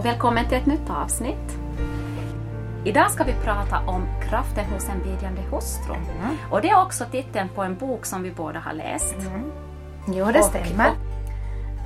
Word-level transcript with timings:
Och 0.00 0.06
välkommen 0.06 0.48
till 0.48 0.58
ett 0.58 0.66
nytt 0.66 0.90
avsnitt. 0.90 1.58
Idag 2.84 3.10
ska 3.10 3.24
vi 3.24 3.32
prata 3.44 3.78
om 3.86 4.06
kraften 4.28 4.64
hos 4.64 4.88
en 4.88 5.02
bedjande 5.02 5.40
hustru. 5.40 5.94
Mm. 5.94 6.36
Och 6.50 6.62
det 6.62 6.70
är 6.70 6.82
också 6.82 7.04
titeln 7.04 7.48
på 7.48 7.62
en 7.62 7.76
bok 7.76 8.06
som 8.06 8.22
vi 8.22 8.30
båda 8.30 8.58
har 8.58 8.72
läst. 8.72 9.14
Jo, 10.08 10.24
det 10.32 10.38
Och- 10.38 10.44
stämmer. 10.44 10.90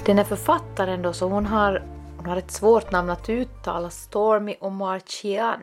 Den 0.06 0.16
här 0.16 0.24
författaren 0.24 1.02
då, 1.02 1.12
så 1.12 1.28
hon 1.28 1.46
har, 1.46 1.82
hon 2.16 2.26
har 2.26 2.36
ett 2.36 2.50
svårt 2.50 2.92
namn 2.92 3.10
att 3.10 3.28
uttala, 3.28 3.90
Stormy 3.90 4.56
Omarchian, 4.60 5.62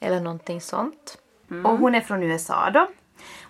eller 0.00 0.20
någonting 0.20 0.60
sånt. 0.60 1.18
Och 1.64 1.78
hon 1.78 1.94
är 1.94 2.00
från 2.00 2.22
USA 2.22 2.70
då. 2.70 2.88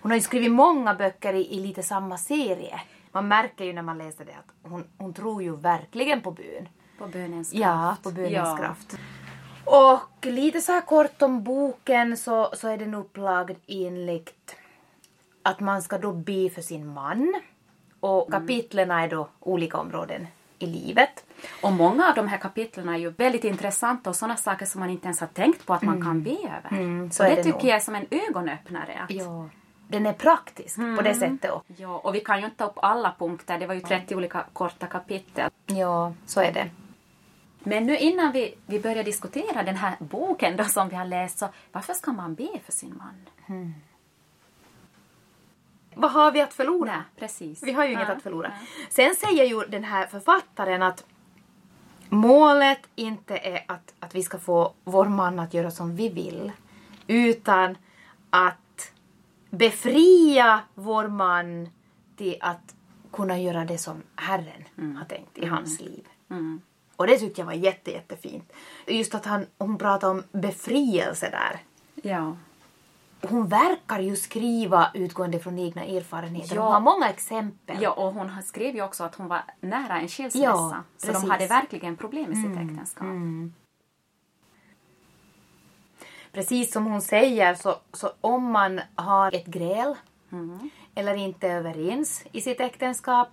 Hon 0.01 0.11
har 0.11 0.15
ju 0.15 0.21
skrivit 0.21 0.51
många 0.51 0.93
böcker 0.93 1.33
i, 1.33 1.53
i 1.53 1.59
lite 1.59 1.83
samma 1.83 2.17
serie. 2.17 2.81
Man 3.11 3.27
märker 3.27 3.65
ju 3.65 3.73
när 3.73 3.81
man 3.81 3.97
läser 3.97 4.25
det 4.25 4.31
att 4.31 4.71
hon, 4.71 4.83
hon 4.97 5.13
tror 5.13 5.43
ju 5.43 5.55
verkligen 5.55 6.21
på 6.21 6.31
bön. 6.31 6.67
På 6.97 7.07
bönens 7.07 7.53
Ja, 7.53 7.63
kraft. 7.87 8.03
på 8.03 8.11
bönens 8.11 8.33
Ja. 8.33 8.57
kraft. 8.57 8.97
Och 9.65 10.25
lite 10.25 10.61
så 10.61 10.71
här 10.71 10.81
kort 10.81 11.21
om 11.21 11.43
boken 11.43 12.17
så, 12.17 12.49
så 12.53 12.67
är 12.67 12.77
den 12.77 12.93
upplagd 12.93 13.57
enligt 13.67 14.55
att 15.43 15.59
man 15.59 15.81
ska 15.81 15.97
då 15.97 16.11
be 16.11 16.49
för 16.49 16.61
sin 16.61 16.87
man. 16.93 17.33
Och 17.99 18.31
kapitlen 18.31 18.91
är 18.91 19.07
då 19.07 19.27
olika 19.39 19.77
områden 19.77 20.27
i 20.59 20.65
livet. 20.65 21.25
Och 21.63 21.71
många 21.71 22.09
av 22.09 22.15
de 22.15 22.27
här 22.27 22.37
kapitlen 22.37 22.89
är 22.89 22.97
ju 22.97 23.09
väldigt 23.09 23.43
intressanta 23.43 24.09
och 24.09 24.15
sådana 24.15 24.37
saker 24.37 24.65
som 24.65 24.79
man 24.79 24.89
inte 24.89 25.05
ens 25.05 25.19
har 25.19 25.27
tänkt 25.27 25.65
på 25.65 25.73
att 25.73 25.81
man 25.81 26.01
kan 26.01 26.23
be 26.23 26.29
över. 26.31 26.69
Mm, 26.71 27.11
så 27.11 27.15
så 27.15 27.23
det, 27.23 27.29
det 27.29 27.35
tycker 27.43 27.57
nog. 27.57 27.65
jag 27.65 27.75
är 27.75 27.79
som 27.79 27.95
en 27.95 28.05
ögonöppnare. 28.11 28.99
Att, 29.03 29.11
Ja. 29.11 29.49
Den 29.87 30.05
är 30.05 30.13
praktisk 30.13 30.75
på 30.95 31.01
det 31.01 31.15
sättet. 31.15 31.51
Och, 31.51 31.63
Ja, 31.77 31.97
och 31.97 32.15
vi 32.15 32.19
kan 32.19 32.39
ju 32.39 32.45
inte 32.45 32.57
ta 32.57 32.65
upp 32.65 32.77
alla 32.81 33.15
punkter, 33.19 33.59
det 33.59 33.67
var 33.67 33.73
ju 33.73 33.81
30 33.81 34.15
olika 34.15 34.45
korta 34.53 34.87
kapitel. 34.87 35.49
ja, 35.65 36.13
så 36.25 36.41
är 36.41 36.51
det. 36.51 36.69
Men 37.63 37.85
nu 37.85 37.97
innan 37.97 38.31
vi, 38.31 38.55
vi 38.65 38.79
börjar 38.79 39.03
diskutera 39.03 39.63
den 39.63 39.75
här 39.75 39.95
boken 39.99 40.57
då 40.57 40.63
som 40.63 40.89
vi 40.89 40.95
har 40.95 41.05
läst, 41.05 41.37
så 41.39 41.49
varför 41.71 41.93
ska 41.93 42.11
man 42.11 42.35
be 42.35 42.59
för 42.65 42.71
sin 42.71 42.97
man? 42.97 43.25
Vad 45.95 46.11
har 46.11 46.31
vi 46.31 46.41
att 46.41 46.53
förlora? 46.53 46.91
Nej, 46.91 47.01
precis. 47.17 47.63
Vi 47.63 47.71
har 47.71 47.85
ju 47.85 47.91
inget 47.91 48.07
Ja, 48.07 48.15
att 48.15 48.23
förlora. 48.23 48.51
ja. 48.59 48.67
Sen 48.89 49.15
säger 49.15 49.43
ju 49.45 49.61
den 49.61 49.83
här 49.83 50.07
författaren 50.07 50.81
att 50.81 51.05
målet 52.09 52.79
inte 52.95 53.37
är 53.37 53.63
att, 53.67 53.93
att 53.99 54.15
vi 54.15 54.23
ska 54.23 54.39
få 54.39 54.73
vår 54.83 55.05
man 55.05 55.39
att 55.39 55.53
göra 55.53 55.71
som 55.71 55.95
vi 55.95 56.09
vill. 56.09 56.51
Utan 57.07 57.77
att 58.29 58.91
befria 59.49 60.59
vår 60.73 61.07
man 61.07 61.69
till 62.17 62.37
att 62.41 62.75
kunna 63.11 63.39
göra 63.39 63.65
det 63.65 63.77
som 63.77 64.01
Herren 64.15 64.95
har 64.97 65.05
tänkt 65.05 65.37
i 65.37 65.45
hans 65.45 65.81
liv. 65.81 66.07
Mm. 66.29 66.61
Och 66.95 67.07
det 67.07 67.17
tyckte 67.17 67.41
jag 67.41 67.45
var 67.45 67.53
jätte, 67.53 67.91
jättefint. 67.91 68.53
Just 68.87 69.15
att 69.15 69.25
han, 69.25 69.45
hon 69.57 69.77
pratade 69.77 70.11
om 70.11 70.23
befrielse 70.31 71.29
där. 71.29 71.61
Ja. 72.09 72.37
Hon 73.21 73.47
verkar 73.47 73.99
ju 73.99 74.15
skriva 74.15 74.91
utgående 74.93 75.39
från 75.39 75.59
egna 75.59 75.83
erfarenheter. 75.83 76.55
Ja. 76.55 76.61
Hon 76.61 76.73
har 76.73 76.79
många 76.79 77.09
exempel. 77.09 77.77
ja, 77.81 77.91
och 77.91 78.13
hon 78.13 78.43
skrev 78.43 78.75
ju 78.75 78.83
också 78.83 79.03
att 79.03 79.15
hon 79.15 79.27
var 79.27 79.41
nära 79.61 79.99
en 79.99 80.07
skilsmässa. 80.07 80.43
Ja, 80.43 80.83
så 80.97 81.07
precis. 81.07 81.21
de 81.21 81.31
hade 81.31 81.47
verkligen 81.47 81.97
problem 81.97 82.31
i 82.31 82.35
sitt 82.35 82.57
äktenskap. 82.57 83.07
Precis 86.31 86.71
som 86.71 86.85
hon 86.85 87.01
säger 87.01 87.55
så, 87.55 87.75
så 87.93 88.11
om 88.21 88.51
man 88.51 88.81
har 88.95 89.35
ett 89.35 89.45
gräl 89.45 89.95
eller 90.95 91.15
inte 91.15 91.47
är 91.47 91.57
överens 91.57 92.23
i 92.31 92.41
sitt 92.41 92.59
äktenskap 92.59 93.27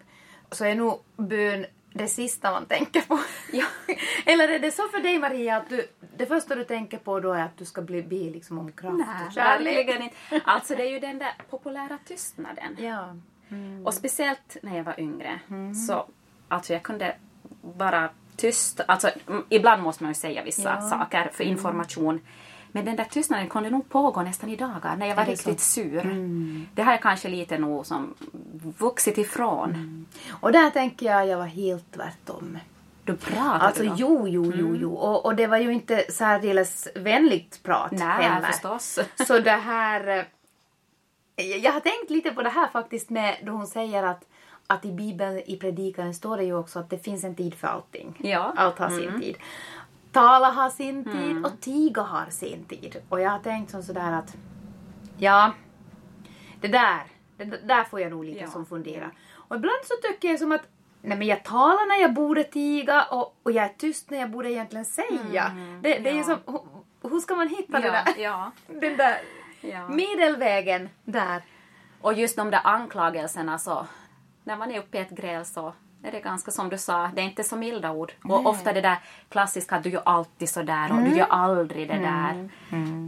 så 0.51 0.65
är 0.65 0.75
nog 0.75 1.01
bön 1.17 1.67
det 1.93 2.09
sista 2.09 2.51
man 2.51 2.67
tänker 2.67 3.01
på. 3.01 3.19
Ja. 3.53 3.67
eller 4.27 4.49
är 4.49 4.59
det 4.59 4.71
så 4.71 4.89
för 4.89 5.01
dig 5.01 5.19
Maria 5.19 5.57
att 5.57 5.69
du, 5.69 5.87
det 6.17 6.27
första 6.27 6.55
du 6.55 6.65
tänker 6.65 6.99
på 6.99 7.21
då 7.21 7.33
är 7.33 7.43
att 7.43 7.57
du 7.57 7.65
ska 7.65 7.83
bli, 7.83 8.03
be 8.03 8.17
liksom 8.17 8.59
om 8.59 8.73
kraft 8.73 8.97
Nej, 8.99 9.27
och 9.27 9.33
kärlek? 9.33 9.77
verkligen 9.77 10.03
inte. 10.03 10.17
Alltså 10.45 10.75
det 10.75 10.83
är 10.83 10.91
ju 10.91 11.01
den 11.01 11.19
där 11.19 11.33
populära 11.51 11.99
tystnaden. 12.05 12.77
Ja. 12.81 13.17
Och 13.85 13.95
speciellt 13.95 14.57
när 14.63 14.77
jag 14.77 14.85
var 14.85 15.01
yngre 15.01 15.41
så 15.89 16.07
alltså 16.49 16.73
jag 16.73 16.83
kunde 16.83 17.17
vara 17.63 18.11
tyst. 18.37 18.81
Alltså 18.89 19.11
mm, 19.29 19.45
ibland 19.49 19.83
måste 19.83 20.03
man 20.03 20.11
ju 20.11 20.15
säga 20.15 20.45
vissa 20.45 20.75
Ja. 20.81 20.81
saker 20.89 21.31
för 21.33 21.45
information. 21.45 22.21
Men 22.73 22.85
den 22.85 22.97
där 22.97 23.05
tystnaden 23.05 23.49
kunde 23.49 23.71
nog 23.71 23.89
pågå 23.89 24.23
nästan 24.23 24.51
i 24.51 24.57
dagar 24.57 24.97
när 24.97 25.07
jag 25.07 25.17
var 25.17 25.23
Är 25.23 25.27
riktigt 25.27 25.61
så? 25.61 25.73
sur. 25.73 26.03
Det 26.75 26.83
har 26.83 26.93
jag 26.93 27.03
kanske 27.03 27.29
lite 27.29 27.59
nog 27.59 27.87
som 27.87 28.15
vuxit 28.79 29.19
ifrån. 29.19 30.07
Och 30.31 30.53
där 30.53 30.71
tänker 30.71 31.07
jag 31.07 31.27
jag 31.27 31.39
var 31.39 31.47
helt 31.47 31.93
tvärtom. 31.93 32.59
Du 33.05 33.17
pratade 33.17 33.51
Alltså 33.51 33.83
då? 33.85 33.95
jo, 33.97 34.29
jo, 34.29 34.53
jo, 34.57 34.77
jo. 34.81 34.95
Och, 34.95 35.25
och 35.27 35.35
det 35.37 35.47
var 35.47 35.57
ju 35.59 35.73
inte 35.73 36.05
särdeles 36.13 36.89
vänligt 36.95 37.63
prat 37.63 37.91
Nej, 37.93 38.01
heller. 38.09 38.47
förstås. 38.47 38.99
Så 39.27 39.39
det 39.39 39.51
här... 39.51 40.27
eh, 41.37 41.45
Jag 41.57 41.73
har 41.73 41.81
tänkt 41.81 42.11
lite 42.11 42.31
på 42.31 42.43
det 42.43 42.49
här 42.51 42.67
faktiskt 42.69 43.11
med 43.11 43.37
då 43.43 43.53
hon 43.53 43.67
säger 43.67 44.03
att, 44.03 44.25
att 44.67 44.85
i 44.85 44.93
Bibeln, 44.93 45.39
i 45.47 45.57
predikaren 45.57 46.15
står 46.15 46.37
det 46.37 46.45
ju 46.45 46.57
också 46.57 46.79
att 46.79 46.91
det 46.91 46.99
finns 46.99 47.25
en 47.25 47.35
tid 47.35 47.55
för 47.55 47.69
allting. 47.69 48.15
Ja. 48.23 48.53
Allt 48.57 48.79
har 48.79 48.89
sin 48.91 49.21
tid. 49.21 49.37
Tala 50.13 50.51
har 50.51 50.71
sin 50.71 51.05
tid 51.05 51.47
och 51.47 51.61
tiga 51.61 52.03
har 52.03 52.27
sin 52.31 52.65
tid. 52.65 52.97
Och 53.09 53.21
jag 53.21 53.31
har 53.31 53.39
tänkt 53.39 53.71
som 53.71 53.83
sådär 53.83 54.13
att 54.13 54.37
ja, 55.17 55.53
det 56.61 56.69
där, 56.69 57.01
det 57.37 57.45
där 57.45 57.85
får 57.85 58.01
jag 58.01 58.11
nog 58.11 58.25
lite 58.25 58.41
Ja. 58.41 58.47
som 58.51 58.67
fundera. 58.67 59.11
Och 59.35 59.57
ibland 59.57 59.79
så 59.85 59.95
tycker 60.09 60.29
jag 60.29 60.39
som 60.39 60.53
att 60.53 60.63
nej 61.03 61.19
men 61.19 61.27
jag 61.27 61.45
talar 61.45 61.89
när 61.89 62.03
jag 62.03 62.15
borde 62.15 62.45
tiga 62.45 63.03
och, 63.05 63.37
och 63.43 63.53
jag 63.53 63.65
är 63.65 63.69
tyst 63.79 64.11
när 64.11 64.19
jag 64.19 64.31
borde 64.31 64.51
egentligen 64.53 64.85
säga. 64.85 65.51
det, 65.83 65.99
det 65.99 66.09
är 66.11 66.13
ju 66.15 66.19
ja. 66.19 66.25
som, 66.25 66.39
hur- 66.47 67.11
hur 67.11 67.21
ska 67.21 67.35
man 67.35 67.49
hitta 67.49 67.81
det 67.81 67.87
Ja, 67.87 67.93
där? 67.93 68.15
ja. 68.23 68.51
Den 68.81 68.97
där 68.97 69.21
medelvägen 69.89 70.89
där. 71.05 71.43
Och 72.01 72.13
just 72.15 72.37
de 72.37 72.51
där 72.51 72.61
anklagelserna 72.65 73.59
så, 73.59 73.87
när 74.45 74.57
man 74.57 74.71
är 74.71 74.79
uppe 74.79 74.99
i 74.99 75.01
ett 75.01 75.11
gräl 75.11 75.45
så 75.45 75.73
är 76.03 76.13
det 76.13 76.21
ganska 76.21 76.51
som 76.51 76.69
du 76.69 76.79
sa, 76.79 77.11
det 77.15 77.21
är 77.21 77.25
inte 77.25 77.45
så 77.45 77.57
milda 77.57 77.91
ord. 77.93 78.13
Och 78.25 78.47
ofta 78.47 78.73
det 78.73 78.81
där 78.81 78.99
klassiska, 79.29 79.81
du 79.81 79.91
gör 79.91 80.03
alltid 80.05 80.49
sådär 80.49 80.93
och 80.93 81.03
du 81.03 81.17
gör 81.17 81.27
aldrig 81.27 81.89
det 81.89 81.99
där. 81.99 82.51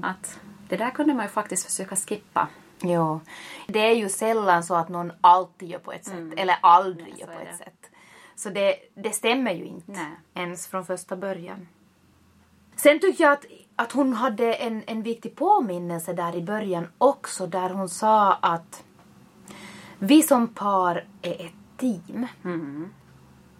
Att 0.02 0.40
det 0.68 0.76
där 0.76 0.90
kunde 0.90 1.14
man 1.14 1.24
ju 1.24 1.30
faktiskt 1.30 1.66
försöka 1.66 1.96
skippa. 1.96 2.48
Ja. 2.80 3.20
Det 3.66 3.78
är 3.78 3.94
ju 3.94 4.08
sällan 4.08 4.64
så 4.64 4.74
att 4.74 4.88
någon 4.88 5.12
alltid 5.20 5.68
gör 5.68 5.78
på 5.78 5.92
ett 5.92 6.04
sätt 6.04 6.32
eller 6.36 6.56
aldrig 6.62 7.08
Nej, 7.12 7.20
gör 7.20 7.26
på 7.26 7.40
ett 7.40 7.48
det. 7.50 7.56
sätt. 7.56 7.90
Så 8.36 8.50
det, 8.50 8.74
det 8.94 9.10
stämmer 9.10 9.52
ju 9.52 9.64
inte 9.64 9.92
Nej. 9.92 10.06
ens 10.34 10.66
från 10.66 10.86
första 10.86 11.16
början. 11.16 11.68
Sen 12.76 13.00
tycker 13.00 13.24
jag 13.24 13.32
att, 13.32 13.44
att 13.76 13.92
hon 13.92 14.12
hade 14.12 14.54
en, 14.54 14.82
en 14.86 15.02
viktig 15.02 15.36
påminnelse 15.36 16.12
där 16.12 16.36
i 16.36 16.42
början 16.42 16.88
också 16.98 17.46
där 17.46 17.70
hon 17.70 17.88
sa 17.88 18.32
att 18.32 18.84
vi 19.98 20.22
som 20.22 20.48
par 20.48 21.04
är 21.22 21.46
ett 21.46 21.61
team. 21.82 22.26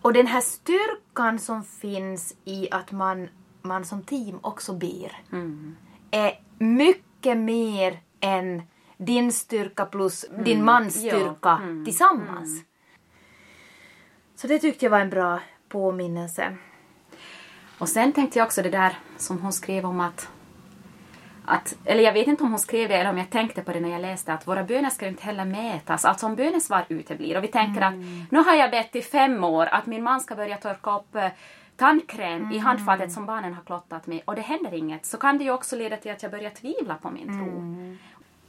Och 0.03 0.13
den 0.13 0.27
här 0.27 0.41
styrkan 0.41 1.39
som 1.39 1.65
finns 1.65 2.35
i 2.45 2.69
att 2.71 2.93
man, 2.93 3.29
man 3.63 3.85
som 3.85 4.03
team 4.03 4.39
också 4.43 4.73
ber 4.73 5.23
är 6.11 6.41
mycket 6.59 7.39
mer 7.39 8.01
än 8.21 8.63
din 8.99 9.33
styrka 9.33 9.85
plus 9.87 10.25
din 10.45 10.65
mans 10.65 11.03
Ja. 11.03 11.11
styrka 11.13 11.61
tillsammans. 11.85 12.65
Så 14.35 14.47
det 14.47 14.59
tyckte 14.59 14.85
jag 14.85 14.91
var 14.91 15.01
en 15.01 15.11
bra 15.11 15.41
påminnelse. 15.69 16.57
Och 17.79 17.89
sen 17.89 18.13
tänkte 18.13 18.39
jag 18.39 18.47
också 18.47 18.63
det 18.63 18.71
där 18.71 18.99
som 19.17 19.39
hon 19.39 19.53
skrev 19.53 19.85
om 19.87 20.01
att 20.01 20.29
att, 21.45 21.77
eller 21.85 22.03
jag 22.03 22.13
vet 22.13 22.27
inte 22.27 22.43
om 22.43 22.51
hon 22.51 22.59
skrev 22.59 22.89
det 22.89 22.95
eller 22.95 23.11
om 23.11 23.19
jag 23.19 23.31
tänkte 23.31 23.63
på 23.63 23.73
det 23.73 23.81
när 23.81 23.89
jag 23.89 24.01
läste 24.01 24.33
att 24.33 24.49
våra 24.49 24.65
böner 24.65 24.91
ska 24.91 25.07
inte 25.07 25.23
heller 25.23 25.45
mätas. 25.45 26.05
Alltså 26.05 26.27
om 26.27 26.35
bönesvar 26.35 26.85
uteblir 26.89 27.37
och 27.37 27.45
vi 27.45 27.49
tänker 27.49 27.81
att 27.81 27.95
nu 28.31 28.39
har 28.39 28.55
jag 28.55 28.71
bett 28.71 28.97
i 28.97 29.03
fem 29.03 29.45
år 29.45 29.67
att 29.67 29.87
min 29.87 30.03
man 30.03 30.21
ska 30.21 30.35
börja 30.35 30.57
torka 30.57 30.97
upp 30.97 31.15
eh, 31.15 31.29
tandkräm 31.77 32.53
i 32.53 32.59
handfatet 32.59 33.13
som 33.13 33.27
barnen 33.27 33.55
har 33.55 33.63
klottat 33.63 34.07
med 34.07 34.21
och 34.25 34.35
det 34.35 34.43
händer 34.43 34.75
inget 34.75 35.07
så 35.07 35.17
kan 35.17 35.39
det 35.39 35.45
ju 35.45 35.51
också 35.51 35.77
leda 35.77 35.97
till 35.97 36.13
att 36.13 36.23
jag 36.23 36.33
börjar 36.33 36.51
tvivla 36.51 36.95
på 36.95 37.11
min 37.11 37.27
tro. 37.27 37.97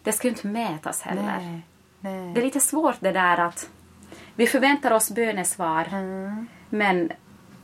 Det 0.03 0.11
ska 0.11 0.27
ju 0.27 0.29
inte 0.29 0.47
mätas 0.47 1.01
heller. 1.01 1.61
nej. 1.99 2.33
Det 2.33 2.39
är 2.39 2.45
lite 2.45 2.59
svårt 2.59 2.95
det 2.99 3.11
där 3.11 3.37
att 3.39 3.69
vi 4.35 4.47
förväntar 4.47 4.91
oss 4.91 5.11
bönesvar 5.11 5.87
men 6.69 7.11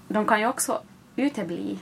de 0.07 0.25
kan 0.25 0.39
ju 0.39 0.47
också 0.47 0.81
utebli. 1.15 1.79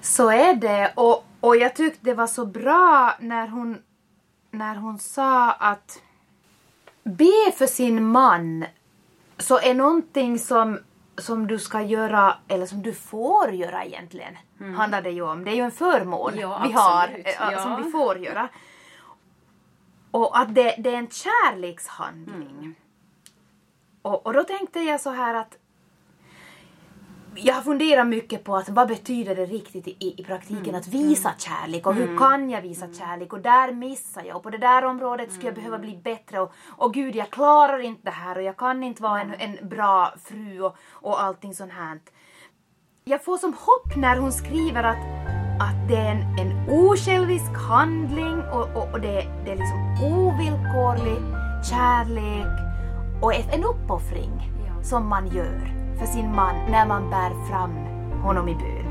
Så 0.00 0.30
är 0.30 0.54
det. 0.54 0.92
Och, 0.94 1.24
och 1.40 1.56
jag 1.56 1.76
tyckte 1.76 1.98
det 2.04 2.14
var 2.14 2.26
så 2.26 2.46
bra 2.46 3.14
när 3.20 3.48
hon, 3.48 3.82
när 4.50 4.74
hon 4.76 4.98
sa 4.98 5.52
att 5.52 6.02
be 7.02 7.52
för 7.58 7.66
sin 7.66 8.04
man 8.04 8.64
så 9.38 9.58
är 9.58 9.74
någonting 9.74 10.38
som, 10.38 10.78
som 11.18 11.46
du 11.46 11.58
ska 11.58 11.82
göra, 11.82 12.36
eller 12.48 12.66
som 12.66 12.82
du 12.82 12.92
får 12.94 13.50
göra 13.50 13.84
egentligen, 13.84 14.36
handlar 14.76 15.02
det 15.02 15.10
ju 15.10 15.22
om. 15.22 15.44
Det 15.44 15.50
är 15.50 15.54
ju 15.54 15.62
en 15.62 15.70
förmån 15.70 16.32
Ja, 16.38 16.62
vi 16.66 16.72
har, 16.72 17.02
absolut. 17.04 17.26
eh, 17.26 17.32
Ja. 17.52 17.62
som 17.62 17.82
vi 17.84 17.90
får 17.90 18.18
göra. 18.18 18.48
Och 20.10 20.38
att 20.38 20.54
det, 20.54 20.74
det 20.78 20.90
är 20.94 20.96
en 20.98 21.08
kärlekshandling. 21.10 22.74
Och, 24.02 24.26
och 24.26 24.32
då 24.32 24.42
tänkte 24.44 24.80
jag 24.80 25.00
så 25.00 25.10
här 25.10 25.34
att 25.34 25.56
jag 27.36 27.54
har 27.54 27.62
funderat 27.62 28.06
mycket 28.06 28.44
på 28.44 28.56
att 28.56 28.68
vad 28.68 28.88
betyder 28.88 29.34
det 29.34 29.46
riktigt 29.46 29.88
i, 29.88 30.14
i 30.18 30.24
praktiken 30.24 30.74
att 30.74 30.88
visa 30.88 31.32
kärlek? 31.38 31.86
Och 31.86 31.94
hur 31.94 32.18
kan 32.18 32.50
jag 32.50 32.62
visa 32.62 32.92
kärlek? 32.92 33.32
Och 33.32 33.40
där 33.40 33.72
missar 33.72 34.24
jag. 34.24 34.36
Och 34.36 34.42
på 34.42 34.50
det 34.50 34.58
där 34.58 34.84
området 34.84 35.32
skulle 35.32 35.46
jag 35.46 35.54
behöva 35.54 35.78
bli 35.78 35.96
bättre. 35.96 36.40
Och, 36.40 36.52
och 36.66 36.94
gud 36.94 37.16
jag 37.16 37.30
klarar 37.30 37.78
inte 37.78 38.00
det 38.04 38.10
här. 38.10 38.36
Och 38.36 38.42
jag 38.42 38.56
kan 38.56 38.82
inte 38.82 39.02
vara 39.02 39.20
en, 39.20 39.34
en 39.34 39.68
bra 39.68 40.14
fru 40.24 40.60
och, 40.60 40.76
och 40.92 41.22
allting 41.22 41.54
sånt 41.54 41.72
här. 41.72 42.00
Jag 43.04 43.24
får 43.24 43.38
som 43.38 43.52
hopp 43.52 43.96
när 43.96 44.16
hon 44.16 44.32
skriver 44.32 44.82
att, 44.82 45.06
att 45.60 45.88
det 45.88 45.96
är 45.96 46.10
en, 46.10 46.38
en 46.38 46.68
osjälvisk 46.70 47.52
handling 47.68 48.42
och, 48.52 48.76
och, 48.76 48.92
och 48.92 49.00
det, 49.00 49.26
det 49.44 49.50
är 49.50 49.56
liksom 49.56 49.96
ovillkorlig 50.02 51.22
kärlek 51.70 52.46
och 53.22 53.34
en 53.34 53.64
uppoffring 53.64 54.52
som 54.82 55.08
man 55.08 55.26
gör 55.26 55.85
för 55.98 56.06
sin 56.06 56.34
man 56.34 56.54
när 56.70 56.86
man 56.86 57.10
bär 57.10 57.48
fram 57.50 57.70
honom 58.22 58.48
i 58.48 58.54
bön. 58.54 58.86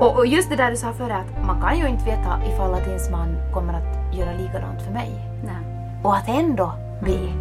Och, 0.00 0.16
och 0.16 0.26
just 0.26 0.50
det 0.50 0.56
där 0.56 0.70
du 0.70 0.76
sa 0.76 0.92
förut 0.92 1.12
att 1.12 1.46
man 1.46 1.60
kan 1.60 1.78
ju 1.78 1.88
inte 1.88 2.04
veta 2.04 2.38
ifall 2.46 2.74
att 2.74 2.86
ens 2.86 3.10
man 3.10 3.36
kommer 3.52 3.74
att 3.74 4.16
göra 4.16 4.32
likadant 4.32 4.82
för 4.82 4.92
mig. 4.92 5.10
Nej. 5.44 6.00
Och 6.02 6.16
att 6.16 6.28
ändå 6.28 6.72
be. 7.04 7.32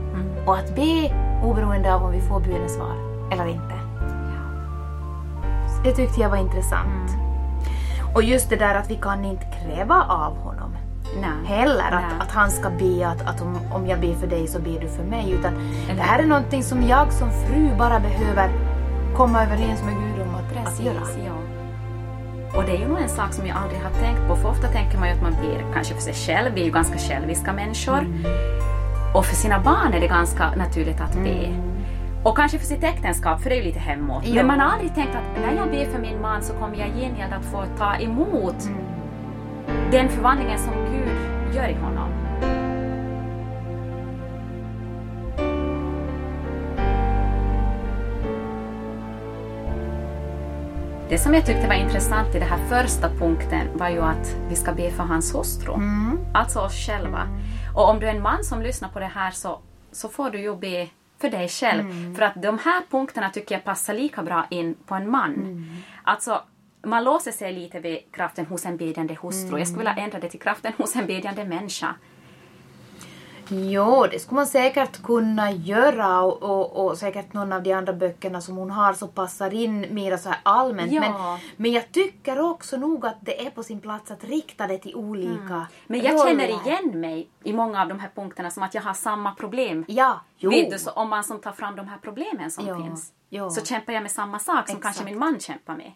Och 0.45 0.57
att 0.57 0.75
be 0.75 1.13
oberoende 1.43 1.93
av 1.93 2.03
om 2.03 2.11
vi 2.11 2.21
får 2.21 2.39
bönesvar 2.39 2.95
eller 3.31 3.47
inte. 3.47 3.75
Det 5.83 5.91
tyckte 5.91 6.21
jag 6.21 6.29
var 6.29 6.37
intressant. 6.37 7.11
Och 8.15 8.23
just 8.23 8.49
det 8.49 8.55
där 8.55 8.75
att 8.75 8.89
vi 8.89 8.95
kan 8.95 9.25
inte 9.25 9.45
kräva 9.45 10.05
av 10.09 10.37
honom 10.37 10.75
Nej. 11.21 11.57
heller 11.57 11.91
Nej. 11.91 12.03
att, 12.03 12.21
att 12.21 12.31
han 12.31 12.51
ska 12.51 12.69
be 12.69 13.07
att, 13.07 13.21
att 13.21 13.41
om, 13.41 13.57
om 13.73 13.87
jag 13.87 13.99
ber 13.99 14.13
för 14.13 14.27
dig 14.27 14.47
så 14.47 14.59
ber 14.59 14.79
du 14.79 14.87
för 14.87 15.03
mig. 15.03 15.31
Utan 15.31 15.53
det 15.87 16.01
här 16.01 16.19
är 16.19 16.27
någonting 16.27 16.63
som 16.63 16.83
jag 16.87 17.13
som 17.13 17.29
fru 17.31 17.69
bara 17.77 17.99
behöver 17.99 18.49
komma 19.15 19.43
överens 19.43 19.83
med 19.83 19.93
Gud 19.93 20.27
om 20.27 20.35
att, 20.35 20.41
att 20.57 20.65
Precis, 20.65 20.85
göra. 20.85 20.95
ja. 21.25 21.33
Och 22.57 22.63
det 22.63 22.71
är 22.71 22.79
ju 22.79 22.87
nog 22.87 22.99
en 23.01 23.09
sak 23.09 23.33
som 23.33 23.47
jag 23.47 23.57
aldrig 23.57 23.81
har 23.81 23.89
tänkt 23.91 24.27
på, 24.27 24.35
för 24.35 24.49
ofta 24.49 24.67
tänker 24.67 24.97
man 24.97 25.07
ju 25.09 25.15
att 25.15 25.21
man 25.21 25.31
ber 25.31 25.73
kanske 25.73 25.93
för 25.93 26.01
sig 26.01 26.13
själv, 26.13 26.53
vi 26.55 26.61
är 26.61 26.65
ju 26.65 26.71
ganska 26.71 26.97
själviska 26.97 27.53
människor. 27.53 27.99
Mm. 27.99 28.23
Och 29.15 29.25
för 29.25 29.35
sina 29.35 29.59
barn 29.59 29.93
är 29.93 29.99
det 29.99 30.07
ganska 30.07 30.51
naturligt 30.55 31.01
att 31.01 31.13
be. 31.13 31.29
Mm. 31.45 31.61
Och 32.23 32.37
kanske 32.37 32.57
för 32.57 32.65
sitt 32.65 32.83
äktenskap, 32.83 33.41
för 33.41 33.49
det 33.49 33.55
är 33.55 33.57
ju 33.57 33.63
lite 33.63 33.79
hemåt. 33.79 34.23
Ja. 34.25 34.33
Men 34.35 34.47
man 34.47 34.59
har 34.59 34.67
aldrig 34.71 34.95
tänkt 34.95 35.15
att 35.15 35.41
när 35.41 35.53
jag 35.57 35.71
ber 35.71 35.85
för 35.91 35.99
min 35.99 36.21
man 36.21 36.41
så 36.43 36.53
kommer 36.53 36.75
jag 36.77 36.87
gengäld 36.87 37.33
att 37.33 37.45
få 37.45 37.63
ta 37.77 37.95
emot 37.95 38.55
Mm. 38.65 39.91
den 39.91 40.09
förvandlingen 40.09 40.59
som 40.59 40.73
Gud 40.91 41.55
gör 41.55 41.67
i 41.69 41.73
honom. 41.73 42.09
Det 51.11 51.17
som 51.17 51.33
jag 51.33 51.45
tyckte 51.45 51.67
var 51.67 51.75
intressant 51.75 52.35
i 52.35 52.39
den 52.39 52.47
här 52.47 52.67
första 52.67 53.09
punkten 53.09 53.77
var 53.77 53.89
ju 53.89 54.01
att 54.01 54.35
vi 54.49 54.55
ska 54.55 54.73
be 54.73 54.91
för 54.91 55.03
hans 55.03 55.35
hustru. 55.35 55.73
Mm. 55.73 56.17
Alltså 56.33 56.59
oss 56.59 56.85
själva. 56.87 57.27
Och 57.75 57.89
om 57.89 57.99
du 57.99 58.07
är 58.07 58.15
en 58.15 58.21
man 58.21 58.43
som 58.43 58.61
lyssnar 58.61 58.89
på 58.89 58.99
det 58.99 59.05
här 59.05 59.31
så, 59.31 59.59
så 59.91 60.09
får 60.09 60.29
du 60.29 60.41
ju 60.41 60.55
be 60.55 60.87
för 61.17 61.29
dig 61.29 61.47
själv. 61.47 61.79
Mm. 61.79 62.15
För 62.15 62.21
att 62.21 62.41
de 62.41 62.59
här 62.59 62.83
punkterna 62.91 63.29
tycker 63.29 63.55
jag 63.55 63.63
passar 63.63 63.93
lika 63.93 64.23
bra 64.23 64.45
in 64.49 64.75
på 64.85 64.95
en 64.95 65.09
man. 65.09 65.33
Mm. 65.33 65.65
Alltså, 66.03 66.41
man 66.83 67.03
låser 67.03 67.31
sig 67.31 67.53
lite 67.53 67.79
vid 67.79 67.99
kraften 68.11 68.45
hos 68.45 68.65
en 68.65 68.77
bedjande 68.77 69.17
hustru. 69.21 69.47
Mm. 69.47 69.59
Jag 69.59 69.67
skulle 69.67 69.79
vilja 69.79 70.03
ändra 70.03 70.19
det 70.19 70.29
till 70.29 70.39
kraften 70.39 70.73
hos 70.77 70.95
en 70.95 71.05
bedjande 71.05 71.45
människa. 71.45 71.95
Jo, 73.53 74.07
det 74.11 74.19
skulle 74.19 74.35
man 74.35 74.47
säkert 74.47 75.03
kunna 75.03 75.51
göra 75.51 76.21
och, 76.21 76.43
och, 76.43 76.85
och 76.85 76.97
säkert 76.97 77.33
någon 77.33 77.53
av 77.53 77.63
de 77.63 77.73
andra 77.73 77.93
böckerna 77.93 78.41
som 78.41 78.57
hon 78.57 78.71
har 78.71 78.93
så 78.93 79.07
passar 79.07 79.53
in 79.53 79.85
mer 79.93 80.17
så 80.17 80.29
här 80.29 80.39
allmänt. 80.43 80.91
Ja. 80.91 81.01
Men, 81.01 81.39
men 81.57 81.71
jag 81.71 81.91
tycker 81.91 82.39
också 82.39 82.77
nog 82.77 83.05
att 83.05 83.15
det 83.21 83.45
är 83.45 83.49
på 83.49 83.63
sin 83.63 83.79
plats 83.79 84.11
att 84.11 84.23
rikta 84.23 84.67
det 84.67 84.77
till 84.77 84.95
olika 84.95 85.67
Men 85.87 85.99
jag 86.01 86.27
känner 86.27 86.47
roller. 86.47 86.67
igen 86.67 86.99
mig 87.01 87.27
i 87.43 87.53
många 87.53 87.81
av 87.81 87.87
de 87.87 87.99
här 87.99 88.09
punkterna 88.15 88.51
som 88.51 88.63
att 88.63 88.73
jag 88.75 88.81
har 88.81 88.93
samma 88.93 89.31
problem. 89.31 89.85
Ja, 89.87 90.19
jo. 90.37 90.49
Vet 90.49 90.71
du, 90.71 90.79
så 90.79 90.91
om 90.91 91.09
man 91.09 91.23
som 91.23 91.39
tar 91.39 91.51
fram 91.51 91.75
de 91.75 91.87
här 91.87 91.97
problemen 92.01 92.51
som 92.51 92.67
Ja, 92.67 92.75
finns 92.77 93.11
ja. 93.29 93.49
så 93.49 93.65
kämpar 93.65 93.93
jag 93.93 94.01
med 94.01 94.11
samma 94.11 94.39
sak 94.39 94.67
som 94.69 94.77
Exakt. 94.77 94.83
kanske 94.83 95.03
min 95.03 95.19
man 95.19 95.39
kämpar 95.39 95.75
med. 95.75 95.91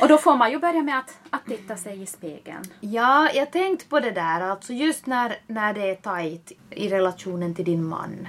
Och 0.00 0.08
då 0.08 0.18
får 0.18 0.36
man 0.36 0.50
ju 0.50 0.58
börja 0.58 0.82
med 0.82 0.98
att, 0.98 1.18
att 1.30 1.44
titta 1.46 1.76
sig 1.76 2.02
i 2.02 2.06
spegeln. 2.06 2.62
Ja, 2.80 3.30
jag 3.34 3.50
tänkte 3.52 3.86
på 3.88 4.00
det 4.00 4.10
där, 4.10 4.40
alltså 4.40 4.72
just 4.72 5.06
när, 5.06 5.36
när 5.46 5.74
det 5.74 5.90
är 5.90 5.94
tajt 5.94 6.52
i 6.70 6.88
relationen 6.88 7.54
till 7.54 7.64
din 7.64 7.84
man. 7.88 8.28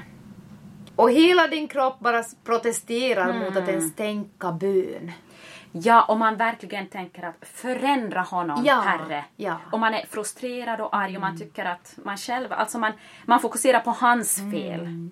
Och 0.96 1.12
hela 1.12 1.48
din 1.48 1.68
kropp 1.68 2.00
bara 2.00 2.24
protesterar 2.44 3.34
mot 3.34 3.48
att 3.50 3.58
Mm. 3.58 3.70
ens 3.70 3.96
tänka 3.96 4.52
bön. 4.52 5.12
Ja, 5.72 6.04
om 6.08 6.20
man 6.20 6.36
verkligen 6.38 6.88
tänker 6.88 7.24
att 7.24 7.36
förändra 7.48 8.22
honom, 8.22 8.64
Ja, 8.66 8.76
Herre. 8.80 9.26
ja. 9.36 9.58
Om 9.72 9.80
man 9.80 9.94
är 9.94 10.06
frustrerad 10.06 10.82
och 10.82 10.96
arg 10.96 11.16
och 11.16 11.22
man 11.22 11.38
tycker 11.40 11.66
att 11.66 11.96
man 12.04 12.18
själv, 12.18 12.54
alltså 12.54 12.80
man, 12.80 12.92
man 13.26 13.40
fokuserar 13.40 13.80
på 13.80 13.92
hans 13.92 14.36
fel. 14.52 15.10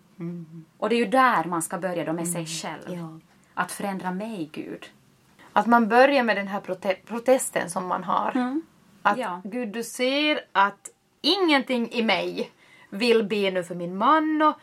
Och 0.78 0.90
det 0.90 0.96
är 0.96 1.00
ju 1.00 1.06
där 1.06 1.44
man 1.46 1.62
ska 1.62 1.78
börja 1.78 2.06
då 2.06 2.14
med 2.14 2.28
sig 2.28 2.46
själv. 2.46 2.82
Ja. 2.88 3.20
Att 3.54 3.72
förändra 3.72 4.12
mig, 4.12 4.50
Gud. 4.54 4.86
Att 5.58 5.68
man 5.68 5.88
börjar 5.88 6.24
med 6.24 6.38
den 6.38 6.48
här 6.48 6.60
prote 6.60 6.96
protesten 7.06 7.70
som 7.70 7.88
man 7.88 8.04
har. 8.04 8.60
Att 9.02 9.18
Ja. 9.18 9.42
Gud, 9.44 9.70
du 9.70 9.84
ser 9.84 10.40
att 10.52 10.90
ingenting 11.22 11.92
i 11.92 12.04
mig 12.04 12.52
vill 12.90 13.24
be 13.24 13.52
nu 13.52 13.64
för 13.64 13.76
min 13.76 13.98
man 13.98 14.42
och 14.42 14.56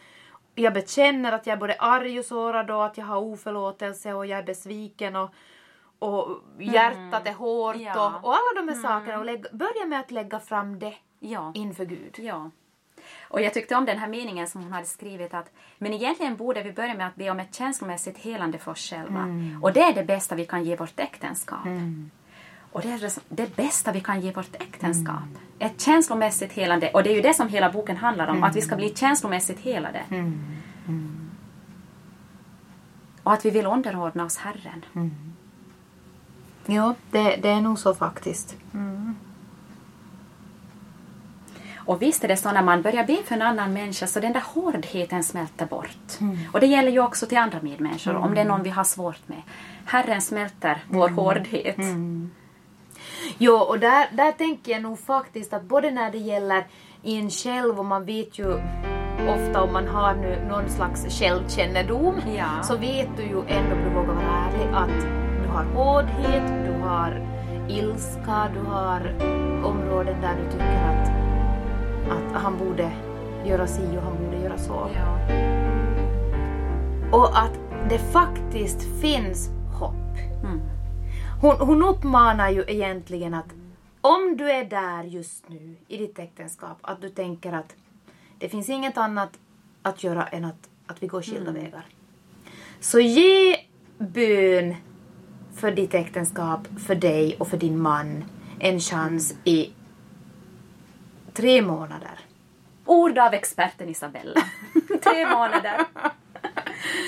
jag 0.54 0.74
bekänner 0.74 1.32
att 1.32 1.46
jag 1.46 1.54
är 1.56 1.60
både 1.60 1.74
arg 1.78 2.18
och 2.18 2.24
sårad 2.24 2.70
och 2.70 2.84
att 2.86 2.98
jag 2.98 3.04
har 3.04 3.16
oförlåtelse 3.16 4.14
och 4.14 4.26
jag 4.26 4.38
är 4.38 4.42
besviken 4.42 5.16
och, 5.16 5.30
och 5.98 6.38
hjärtat 6.58 7.26
är 7.26 7.32
hårt 7.32 7.76
Ja. 7.76 8.06
och, 8.06 8.28
och 8.28 8.34
alla 8.34 8.62
de 8.62 8.68
här 8.68 8.82
sakerna 8.82 9.18
och 9.18 9.24
lägg, 9.24 9.44
börja 9.52 9.86
med 9.86 10.00
att 10.00 10.10
lägga 10.10 10.40
fram 10.40 10.78
det 10.78 10.94
Ja. 11.20 11.52
inför 11.54 11.84
Gud. 11.84 12.14
Ja. 12.18 12.50
Och 13.32 13.40
jag 13.40 13.54
tyckte 13.54 13.74
om 13.74 13.84
den 13.84 13.98
här 13.98 14.08
meningen 14.08 14.46
som 14.46 14.62
hon 14.62 14.72
hade 14.72 14.86
skrivit 14.86 15.34
att 15.34 15.50
men 15.78 15.92
egentligen 15.92 16.36
borde 16.36 16.62
vi 16.62 16.72
börja 16.72 16.94
med 16.94 17.06
att 17.06 17.14
be 17.14 17.30
om 17.30 17.40
ett 17.40 17.54
känslomässigt 17.54 18.18
helande 18.18 18.58
för 18.58 18.70
oss 18.72 18.90
själva. 18.90 19.26
Och 19.62 19.72
det 19.72 19.80
är 19.80 19.94
det 19.94 20.04
bästa 20.04 20.34
vi 20.34 20.46
kan 20.46 20.64
ge 20.64 20.76
vårt 20.76 21.00
äktenskap. 21.00 21.66
Och 22.72 22.82
det 22.82 22.88
är 22.88 23.12
det, 23.28 23.56
bästa 23.56 23.92
vi 23.92 24.00
kan 24.00 24.20
ge 24.20 24.32
vårt 24.32 24.54
äktenskap. 24.54 25.22
Ett 25.58 25.80
känslomässigt 25.80 26.52
helande. 26.52 26.90
Och 26.90 27.02
det 27.02 27.10
är 27.10 27.14
ju 27.14 27.22
det 27.22 27.34
som 27.34 27.48
hela 27.48 27.70
boken 27.72 27.96
handlar 27.96 28.28
om. 28.28 28.44
Att 28.44 28.56
vi 28.56 28.60
ska 28.62 28.76
bli 28.76 28.94
känslomässigt 28.94 29.60
helade. 29.60 30.02
Och 33.22 33.32
att 33.32 33.44
vi 33.44 33.50
vill 33.50 33.66
underordna 33.66 34.24
oss 34.24 34.36
Herren. 34.36 34.84
Ja, 36.66 36.94
det, 37.10 37.36
det 37.36 37.48
är 37.48 37.60
nog 37.60 37.78
så 37.78 37.94
faktiskt. 37.94 38.56
Och 41.86 42.02
visst 42.02 42.24
är 42.24 42.28
det 42.28 42.36
så 42.36 42.52
när 42.52 42.62
man 42.62 42.82
börjar 42.82 43.04
be 43.04 43.16
för 43.24 43.34
en 43.34 43.42
annan 43.42 43.72
människa 43.72 44.06
så 44.06 44.20
den 44.20 44.32
där 44.32 44.42
hårdheten 44.54 45.24
smälter 45.24 45.66
bort. 45.66 46.18
Och 46.52 46.60
det 46.60 46.66
gäller 46.66 46.90
ju 46.92 47.00
också 47.00 47.26
till 47.26 47.38
andra 47.38 47.58
medmänniskor 47.62 48.16
om 48.16 48.34
det 48.34 48.40
är 48.40 48.44
någon 48.44 48.62
vi 48.62 48.70
har 48.70 48.84
svårt 48.84 49.28
med. 49.28 49.42
Herren 49.84 50.20
smälter 50.20 50.84
vår 50.88 51.08
hårdhet. 51.08 51.76
Jo, 53.38 53.54
och 53.54 53.78
där, 53.78 54.06
där 54.12 54.32
tänker 54.32 54.72
jag 54.72 54.82
nog 54.82 54.98
faktiskt 54.98 55.52
att 55.52 55.62
både 55.62 55.90
när 55.90 56.10
det 56.12 56.18
gäller 56.18 56.64
en 57.02 57.30
själv 57.30 57.78
och 57.78 57.84
man 57.84 58.04
vet 58.04 58.38
ju 58.38 58.54
ofta 59.28 59.62
om 59.62 59.72
man 59.72 59.88
har 59.88 60.14
nu 60.14 60.44
någon 60.48 60.68
slags 60.68 61.18
självkännedom 61.18 62.14
Ja. 62.38 62.62
så 62.62 62.76
vet 62.76 63.08
du 63.16 63.22
ju 63.22 63.42
ändå, 63.48 63.72
om 63.76 63.82
du 63.84 63.90
vågar 63.90 64.14
vara 64.14 64.48
ärlig, 64.48 64.68
att 64.74 65.02
du 65.42 65.48
har 65.48 65.64
hårdhet, 65.64 66.64
du 66.66 66.72
har 66.88 67.28
ilska, 67.68 68.50
du 68.54 68.60
har 68.70 69.14
områden 69.64 70.20
där 70.20 70.34
du 70.44 70.50
tycker 70.52 70.88
att, 70.88 71.21
att 72.12 72.42
han 72.42 72.58
borde 72.58 72.92
göra 73.44 73.66
si 73.66 73.82
och 73.82 74.02
han 74.02 74.24
borde 74.24 74.36
göra 74.36 74.58
så. 74.58 74.90
Ja. 74.94 75.18
Och 77.12 77.38
att 77.38 77.58
det 77.88 77.98
faktiskt 77.98 79.00
finns 79.00 79.50
hopp. 79.80 80.18
Mm. 80.44 80.60
Hon, 81.40 81.56
hon 81.56 81.82
uppmanar 81.82 82.50
ju 82.50 82.64
egentligen 82.66 83.34
att 83.34 83.54
om 84.00 84.36
du 84.36 84.50
är 84.50 84.64
där 84.64 85.04
just 85.04 85.48
nu 85.48 85.76
i 85.88 85.96
ditt 85.96 86.18
äktenskap, 86.18 86.78
att 86.80 87.02
du 87.02 87.08
tänker 87.08 87.52
att 87.52 87.76
det 88.38 88.48
finns 88.48 88.68
inget 88.68 88.98
annat 88.98 89.30
att 89.82 90.04
göra 90.04 90.26
än 90.26 90.44
att, 90.44 90.68
att 90.86 91.02
vi 91.02 91.06
går 91.06 91.22
skilda 91.22 91.52
vägar. 91.52 91.84
Så 92.80 93.00
ge 93.00 93.56
bön 93.98 94.74
för 95.54 95.70
ditt 95.70 95.94
äktenskap, 95.94 96.60
för 96.86 96.94
dig 96.94 97.36
och 97.38 97.48
för 97.48 97.56
din 97.56 97.82
man 97.82 98.24
en 98.60 98.80
chans 98.80 99.34
i 99.44 99.72
tre 101.32 101.62
månader. 101.62 102.18
Ord 102.84 103.18
av 103.18 103.34
experten 103.34 103.88
Isabella. 103.88 104.40
Tre 105.02 105.26
månader. 105.26 105.84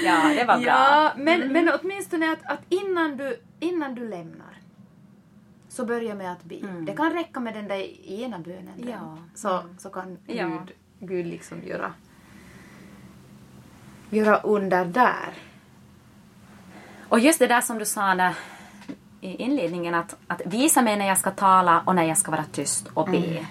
Ja, 0.05 0.29
det 0.29 0.45
var 0.45 0.57
bra. 0.57 0.67
Ja, 0.67 1.13
men, 1.17 1.53
men 1.53 1.71
åtminstone 1.81 2.33
att, 2.33 2.53
att 2.53 2.61
innan, 2.69 3.17
du, 3.17 3.41
innan 3.61 3.95
du 3.95 4.09
lämnar 4.09 4.55
så 5.69 5.85
börja 5.85 6.15
med 6.15 6.33
att 6.33 6.45
be. 6.45 6.57
Det 6.87 6.93
kan 6.93 7.13
räcka 7.13 7.41
med 7.41 7.55
den 7.55 7.69
där 7.69 8.09
ena 8.11 8.39
bönen. 8.39 8.73
den. 8.77 8.89
Ja. 8.89 9.19
Så, 9.35 9.63
så 9.79 9.91
kan 9.91 10.19
Ja. 10.27 10.47
Gud, 10.47 10.73
Gud 10.99 11.27
liksom 11.27 11.63
göra, 11.63 11.93
göra 14.11 14.37
under 14.37 14.85
där. 14.85 15.35
Och 17.09 17.19
just 17.19 17.39
det 17.39 17.47
där 17.47 17.61
som 17.61 17.79
du 17.79 17.85
sa 17.85 18.15
när, 18.15 18.35
i 19.21 19.37
inledningen, 19.37 19.95
att, 19.95 20.17
att 20.27 20.43
visa 20.45 20.83
mig 20.83 20.97
när 20.97 21.07
jag 21.07 21.19
ska 21.19 21.31
tala 21.31 21.83
och 21.87 21.95
när 21.95 22.05
jag 22.05 22.19
ska 22.19 22.31
vara 22.31 22.45
tyst 22.53 22.89
och 22.95 23.07
be. 23.11 23.17
Mm. 23.17 23.45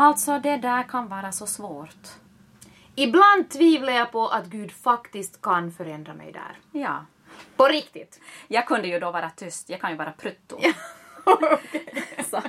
Alltså, 0.00 0.38
det 0.38 0.56
där 0.56 0.82
kan 0.82 1.08
vara 1.08 1.32
så 1.32 1.46
svårt. 1.46 2.08
Ibland 2.94 3.50
tvivlar 3.50 3.92
jag 3.92 4.12
på 4.12 4.28
att 4.28 4.46
Gud 4.46 4.72
faktiskt 4.72 5.42
kan 5.42 5.72
förändra 5.72 6.14
mig 6.14 6.32
där. 6.32 6.80
Ja. 6.80 7.04
På 7.56 7.64
riktigt. 7.64 8.20
Jag 8.48 8.66
kunde 8.66 8.88
ju 8.88 9.00
då 9.00 9.10
vara 9.10 9.30
tyst, 9.30 9.68
jag 9.70 9.80
kan 9.80 9.90
ju 9.90 9.96
vara 9.96 10.12
prutto. 10.12 10.58
Så. 12.30 12.42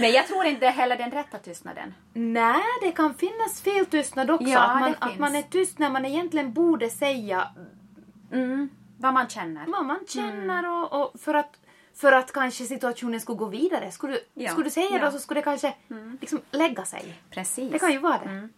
Men 0.00 0.12
jag 0.12 0.26
tror 0.26 0.44
inte 0.44 0.66
heller 0.66 0.96
den 0.96 1.10
rätta 1.10 1.38
tystnaden. 1.38 1.94
Nej, 2.12 2.64
det 2.82 2.92
kan 2.92 3.14
finnas 3.14 3.60
fel 3.60 3.86
tystnad 3.86 4.30
också. 4.30 4.48
Ja, 4.48 4.60
att, 4.60 4.80
man, 4.80 4.94
att 4.98 5.18
man 5.18 5.36
är 5.36 5.42
tyst 5.42 5.78
när 5.78 5.90
man 5.90 6.04
egentligen 6.04 6.52
borde 6.52 6.90
säga 6.90 7.48
Mm. 8.32 8.68
Vad 8.98 9.14
man 9.14 9.28
känner. 9.28 9.66
vad 9.66 9.84
man 9.84 9.98
känner 10.08 10.70
och, 10.70 11.02
och 11.02 11.20
för, 11.20 11.34
att, 11.34 11.60
för 11.96 12.12
att 12.12 12.32
kanske 12.32 12.64
situationen 12.64 13.20
skulle 13.20 13.38
gå 13.38 13.46
vidare. 13.46 13.90
Skulle 13.90 14.12
du, 14.12 14.20
Ja, 14.34 14.50
skulle 14.50 14.66
du 14.66 14.70
säga 14.70 14.88
ja. 14.92 15.04
då 15.04 15.10
så 15.10 15.18
skulle 15.18 15.40
det 15.40 15.44
kanske 15.44 15.74
liksom 16.20 16.40
lägga 16.50 16.84
sig. 16.84 17.14
Precis. 17.30 17.72
Det 17.72 17.78
kan 17.78 17.92
ju 17.92 17.98
vara 17.98 18.18
det. 18.18 18.48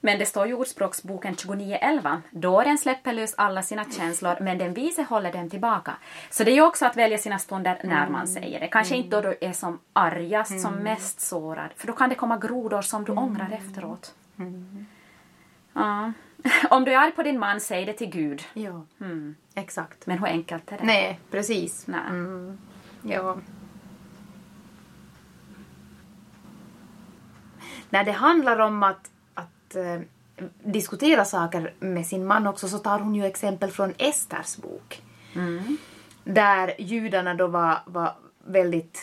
Men 0.00 0.18
det 0.18 0.26
står 0.26 0.46
ju 0.46 0.52
i 0.52 0.54
Ordspråksboken 0.54 1.34
29.11. 1.34 2.20
Dåren 2.30 2.78
släpper 2.78 3.12
lös 3.12 3.34
alla 3.34 3.62
sina 3.62 3.84
känslor, 3.84 4.36
men 4.40 4.58
den 4.58 4.74
vise 4.74 5.02
håller 5.02 5.32
dem 5.32 5.50
tillbaka. 5.50 5.96
Så 6.30 6.44
det 6.44 6.50
är 6.50 6.54
ju 6.54 6.62
också 6.62 6.86
att 6.86 6.96
välja 6.96 7.18
sina 7.18 7.38
stunder 7.38 7.80
när 7.84 8.08
man 8.08 8.28
säger 8.28 8.60
det. 8.60 8.68
Kanske 8.68 8.96
inte 8.96 9.20
då 9.20 9.20
du 9.30 9.38
är 9.40 9.52
som 9.52 9.78
argast, 9.92 10.60
som 10.60 10.74
mest 10.74 11.20
sårad. 11.20 11.70
För 11.76 11.86
då 11.86 11.92
kan 11.92 12.08
det 12.08 12.14
komma 12.14 12.38
grodor 12.38 12.82
som 12.82 13.04
du 13.04 13.12
ångrar 13.12 13.50
efteråt. 13.52 14.14
Ja. 15.72 16.12
Om 16.70 16.84
du 16.84 16.92
är 16.92 16.98
arg 16.98 17.12
på 17.12 17.22
din 17.22 17.38
man, 17.38 17.60
säg 17.60 17.84
det 17.84 17.92
till 17.92 18.10
Gud. 18.10 18.42
Ja, 18.54 18.84
exakt. 19.54 20.06
Men 20.06 20.18
hur 20.18 20.26
enkelt 20.26 20.72
är 20.72 20.78
det? 20.78 20.84
Nej, 20.84 21.20
precis. 21.30 21.86
Nej. 21.86 22.00
Ja. 23.02 23.36
När 27.90 28.04
det 28.04 28.12
handlar 28.12 28.58
om 28.58 28.82
att, 28.82 29.10
att 29.34 29.76
eh, 29.76 30.00
diskutera 30.62 31.24
saker 31.24 31.74
med 31.78 32.06
sin 32.06 32.26
man 32.26 32.46
också 32.46 32.68
så 32.68 32.78
tar 32.78 32.98
hon 32.98 33.14
ju 33.14 33.26
exempel 33.26 33.70
från 33.70 33.92
Esters 33.98 34.56
bok. 34.56 35.02
Där 36.24 36.74
judarna 36.78 37.34
då 37.34 37.46
var, 37.46 37.78
var 37.86 38.14
väldigt 38.44 38.98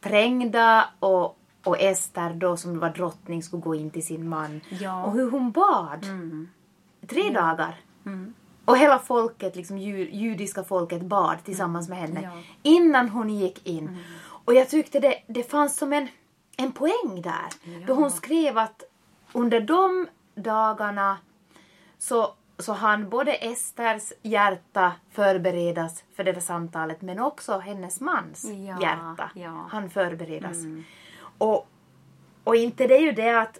trängda 0.00 0.84
och, 0.98 1.38
och 1.64 1.80
Ester 1.80 2.34
då 2.34 2.56
som 2.56 2.78
var 2.78 2.90
drottning 2.90 3.42
skulle 3.42 3.62
gå 3.62 3.74
in 3.74 3.90
till 3.90 4.06
sin 4.06 4.28
man. 4.28 4.60
Ja. 4.68 5.04
Och 5.04 5.12
hur 5.12 5.30
hon 5.30 5.50
bad. 5.50 6.04
Tre 7.10 7.30
dagar. 7.30 7.74
Och 8.64 8.78
hela 8.78 8.98
folket, 8.98 9.56
liksom 9.56 9.78
ju, 9.78 10.10
judiska 10.10 10.64
folket 10.64 11.02
bad 11.02 11.44
tillsammans 11.44 11.88
med 11.88 11.98
henne 11.98 12.20
Ja. 12.22 12.30
innan 12.62 13.08
hon 13.08 13.30
gick 13.30 13.66
in. 13.66 13.98
Och 14.44 14.54
jag 14.54 14.68
tyckte 14.68 15.00
det, 15.00 15.22
det 15.26 15.42
fanns 15.50 15.76
som 15.76 15.92
en, 15.92 16.08
en 16.56 16.72
poäng 16.72 17.22
där. 17.22 17.84
Då 17.86 17.94
hon 17.94 18.10
skrev 18.10 18.58
att 18.58 18.82
under 19.32 19.60
de 19.60 20.06
dagarna 20.34 21.18
så, 21.98 22.34
så 22.58 22.72
han 22.72 23.08
både 23.08 23.32
Esters 23.34 24.12
hjärta 24.22 24.92
förberedas 25.10 26.04
för 26.16 26.24
det 26.24 26.32
där 26.32 26.40
samtalet 26.40 27.02
men 27.02 27.18
också 27.18 27.58
hennes 27.58 28.00
mans 28.00 28.44
Ja, 28.44 28.80
hjärta 28.80 29.30
ja. 29.34 29.66
han 29.70 29.90
förberedas. 29.90 30.56
Och, 31.38 31.68
och 32.44 32.56
inte 32.56 32.86
det 32.86 32.96
är 32.96 33.02
ju 33.02 33.12
det 33.12 33.40
att, 33.40 33.58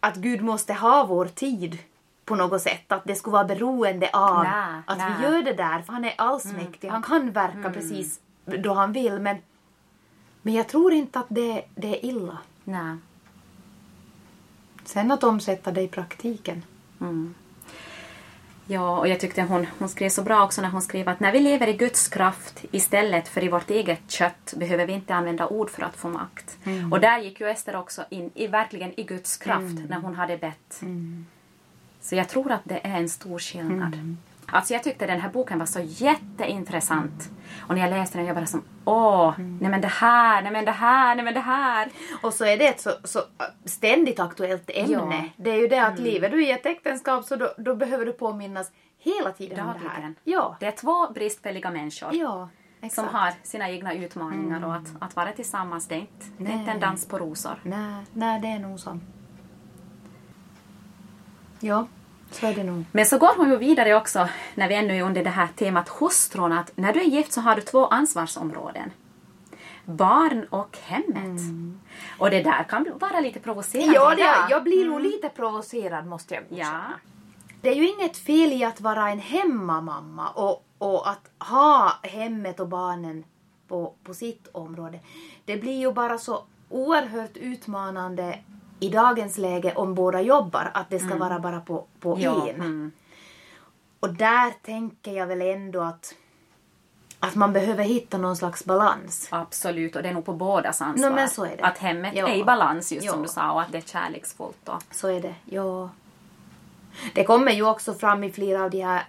att 0.00 0.16
Gud 0.16 0.42
måste 0.42 0.72
ha 0.74 1.06
vår 1.06 1.24
tid 1.26 1.78
på 2.28 2.34
något 2.34 2.62
sätt. 2.62 2.92
Att 2.92 3.04
det 3.04 3.14
skulle 3.14 3.32
vara 3.32 3.44
beroende 3.44 4.10
av 4.12 4.44
Nej, 4.44 4.82
att 4.86 4.98
nej. 4.98 5.12
vi 5.18 5.24
gör 5.24 5.42
det 5.42 5.52
där. 5.52 5.82
För 5.82 5.92
han 5.92 6.04
är 6.04 6.14
allsmäktig. 6.16 6.88
Han 6.88 7.02
kan 7.02 7.32
verka 7.32 7.70
precis 7.70 8.20
då 8.44 8.74
han 8.74 8.92
vill. 8.92 9.18
Men, 9.20 9.36
men 10.42 10.54
jag 10.54 10.68
tror 10.68 10.92
inte 10.92 11.18
att 11.18 11.26
det, 11.28 11.64
det 11.74 11.88
är 11.88 12.04
illa. 12.04 12.38
Nej. 12.64 12.96
Sen 14.84 15.10
att 15.10 15.24
omsätta 15.24 15.70
det 15.70 15.82
i 15.82 15.88
praktiken. 15.88 16.62
Ja, 18.70 18.98
och 18.98 19.08
jag 19.08 19.20
tyckte 19.20 19.42
hon, 19.42 19.66
hon 19.78 19.88
skrev 19.88 20.08
så 20.08 20.22
bra 20.22 20.44
också 20.44 20.62
när 20.62 20.68
hon 20.70 20.82
skrev 20.82 21.08
att 21.08 21.20
när 21.20 21.32
vi 21.32 21.40
lever 21.40 21.66
i 21.66 21.72
Guds 21.72 22.08
kraft 22.08 22.64
istället 22.70 23.28
för 23.28 23.44
i 23.44 23.48
vårt 23.48 23.70
eget 23.70 24.10
kött 24.10 24.54
behöver 24.56 24.86
vi 24.86 24.92
inte 24.92 25.14
använda 25.14 25.46
ord 25.46 25.70
för 25.70 25.82
att 25.82 25.96
få 25.96 26.08
makt. 26.08 26.58
Och 26.92 27.00
där 27.00 27.18
gick 27.18 27.40
ju 27.40 27.48
Ester 27.48 27.76
också 27.76 28.04
in 28.10 28.30
i, 28.34 28.46
verkligen 28.46 29.00
i 29.00 29.02
Guds 29.02 29.36
kraft 29.36 29.88
när 29.88 30.00
hon 30.00 30.14
hade 30.14 30.36
bett. 30.36 30.80
Så 32.08 32.14
jag 32.14 32.28
tror 32.28 32.52
att 32.52 32.60
det 32.64 32.80
är 32.86 32.98
en 32.98 33.08
stor 33.08 33.38
skillnad. 33.38 34.16
Alltså 34.46 34.72
jag 34.74 34.82
tyckte 34.82 35.06
den 35.06 35.20
här 35.20 35.30
boken 35.30 35.58
var 35.58 35.66
så 35.66 35.80
jätteintressant. 35.80 37.30
Och 37.60 37.74
när 37.74 37.82
jag 37.82 37.90
läste 37.90 38.18
den 38.18 38.26
jag 38.26 38.36
bara 38.36 38.46
som 38.46 38.62
åh, 38.84 39.34
nej 39.38 39.70
men 39.70 39.80
det 39.80 39.88
här, 39.88 40.42
nej 40.42 40.52
men 40.52 40.64
det 40.64 40.70
här, 40.70 41.14
nej 41.14 41.24
men 41.24 41.34
det 41.34 41.40
här. 41.40 41.88
Och 42.22 42.34
så 42.34 42.44
är 42.44 42.56
det 42.56 42.66
ett 42.66 42.80
så, 42.80 42.90
så 43.04 43.20
ständigt 43.64 44.20
aktuellt 44.20 44.70
ämne. 44.74 44.92
Ja. 44.92 45.02
Mm. 45.02 45.28
Det 45.36 45.50
är 45.50 45.60
ju 45.60 45.68
det 45.68 45.78
att 45.78 45.98
lever 45.98 46.28
du 46.30 46.44
i 46.44 46.50
ett 46.50 46.66
äktenskap 46.66 47.24
så 47.24 47.36
då, 47.36 47.54
då 47.58 47.74
behöver 47.74 48.06
du 48.06 48.12
påminnas 48.12 48.70
hela 48.98 49.32
tiden 49.32 49.66
om 49.66 49.72
det 49.72 49.78
här. 49.78 49.88
Dagligen. 49.88 50.14
Ja. 50.24 50.56
Det 50.60 50.66
är 50.66 50.72
två 50.72 51.12
bristfälliga 51.12 51.70
människor. 51.70 52.14
Ja, 52.14 52.48
som 52.80 52.86
exakt. 52.86 53.12
har 53.12 53.32
sina 53.42 53.70
egna 53.70 53.94
utmaningar 53.94 54.64
och 54.64 54.74
att, 54.74 54.88
att 54.98 55.16
vara 55.16 55.32
tillsammans 55.32 55.88
det 55.88 55.94
är, 55.94 55.98
inte, 56.00 56.26
det 56.38 56.50
är 56.50 56.54
inte 56.54 56.70
en 56.70 56.80
dans 56.80 57.06
på 57.06 57.18
rosor. 57.18 57.60
Nej, 57.62 58.04
nej, 58.12 58.40
det 58.40 58.48
är 58.48 58.58
nog 58.58 58.80
så. 58.80 58.98
Ja, 61.60 61.86
så 62.30 62.46
är 62.46 62.54
det 62.54 62.64
nog. 62.64 62.84
Men 62.92 63.06
så 63.06 63.18
går 63.18 63.36
hon 63.36 63.50
ju 63.50 63.56
vidare 63.56 63.94
också, 63.94 64.28
när 64.54 64.68
vi 64.68 64.74
ännu 64.74 64.96
är 64.96 65.02
under 65.02 65.24
det 65.24 65.30
här 65.30 65.48
temat 65.56 65.88
hustrun, 65.88 66.52
att 66.52 66.72
när 66.76 66.92
du 66.92 67.00
är 67.00 67.04
gift 67.04 67.32
så 67.32 67.40
har 67.40 67.54
du 67.56 67.62
två 67.62 67.86
ansvarsområden. 67.86 68.90
Barn 69.84 70.46
och 70.50 70.78
hemmet. 70.82 71.40
Och 72.18 72.30
det 72.30 72.42
där 72.42 72.64
kan 72.64 72.86
vara 73.00 73.20
lite 73.20 73.40
provocerande. 73.40 73.94
Ja, 73.94 74.14
det, 74.14 74.50
jag 74.50 74.62
blir 74.62 74.84
nog 74.86 75.00
lite 75.00 75.28
provocerad 75.28 76.06
måste 76.06 76.34
jag 76.34 76.42
Ja. 76.48 76.56
godkänna. 76.56 76.94
Det 77.60 77.68
är 77.68 77.74
ju 77.74 77.88
inget 77.88 78.16
fel 78.16 78.52
i 78.52 78.64
att 78.64 78.80
vara 78.80 79.08
en 79.10 79.18
hemmamamma 79.18 80.28
och, 80.28 80.64
och 80.78 81.08
att 81.10 81.30
ha 81.48 81.92
hemmet 82.02 82.60
och 82.60 82.68
barnen 82.68 83.24
på, 83.68 83.94
på 84.04 84.14
sitt 84.14 84.48
område. 84.52 85.00
Det 85.44 85.56
blir 85.56 85.78
ju 85.80 85.92
bara 85.92 86.18
så 86.18 86.42
oerhört 86.70 87.36
utmanande 87.36 88.38
i 88.80 88.88
dagens 88.88 89.38
läge 89.38 89.74
om 89.74 89.94
båda 89.94 90.20
jobbar, 90.20 90.70
att 90.74 90.90
det 90.90 90.98
ska 90.98 91.16
vara 91.16 91.38
bara 91.38 91.60
på, 91.60 91.84
på 92.00 92.16
Ja, 92.20 92.48
en. 92.48 92.54
mm. 92.54 92.92
Och 94.00 94.14
där 94.14 94.50
tänker 94.62 95.12
jag 95.12 95.26
väl 95.26 95.42
ändå 95.42 95.80
att, 95.82 96.14
att 97.20 97.34
man 97.34 97.52
behöver 97.52 97.84
hitta 97.84 98.18
någon 98.18 98.36
slags 98.36 98.64
balans. 98.64 99.28
Absolut, 99.30 99.96
och 99.96 100.02
det 100.02 100.08
är 100.08 100.14
nog 100.14 100.24
på 100.24 100.32
bådas 100.32 100.80
ansvar. 100.82 101.10
No, 101.10 101.14
men 101.14 101.28
så 101.28 101.44
är 101.44 101.56
det. 101.56 101.62
Att 101.62 101.78
hemmet 101.78 102.12
Ja. 102.16 102.28
är 102.28 102.36
i 102.36 102.44
balans, 102.44 102.92
just 102.92 103.06
som 103.10 103.18
Ja. 103.18 103.22
du 103.22 103.28
sa, 103.28 103.52
och 103.52 103.60
att 103.62 103.72
det 103.72 103.78
är 103.78 103.82
kärleksfullt. 103.82 104.68
Och, 104.68 104.82
Så 104.90 105.08
är 105.08 105.20
det, 105.22 105.34
ja. 105.44 105.90
Det 107.14 107.24
kommer 107.24 107.52
ju 107.52 107.66
också 107.66 107.94
fram 107.94 108.24
i 108.24 108.30
flera 108.32 108.64
av 108.64 108.70
de 108.70 108.80
här 108.82 109.02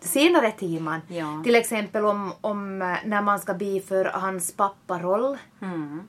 senare 0.00 0.50
teman. 0.50 1.00
Ja. 1.08 1.40
Till 1.44 1.54
exempel 1.54 2.04
om, 2.04 2.32
om 2.40 2.82
eh, 2.82 2.96
när 3.04 3.22
man 3.22 3.38
ska 3.40 3.54
be 3.54 3.80
för 3.80 4.04
hans 4.04 4.52
papparoll. 4.52 5.38
mm. 5.60 6.08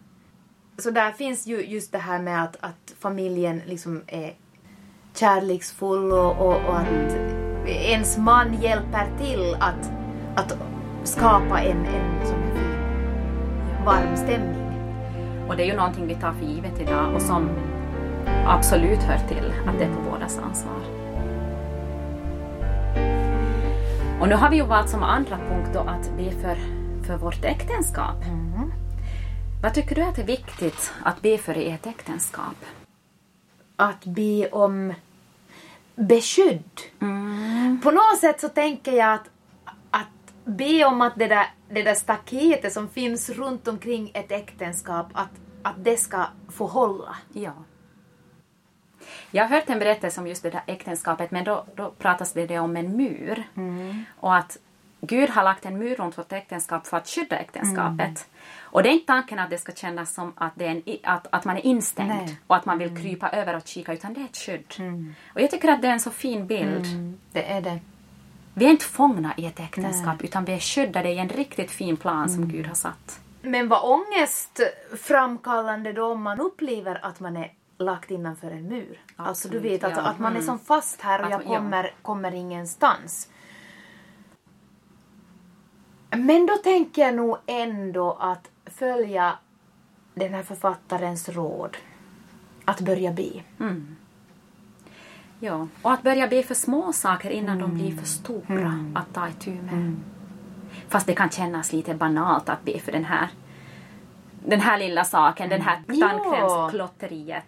Så 0.82 0.92
där 0.92 1.12
finns 1.12 1.48
ju 1.48 1.66
just 1.66 1.92
det 1.92 1.98
här 1.98 2.20
med 2.20 2.44
att, 2.44 2.58
att 2.60 2.94
familjen 3.00 3.62
liksom 3.66 4.02
är 4.08 4.34
kärleksfull 5.14 6.12
och, 6.12 6.38
och, 6.38 6.56
och 6.56 6.78
att 6.78 7.16
ens 7.66 8.18
man 8.18 8.54
hjälper 8.62 9.08
till 9.18 9.56
att, 9.60 9.92
att 10.36 10.58
skapa 11.04 11.62
en, 11.62 11.86
en 11.86 12.28
sån 12.28 12.42
här 12.42 12.54
fin, 12.56 13.86
varm 13.86 14.18
stämning. 14.18 14.62
Och 15.50 15.58
det 15.58 15.64
är 15.64 15.68
ju 15.68 15.76
någonting 15.76 16.08
vi 16.08 16.16
tar 16.16 16.34
för 16.34 16.46
givet 16.46 16.82
idag 16.82 17.16
och 17.16 17.22
som 17.22 17.50
absolut 18.46 19.00
hör 19.00 19.28
till 19.28 19.54
att 19.68 19.80
det 19.80 19.84
är 19.84 19.94
på 19.94 20.12
bådas 20.12 20.38
ansvar. 20.38 20.82
Och 24.22 24.28
nu 24.28 24.36
har 24.36 24.50
vi 24.50 24.56
ju 24.56 24.64
valt 24.64 24.90
som 24.90 25.04
andra 25.04 25.38
punkt 25.38 25.70
då 25.74 25.80
att 25.80 26.18
be 26.18 26.32
för, 26.32 26.58
för 27.08 27.18
vårt 27.18 27.46
äktenskap. 27.46 28.24
Vad 29.62 29.74
tycker 29.74 29.96
du 29.96 30.02
att 30.02 30.18
är 30.18 30.24
viktigt 30.24 30.94
att 31.04 31.22
be 31.22 31.38
för 31.38 31.58
i 31.58 31.70
ett 31.70 31.88
äktenskap? 31.88 32.56
att 33.82 34.06
be 34.06 34.50
om 34.50 34.94
beskydd. 35.96 36.82
På 37.84 37.92
något 37.92 38.20
sätt 38.20 38.40
så 38.40 38.50
tänker 38.50 38.92
jag 38.92 39.14
att, 39.14 39.30
att 39.92 40.46
be 40.46 40.86
om 40.86 41.02
att 41.02 41.16
det 41.16 41.28
där, 41.28 41.46
det 41.70 41.84
där 41.84 41.94
staketet 41.94 42.74
som 42.74 42.90
finns 42.90 43.30
runt 43.30 43.68
omkring 43.68 44.12
ett 44.14 44.32
äktenskap, 44.32 45.08
att, 45.14 45.30
att 45.64 45.76
det 45.84 45.98
ska 45.98 46.26
få 46.50 46.68
hålla. 46.68 47.16
Ja. 47.34 47.54
Jag 49.32 49.44
har 49.44 49.50
hört 49.50 49.70
en 49.70 49.80
berättelse 49.80 50.22
om 50.22 50.28
just 50.28 50.44
det 50.44 50.50
där 50.50 50.64
äktenskapet, 50.68 51.32
men 51.32 51.44
då, 51.44 51.66
då 51.76 51.92
pratas 51.92 52.34
det 52.34 52.60
om 52.60 52.78
en 52.78 52.98
mur. 52.98 53.44
Och 54.20 54.36
att 54.36 54.58
Gud 55.04 55.30
har 55.30 55.44
lagt 55.44 55.66
en 55.66 55.78
mur 55.78 55.96
runt 55.96 56.18
vårt 56.18 56.32
äktenskap 56.32 56.88
för 56.88 56.98
att 56.98 57.08
skydda 57.08 57.38
äktenskapet. 57.38 58.28
Och 58.62 58.84
det 58.84 58.90
är 58.90 58.94
inte 58.94 59.06
tanken 59.08 59.40
att 59.40 59.50
det 59.50 59.58
ska 59.58 59.72
kännas 59.72 60.14
som 60.14 60.34
att, 60.36 60.62
en, 60.62 60.84
att, 61.04 61.28
att 61.32 61.46
man 61.46 61.58
är 61.58 61.66
instängd 61.66 62.10
Nej. 62.10 62.38
och 62.48 62.56
att 62.56 62.66
man 62.66 62.78
vill 62.78 62.98
krypa 63.02 63.30
över 63.30 63.56
och 63.56 63.68
kika, 63.68 63.94
utan 63.94 64.14
det 64.14 64.22
är 64.22 64.26
ett 64.26 64.38
skydd. 64.38 64.74
Och 65.34 65.42
jag 65.42 65.52
tycker 65.52 65.70
att 65.70 65.82
det 65.82 65.88
är 65.88 65.92
en 65.92 66.00
så 66.00 66.12
fin 66.12 66.48
bild. 66.48 66.86
Det 67.32 67.52
är 67.52 67.62
det. 67.62 67.80
Vi 68.54 68.66
är 68.66 68.70
inte 68.70 68.86
fångna 68.86 69.34
i 69.38 69.46
ett 69.46 69.60
äktenskap 69.60 70.22
utan 70.24 70.46
vi 70.46 70.54
är 70.54 70.60
skyddade 70.60 71.10
i 71.10 71.18
en 71.18 71.30
riktigt 71.30 71.72
fin 71.72 71.98
plan 71.98 72.30
som 72.30 72.48
Gud 72.48 72.68
har 72.68 72.76
satt. 72.76 73.20
Men 73.42 73.68
vad 73.68 73.82
ångestframkallande 73.84 75.94
då 75.94 76.12
om 76.12 76.22
man 76.22 76.40
upplever 76.40 77.06
att 77.06 77.20
man 77.20 77.38
är 77.38 77.52
lagt 77.78 78.12
innanför 78.12 78.52
en 78.52 78.68
mur. 78.68 79.00
alltså 79.16 79.50
du 79.50 79.58
Absolut, 79.58 79.74
vet 79.74 79.84
alltså, 79.84 80.02
ja. 80.02 80.08
att 80.08 80.20
man 80.20 80.32
är 80.32 80.36
Mm. 80.36 80.46
som 80.46 80.60
fast 80.60 81.02
här 81.02 81.26
och 81.26 81.32
jag 81.32 81.46
kommer, 81.46 81.92
kommer 82.02 82.34
ingenstans. 82.34 83.30
Men 86.18 86.46
då 86.46 86.58
tänker 86.58 87.02
jag 87.02 87.16
nog 87.16 87.38
ändå 87.46 88.18
att 88.20 88.50
följa 88.66 89.34
den 90.14 90.34
här 90.34 90.44
författarens 90.44 91.30
råd. 91.30 91.78
Att 92.66 92.82
börja 92.82 93.12
be. 93.14 93.30
Ja. 95.40 95.68
Och 95.82 95.92
att 95.92 96.04
börja 96.04 96.28
be 96.28 96.44
för 96.44 96.56
små 96.56 96.94
saker 96.94 97.30
innan 97.30 97.60
de 97.60 97.74
blir 97.74 97.92
för 97.98 98.06
stora 98.06 98.86
att 98.96 99.14
ta 99.14 99.28
itu 99.28 99.52
med. 99.52 99.96
Fast 100.88 101.08
det 101.08 101.14
kan 101.16 101.30
kännas 101.30 101.74
lite 101.74 101.94
banalt 101.94 102.50
att 102.50 102.64
be 102.64 102.80
för 102.80 102.92
den 102.92 103.06
här 103.06 103.30
den 104.46 104.60
här 104.62 104.80
lilla 104.80 105.04
saken, 105.04 105.50
den 105.50 105.62
här 105.62 105.82
Ja. 105.88 106.10
tandkrämsklotteriet. 106.10 107.48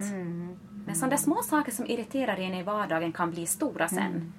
Men 0.86 0.96
sådana 0.96 1.18
små 1.18 1.42
saker 1.44 1.72
som 1.72 1.86
irriterar 1.88 2.40
en 2.40 2.54
i 2.54 2.64
vardagen 2.64 3.12
kan 3.12 3.32
bli 3.32 3.46
stora 3.46 3.88
sen. 3.88 4.34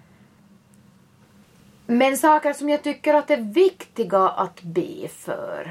Men 1.86 2.16
saker 2.16 2.52
som 2.52 2.68
jag 2.68 2.82
tycker 2.82 3.14
att 3.14 3.30
är 3.30 3.36
viktiga 3.40 4.18
att 4.28 4.62
be 4.62 5.08
för. 5.08 5.70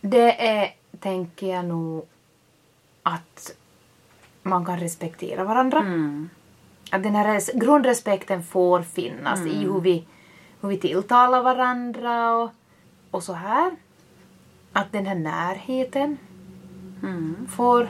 Det 0.00 0.48
är, 0.48 0.74
tänker 1.00 1.46
jag 1.46 1.64
nog, 1.64 2.06
att 3.02 3.56
man 4.42 4.64
kan 4.64 4.80
respektera 4.80 5.44
varandra. 5.44 5.78
Mm. 5.78 6.30
Att 6.90 7.02
den 7.02 7.14
här 7.14 7.34
res- 7.34 7.50
grundrespekten 7.54 8.42
får 8.42 8.82
finnas 8.82 9.40
i 9.40 9.54
hur 9.64 9.80
vi, 9.80 10.04
hur 10.60 10.68
vi 10.68 10.76
tilltalar 10.78 11.42
varandra 11.42 12.34
och, 12.36 12.50
och 13.10 13.22
så 13.22 13.32
här. 13.32 13.72
Att 14.72 14.92
den 14.92 15.06
här 15.06 15.14
närheten 15.14 16.16
Mm. 17.02 17.46
får 17.50 17.88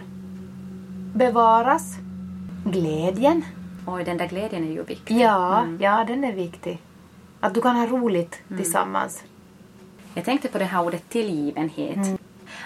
bevaras. 1.14 1.94
Glädjen. 2.64 3.44
Oj, 3.86 4.04
den 4.04 4.16
där 4.16 4.26
glädjen 4.28 4.64
är 4.64 4.72
ju 4.72 4.82
viktig. 4.84 5.16
Ja, 5.20 5.66
ja, 5.80 6.04
den 6.04 6.24
är 6.24 6.32
viktig. 6.32 6.78
Att 7.40 7.54
du 7.54 7.60
kan 7.62 7.76
ha 7.76 7.86
roligt 7.86 8.42
tillsammans. 8.48 9.22
Jag 10.14 10.24
tänkte 10.24 10.48
på 10.48 10.58
det 10.58 10.64
här 10.64 10.82
ordet 10.84 11.08
tillgivenhet. 11.08 12.20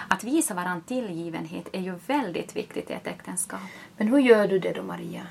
Att 0.07 0.23
visa 0.23 0.53
varandra 0.53 0.81
tillgivenhet 0.87 1.69
är 1.71 1.81
ju 1.81 1.95
väldigt 2.07 2.55
viktigt 2.55 2.89
i 2.89 2.93
ett 2.93 3.07
äktenskap. 3.07 3.59
Men 3.97 4.07
hur 4.07 4.19
gör 4.19 4.47
du 4.47 4.59
det 4.59 4.73
då, 4.73 4.83
Maria? 4.83 5.21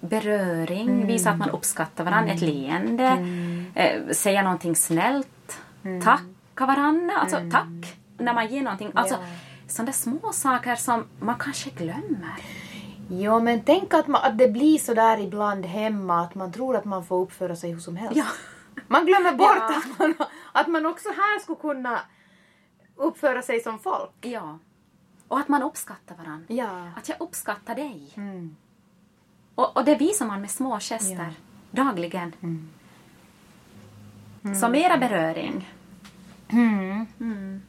Beröring, 0.00 1.06
visa 1.06 1.30
att 1.30 1.38
man 1.38 1.50
uppskattar 1.50 2.04
varandra, 2.04 2.32
ett 2.32 2.40
leende, 2.40 3.26
eh, 3.74 4.08
säga 4.12 4.42
någonting 4.42 4.76
snällt, 4.76 5.58
tacka 6.04 6.66
varandra, 6.66 7.14
alltså 7.16 7.36
tack 7.50 7.96
när 8.18 8.34
man 8.34 8.46
ger 8.48 8.62
någonting. 8.62 8.90
Alltså, 8.94 9.14
Ja. 9.14 9.20
sådana 9.68 9.92
små 9.92 10.32
saker 10.32 10.74
som 10.76 11.04
man 11.20 11.34
kanske 11.38 11.70
glömmer. 11.70 12.36
Jo, 13.14 13.40
men 13.40 13.62
tänk 13.62 13.94
att, 13.94 14.06
man, 14.06 14.22
att 14.24 14.38
det 14.38 14.48
blir 14.48 14.78
så 14.78 14.94
där 14.94 15.18
ibland 15.20 15.66
hemma 15.66 16.20
att 16.20 16.34
man 16.34 16.52
tror 16.52 16.76
att 16.76 16.84
man 16.84 17.04
får 17.04 17.20
uppföra 17.20 17.56
sig 17.56 17.72
hur 17.72 17.80
som 17.80 17.96
helst. 17.96 18.16
Ja. 18.16 18.24
Man 18.88 19.06
glömmer 19.06 19.32
bort 19.32 19.56
Ja. 19.56 19.76
att, 19.76 19.98
man, 19.98 20.14
att 20.52 20.66
man 20.68 20.86
också 20.86 21.08
här 21.08 21.40
skulle 21.40 21.58
kunna 21.58 22.00
uppföra 22.96 23.42
sig 23.42 23.60
som 23.60 23.78
folk. 23.78 24.10
Ja. 24.20 24.58
Och 25.28 25.38
att 25.38 25.48
man 25.48 25.62
uppskattar 25.62 26.14
varandra. 26.16 26.46
Ja. 26.48 26.90
Att 26.96 27.08
jag 27.08 27.20
uppskattar 27.20 27.74
dig. 27.74 28.12
Mm. 28.16 28.56
Och, 29.54 29.76
och 29.76 29.84
det 29.84 29.94
visar 29.94 30.26
man 30.26 30.40
med 30.40 30.50
små 30.50 30.78
gester 30.80 31.34
dagligen. 31.70 32.32
Så 34.60 34.68
mera 34.68 34.96
beröring. 34.98 35.70
Mm. 36.48 37.62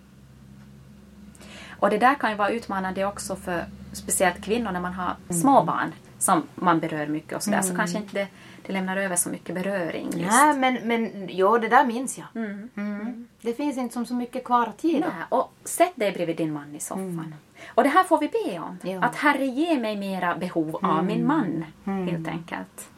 Och 1.80 1.90
det 1.90 1.98
där 1.98 2.16
kan 2.16 2.32
ju 2.32 2.38
vara 2.38 2.50
utmanande 2.50 3.06
också 3.06 3.36
för 3.36 3.66
speciellt 3.94 4.42
kvinnor 4.42 4.72
när 4.72 4.82
man 4.82 4.94
har 4.94 5.16
små 5.30 5.64
barn 5.64 5.92
som 6.20 6.44
man 6.56 6.80
berör 6.80 7.08
mycket 7.08 7.36
och 7.36 7.44
sådär 7.44 7.62
så 7.62 7.76
kanske 7.76 7.98
inte 7.98 8.14
det, 8.14 8.28
det 8.66 8.74
lämnar 8.74 8.98
över 8.98 9.16
så 9.16 9.30
mycket 9.30 9.56
beröring. 9.56 10.06
Just. 10.06 10.32
Nej, 10.32 10.58
men, 10.58 10.78
men 10.84 11.28
jo, 11.32 11.58
det 11.58 11.68
där 11.68 11.86
minns 11.86 12.18
jag. 12.18 12.28
Mm. 12.36 13.28
Det 13.42 13.54
finns 13.54 13.78
inte 13.78 13.94
som 13.94 14.06
så 14.06 14.14
mycket 14.14 14.44
kvar 14.44 14.68
att 14.68 14.84
ge 14.84 15.04
och 15.30 15.54
sätt 15.64 15.94
dig 15.96 16.12
bredvid 16.12 16.38
din 16.38 16.54
man 16.54 16.76
i 16.76 16.80
soffan. 16.80 17.36
Och 17.68 17.84
det 17.84 17.90
här 17.90 18.04
får 18.04 18.20
vi 18.20 18.28
be 18.28 18.60
om. 18.60 18.78
Ja. 18.84 18.90
Mm. 18.90 19.04
Att 19.04 19.16
Herre 19.16 19.46
ge 19.46 19.80
mig 19.80 19.98
mera 19.98 20.36
behov 20.36 20.80
av 20.82 21.06
min 21.06 21.28
man. 21.28 21.66
Helt 21.86 22.28
enkelt. 22.28 22.90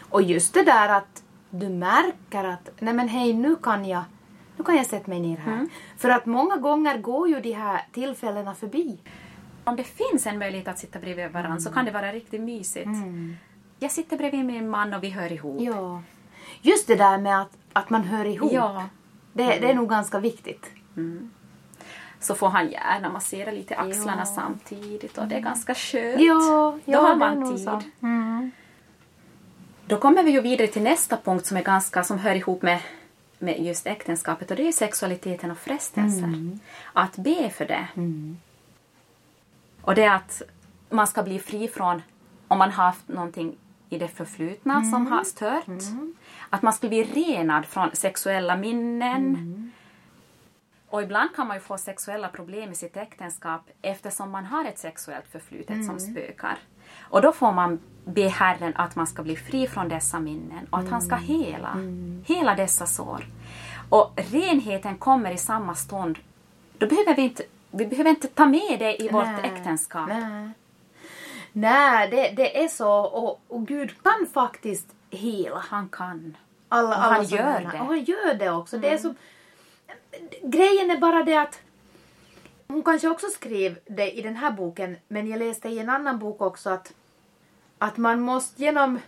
Och 0.00 0.22
just 0.22 0.54
det 0.54 0.62
där 0.62 0.88
att 0.88 1.22
du 1.50 1.68
märker 1.68 2.44
att 2.44 2.68
nej 2.78 2.94
men 2.94 3.08
hej 3.08 3.32
nu 3.32 3.56
kan 3.56 3.84
jag 3.84 4.02
nu 4.56 4.64
kan 4.64 4.76
jag 4.76 4.86
sätta 4.86 5.10
mig 5.10 5.20
ner 5.20 5.36
här. 5.36 5.68
För 5.96 6.08
att 6.08 6.26
många 6.26 6.56
gånger 6.56 6.98
går 6.98 7.28
ju 7.28 7.40
de 7.40 7.52
här 7.52 7.86
tillfällena 7.92 8.54
förbi. 8.54 8.98
Om 9.64 9.76
det 9.76 9.84
finns 9.84 10.26
en 10.26 10.38
möjlighet 10.38 10.68
att 10.68 10.78
sitta 10.78 10.98
bredvid 10.98 11.30
varandra 11.30 11.60
så 11.60 11.70
kan 11.70 11.84
det 11.84 11.90
vara 11.90 12.12
riktigt 12.12 12.40
mysigt. 12.40 12.90
Jag 13.78 13.90
sitter 13.90 14.16
bredvid 14.16 14.44
min 14.44 14.68
man 14.68 14.94
och 14.94 15.02
vi 15.02 15.10
hör 15.10 15.32
ihop. 15.32 15.62
Ja. 15.62 16.02
Just 16.62 16.86
det 16.86 16.94
där 16.96 17.18
med 17.18 17.40
att, 17.40 17.50
att 17.72 17.90
man 17.90 18.02
hör 18.04 18.24
ihop. 18.24 18.52
Ja. 18.52 18.88
Det, 19.32 19.44
det 19.44 19.70
är 19.70 19.74
nog 19.74 19.88
ganska 19.88 20.18
viktigt. 20.18 20.70
Så 22.20 22.34
får 22.34 22.48
han 22.48 22.70
gärna 22.70 23.08
massera 23.08 23.50
lite 23.50 23.76
axlarna 23.76 24.22
Ja. 24.22 24.24
samtidigt 24.26 25.18
och 25.18 25.28
det 25.28 25.34
är 25.34 25.40
ganska 25.40 25.74
skönt. 25.74 26.20
Ja, 26.20 26.78
ja 26.84 27.00
Då 27.00 27.06
har 27.06 27.16
man 27.16 27.56
tid. 27.56 27.68
Mm. 28.02 28.50
Då 29.86 29.96
kommer 29.96 30.22
vi 30.22 30.30
ju 30.30 30.40
vidare 30.40 30.68
till 30.68 30.82
nästa 30.82 31.16
punkt 31.16 31.46
som 31.46 31.56
är 31.56 31.62
ganska, 31.62 32.04
som 32.04 32.18
hör 32.18 32.34
ihop 32.34 32.62
med, 32.62 32.78
med 33.38 33.60
just 33.60 33.86
äktenskapet 33.86 34.50
och 34.50 34.56
det 34.56 34.68
är 34.68 34.72
sexualiteten 34.72 35.50
och 35.50 35.58
frestelser. 35.58 36.58
Att 36.92 37.16
be 37.16 37.50
för 37.50 37.66
det. 37.66 37.88
Och 39.84 39.94
det 39.94 40.04
är 40.04 40.14
att 40.14 40.42
man 40.90 41.06
ska 41.06 41.22
bli 41.22 41.38
fri 41.38 41.68
från 41.68 42.02
om 42.48 42.58
man 42.58 42.70
har 42.70 42.84
haft 42.84 43.08
någonting 43.08 43.56
i 43.88 43.98
det 43.98 44.08
förflutna 44.08 44.84
som 44.84 45.06
har 45.06 45.24
stört. 45.24 45.64
Att 46.50 46.62
man 46.62 46.72
ska 46.72 46.88
bli 46.88 47.04
renad 47.04 47.66
från 47.66 47.90
sexuella 47.92 48.56
minnen. 48.56 49.72
Och 50.88 51.02
ibland 51.02 51.36
kan 51.36 51.46
man 51.46 51.56
ju 51.56 51.60
få 51.60 51.78
sexuella 51.78 52.28
problem 52.28 52.72
i 52.72 52.74
sitt 52.74 52.96
äktenskap 52.96 53.60
eftersom 53.82 54.30
man 54.30 54.44
har 54.44 54.64
ett 54.64 54.78
sexuellt 54.78 55.26
förflutet 55.32 55.84
som 55.86 55.98
spökar. 56.00 56.58
Och 57.00 57.22
då 57.22 57.32
får 57.32 57.52
man 57.52 57.80
be 58.04 58.28
Herren 58.28 58.72
att 58.76 58.96
man 58.96 59.06
ska 59.06 59.22
bli 59.22 59.36
fri 59.36 59.66
från 59.66 59.88
dessa 59.88 60.20
minnen 60.20 60.66
och 60.70 60.78
att 60.78 60.88
han 60.88 61.02
ska 61.02 61.16
hela, 61.16 61.76
hela 62.26 62.54
dessa 62.54 62.86
sår. 62.86 63.26
Och 63.88 64.12
renheten 64.16 64.96
kommer 64.98 65.30
i 65.30 65.38
samma 65.38 65.74
stund. 65.74 66.18
Då 66.78 66.86
behöver 66.86 67.16
vi 67.16 67.22
inte, 67.22 67.42
vi 67.74 67.86
behöver 67.86 68.10
inte 68.10 68.28
ta 68.28 68.46
med 68.46 68.78
det 68.78 69.02
i 69.02 69.08
vårt 69.08 69.24
Nej, 69.24 69.50
äktenskap. 69.54 70.08
Nej, 70.08 70.50
Nej 71.52 72.10
det, 72.10 72.30
det 72.36 72.64
är 72.64 72.68
så. 72.68 72.92
Och, 72.92 73.40
och 73.48 73.66
Gud 73.66 74.02
kan 74.02 74.26
faktiskt 74.34 74.86
hela. 75.10 75.58
Han 75.58 75.88
kan. 75.88 76.36
Alla, 76.68 76.94
alla 76.94 77.14
han 77.14 77.24
gör 77.24 77.60
det. 77.60 77.80
Och 77.80 77.86
han 77.86 78.04
gör 78.04 78.34
det 78.34 78.50
också. 78.50 78.78
Det 78.78 78.88
är 78.88 78.98
så... 78.98 79.14
Grejen 80.42 80.90
är 80.90 80.96
bara 80.96 81.22
det 81.22 81.36
att 81.36 81.60
hon 82.68 82.82
kanske 82.82 83.08
också 83.08 83.26
skrev 83.26 83.78
det 83.86 84.18
i 84.18 84.22
den 84.22 84.36
här 84.36 84.50
boken 84.50 84.96
men 85.08 85.28
jag 85.28 85.38
läste 85.38 85.68
i 85.68 85.78
en 85.78 85.90
annan 85.90 86.18
bok 86.18 86.40
också 86.40 86.70
att, 86.70 86.92
att 87.78 87.96
man 87.96 88.20
måste 88.20 88.62
genom 88.62 88.98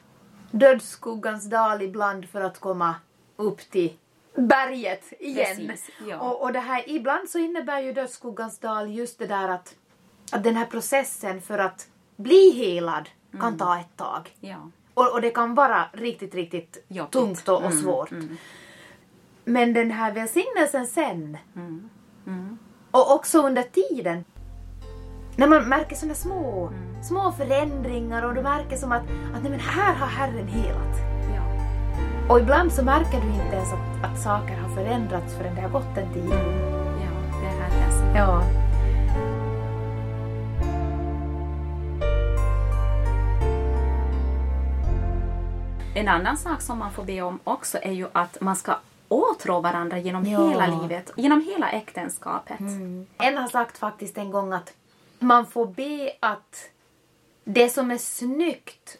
dödsskuggans 0.51 1.51
dal 1.51 1.83
ibland 1.83 2.29
för 2.29 2.41
att 2.41 2.61
komma 2.61 2.95
upp 3.37 3.71
till 3.71 3.93
berget 4.37 5.13
igen. 5.21 5.57
Precis, 5.69 5.91
ja. 6.09 6.21
och, 6.21 6.43
och 6.43 6.53
det 6.53 6.61
här, 6.61 6.85
ibland 6.87 7.29
så 7.29 7.39
innebär 7.39 7.81
ju 7.81 7.93
dödsskuggans 7.93 8.59
dal 8.59 8.91
just 8.91 9.19
det 9.19 9.27
där 9.27 9.49
att, 9.49 9.75
att 10.33 10.45
den 10.45 10.57
här 10.57 10.67
processen 10.67 11.41
för 11.41 11.59
att 11.59 11.89
bli 12.17 12.51
helad 12.51 13.09
kan 13.41 13.59
ta 13.59 13.79
ett 13.79 13.97
tag. 13.97 14.31
Ja. 14.41 14.71
Och, 14.95 15.13
och 15.13 15.21
det 15.21 15.31
kan 15.31 15.55
vara 15.55 15.85
riktigt, 15.93 16.35
riktigt 16.35 16.85
Jobbigt. 16.89 17.13
tungt 17.13 17.49
och, 17.49 17.57
och 17.57 17.63
Mm, 17.71 17.83
svårt. 17.83 18.11
Men 19.45 19.73
den 19.73 19.91
här 19.91 20.13
välsignelsen 20.13 20.87
sen 20.87 21.39
och 22.91 23.15
också 23.15 23.43
under 23.43 23.63
tiden 23.63 24.25
när 25.37 25.47
man 25.49 25.69
märker 25.69 25.97
sådana 25.97 26.15
små, 26.15 26.73
små 27.09 27.33
förändringar 27.33 28.23
och 28.23 28.35
du 28.35 28.43
märker 28.43 28.77
som 28.77 28.93
att, 28.93 29.03
att 29.35 29.43
nej 29.43 29.51
men 29.51 29.61
här 29.61 29.95
har 29.95 30.07
Herren 30.07 30.49
helat. 30.49 31.16
Och 32.29 32.41
ibland 32.41 32.73
så 32.73 32.85
märker 32.85 33.21
du 33.21 33.27
inte 33.27 33.57
ens 33.57 33.73
att, 33.73 34.05
att 34.05 34.23
saker 34.23 34.57
har 34.57 34.69
förändrats 34.75 35.35
förrän 35.35 35.55
det 35.55 35.61
har 35.61 35.69
gått 35.69 35.97
en 35.97 36.13
tid. 36.15 36.31
ja, 36.31 37.41
det 37.41 37.47
är 37.47 37.61
Herrens. 37.61 38.17
Ja. 38.17 38.43
En 45.95 46.09
annan 46.09 46.37
sak 46.37 46.61
som 46.63 46.79
man 46.79 46.93
får 46.93 47.05
be 47.05 47.23
om 47.23 47.39
också 47.45 47.79
är 47.83 47.93
ju 47.93 48.07
att 48.13 48.41
man 48.41 48.57
ska 48.57 48.77
åtrå 49.09 49.61
varandra 49.61 49.99
genom 49.99 50.25
Ja. 50.27 50.49
hela 50.49 50.67
livet, 50.67 51.11
genom 51.17 51.41
hela 51.45 51.71
äktenskapet. 51.71 52.61
En 53.19 53.37
har 53.37 53.49
sagt 53.49 53.79
faktiskt 53.79 54.19
en 54.19 54.31
gång 54.31 54.53
att 54.53 54.73
man 55.19 55.47
får 55.47 55.67
be 55.67 56.13
att 56.21 56.71
det 57.45 57.69
som 57.69 57.91
är 57.91 57.99
snyggt 57.99 58.99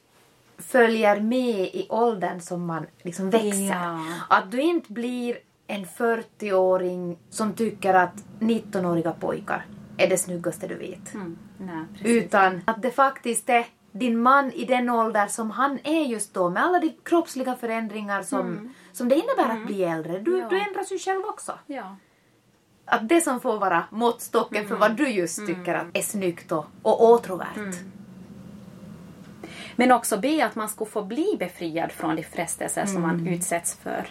följer 0.67 1.21
med 1.21 1.61
i 1.61 1.87
åldern 1.91 2.41
som 2.41 2.67
man 2.67 2.87
liksom 3.03 3.31
växer. 3.31 3.65
Ja. 3.65 4.01
Att 4.29 4.51
du 4.51 4.61
inte 4.61 4.93
blir 4.93 5.39
en 5.67 5.85
40-åring 5.87 7.19
som 7.31 7.53
tycker 7.53 7.95
att 7.95 8.15
19-åriga 8.41 9.13
pojkar 9.13 9.67
är 9.97 10.09
det 10.09 10.19
snyggaste 10.19 10.67
du 10.67 10.75
vet. 10.75 11.15
Mm. 11.15 11.39
Nej. 11.59 11.85
Utan 12.17 12.61
att 12.65 12.83
det 12.83 12.91
faktiskt 12.91 13.49
är 13.49 13.67
din 13.93 14.19
man 14.23 14.53
i 14.53 14.65
den 14.65 14.91
ålder 14.91 15.27
som 15.27 15.51
han 15.51 15.79
är 15.85 16.03
just 16.05 16.35
då 16.35 16.51
med 16.51 16.63
alla 16.65 16.79
de 16.81 16.93
kroppsliga 17.03 17.57
förändringar 17.57 18.23
som, 18.23 18.75
som 18.93 19.09
det 19.09 19.15
innebär 19.15 19.57
att 19.61 19.67
bli 19.67 19.85
äldre. 19.85 20.19
Du, 20.19 20.31
Mm. 20.31 20.43
Ja. 20.43 20.49
du 20.49 20.61
ändras 20.61 20.93
ju 20.93 20.99
själv 20.99 21.23
också. 21.25 21.53
Ja. 21.67 21.97
Att 22.85 23.09
det 23.09 23.21
som 23.21 23.41
får 23.41 23.59
vara 23.59 23.85
måttstocken 23.91 24.57
Mm. 24.59 24.69
för 24.69 24.77
vad 24.77 24.97
du 24.97 25.09
just 25.09 25.47
tycker 25.47 25.75
att 25.75 25.87
är 25.97 26.03
snyggt 26.03 26.53
och, 26.53 26.67
och 26.83 27.05
åtråvärt. 27.05 27.75
Mm. 29.77 29.89
Men 29.89 29.97
också 29.97 30.19
be 30.19 30.47
att 30.47 30.55
man 30.55 30.69
ska 30.69 30.85
få 30.85 31.03
bli 31.03 31.37
befriad 31.39 31.93
från 31.93 32.17
de 32.17 32.23
frestelser 32.23 32.87
som 32.87 33.03
man 33.03 33.27
utsätts 33.27 33.75
för. 33.75 34.07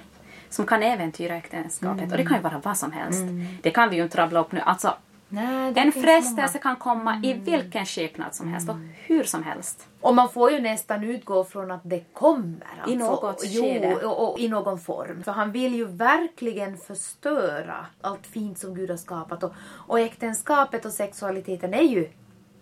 Som 0.50 0.66
kan 0.66 0.84
äventyra 0.84 1.36
äktenskapet. 1.36 2.12
Och 2.12 2.18
det 2.18 2.26
kan 2.26 2.38
ju 2.38 2.44
vara 2.44 2.62
vad 2.64 2.78
som 2.78 2.92
helst. 2.92 3.24
Det 3.62 3.72
kan 3.72 3.90
vi 3.90 3.96
ju 3.96 4.04
inte 4.04 4.18
rabbla 4.18 4.40
upp 4.40 4.52
nu. 4.52 4.60
Alltså, 4.60 4.94
Nej, 5.30 5.74
en 5.76 5.92
frestelse 5.92 6.60
kan 6.60 6.76
komma 6.76 7.22
i 7.24 7.34
vilken 7.34 7.86
skepnad 7.86 8.36
som 8.36 8.48
helst 8.48 8.70
och 8.70 8.76
hur 9.06 9.24
som 9.24 9.44
helst. 9.44 9.88
Och 10.02 10.16
man 10.16 10.30
får 10.30 10.52
ju 10.52 10.60
nästan 10.60 11.04
utgå 11.04 11.44
från 11.44 11.72
att 11.72 11.82
det 11.84 12.04
kommer. 12.14 12.68
Alltså, 12.78 12.92
I 12.92 12.96
något 12.96 13.44
jo, 13.46 13.64
skede. 13.64 13.96
och, 13.96 14.32
och, 14.34 14.40
i 14.40 14.48
någon 14.48 14.80
form. 14.80 15.24
För 15.24 15.32
han 15.32 15.52
vill 15.52 15.76
ju 15.76 15.86
verkligen 15.86 16.78
förstöra 16.78 17.86
allt 18.02 18.28
fint 18.28 18.60
som 18.60 18.76
Gud 18.76 18.90
har 18.90 18.98
skapat. 18.98 19.44
Och, 19.44 19.54
och 19.62 20.00
äktenskapet 20.00 20.86
och 20.86 20.92
sexualiteten 20.92 21.74
är 21.74 21.82
ju 21.84 22.10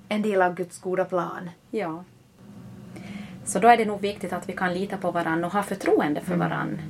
en 0.10 0.22
del 0.22 0.42
av 0.42 0.56
Guds 0.56 0.82
goda 0.82 1.06
plan. 1.06 1.50
Ja. 1.72 2.04
Så 3.46 3.60
då 3.60 3.68
är 3.68 3.78
det 3.78 3.86
nog 3.86 4.02
viktigt 4.02 4.34
att 4.34 4.50
vi 4.50 4.54
kan 4.54 4.74
lita 4.74 4.98
på 4.98 5.12
varandra 5.12 5.48
och 5.48 5.54
ha 5.54 5.64
förtroende 5.64 6.22
för 6.22 6.36
varandra. 6.36 6.84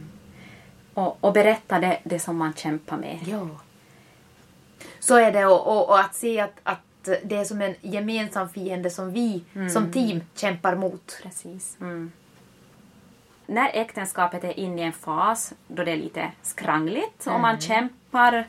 Och, 0.94 1.18
och 1.24 1.34
berätta 1.34 1.80
det, 1.80 2.00
det 2.04 2.20
som 2.20 2.38
man 2.38 2.54
kämpar 2.54 2.98
med. 2.98 3.20
Ja. 3.26 3.48
Så 5.00 5.16
är 5.16 5.32
det 5.32 5.46
och, 5.46 5.68
och, 5.68 5.90
och 5.90 6.00
att 6.00 6.16
se 6.16 6.40
att, 6.40 6.60
att 6.64 7.10
det 7.24 7.36
är 7.36 7.44
som 7.44 7.62
en 7.62 7.76
gemensam 7.82 8.50
fiende 8.50 8.90
som 8.90 9.12
vi 9.12 9.44
som 9.74 9.92
team 9.92 10.22
kämpar 10.36 10.76
mot. 10.76 11.20
Precis. 11.24 11.78
Mm. 11.82 12.12
När 13.46 13.70
äktenskapet 13.74 14.44
är 14.44 14.60
inne 14.60 14.82
i 14.82 14.86
en 14.86 14.94
fas 14.94 15.54
då 15.68 15.84
det 15.84 15.92
är 15.92 15.98
lite 15.98 16.32
skrangligt 16.42 17.28
och 17.28 17.40
man 17.40 17.60
kämpar 17.62 18.48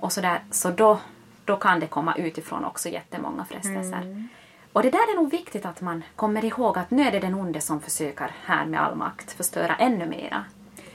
och 0.00 0.12
sådär, 0.12 0.40
så 0.50 0.70
då, 0.70 1.00
då 1.44 1.56
kan 1.56 1.80
det 1.80 1.86
komma 1.86 2.16
utifrån 2.16 2.64
också 2.64 2.88
jättemånga 2.88 3.44
frestelser. 3.44 4.28
Och 4.76 4.82
det 4.82 4.90
där 4.90 5.12
är 5.12 5.16
nog 5.16 5.30
viktigt 5.30 5.66
att 5.66 5.80
man 5.80 6.04
kommer 6.16 6.44
ihåg 6.44 6.78
att 6.78 6.90
nu 6.90 7.02
är 7.02 7.10
det 7.12 7.18
den 7.18 7.34
onde 7.34 7.60
som 7.60 7.80
försöker 7.80 8.30
här 8.44 8.66
med 8.66 8.80
all 8.80 8.94
makt 8.94 9.32
förstöra 9.32 9.76
ännu 9.76 10.06
mera. 10.06 10.44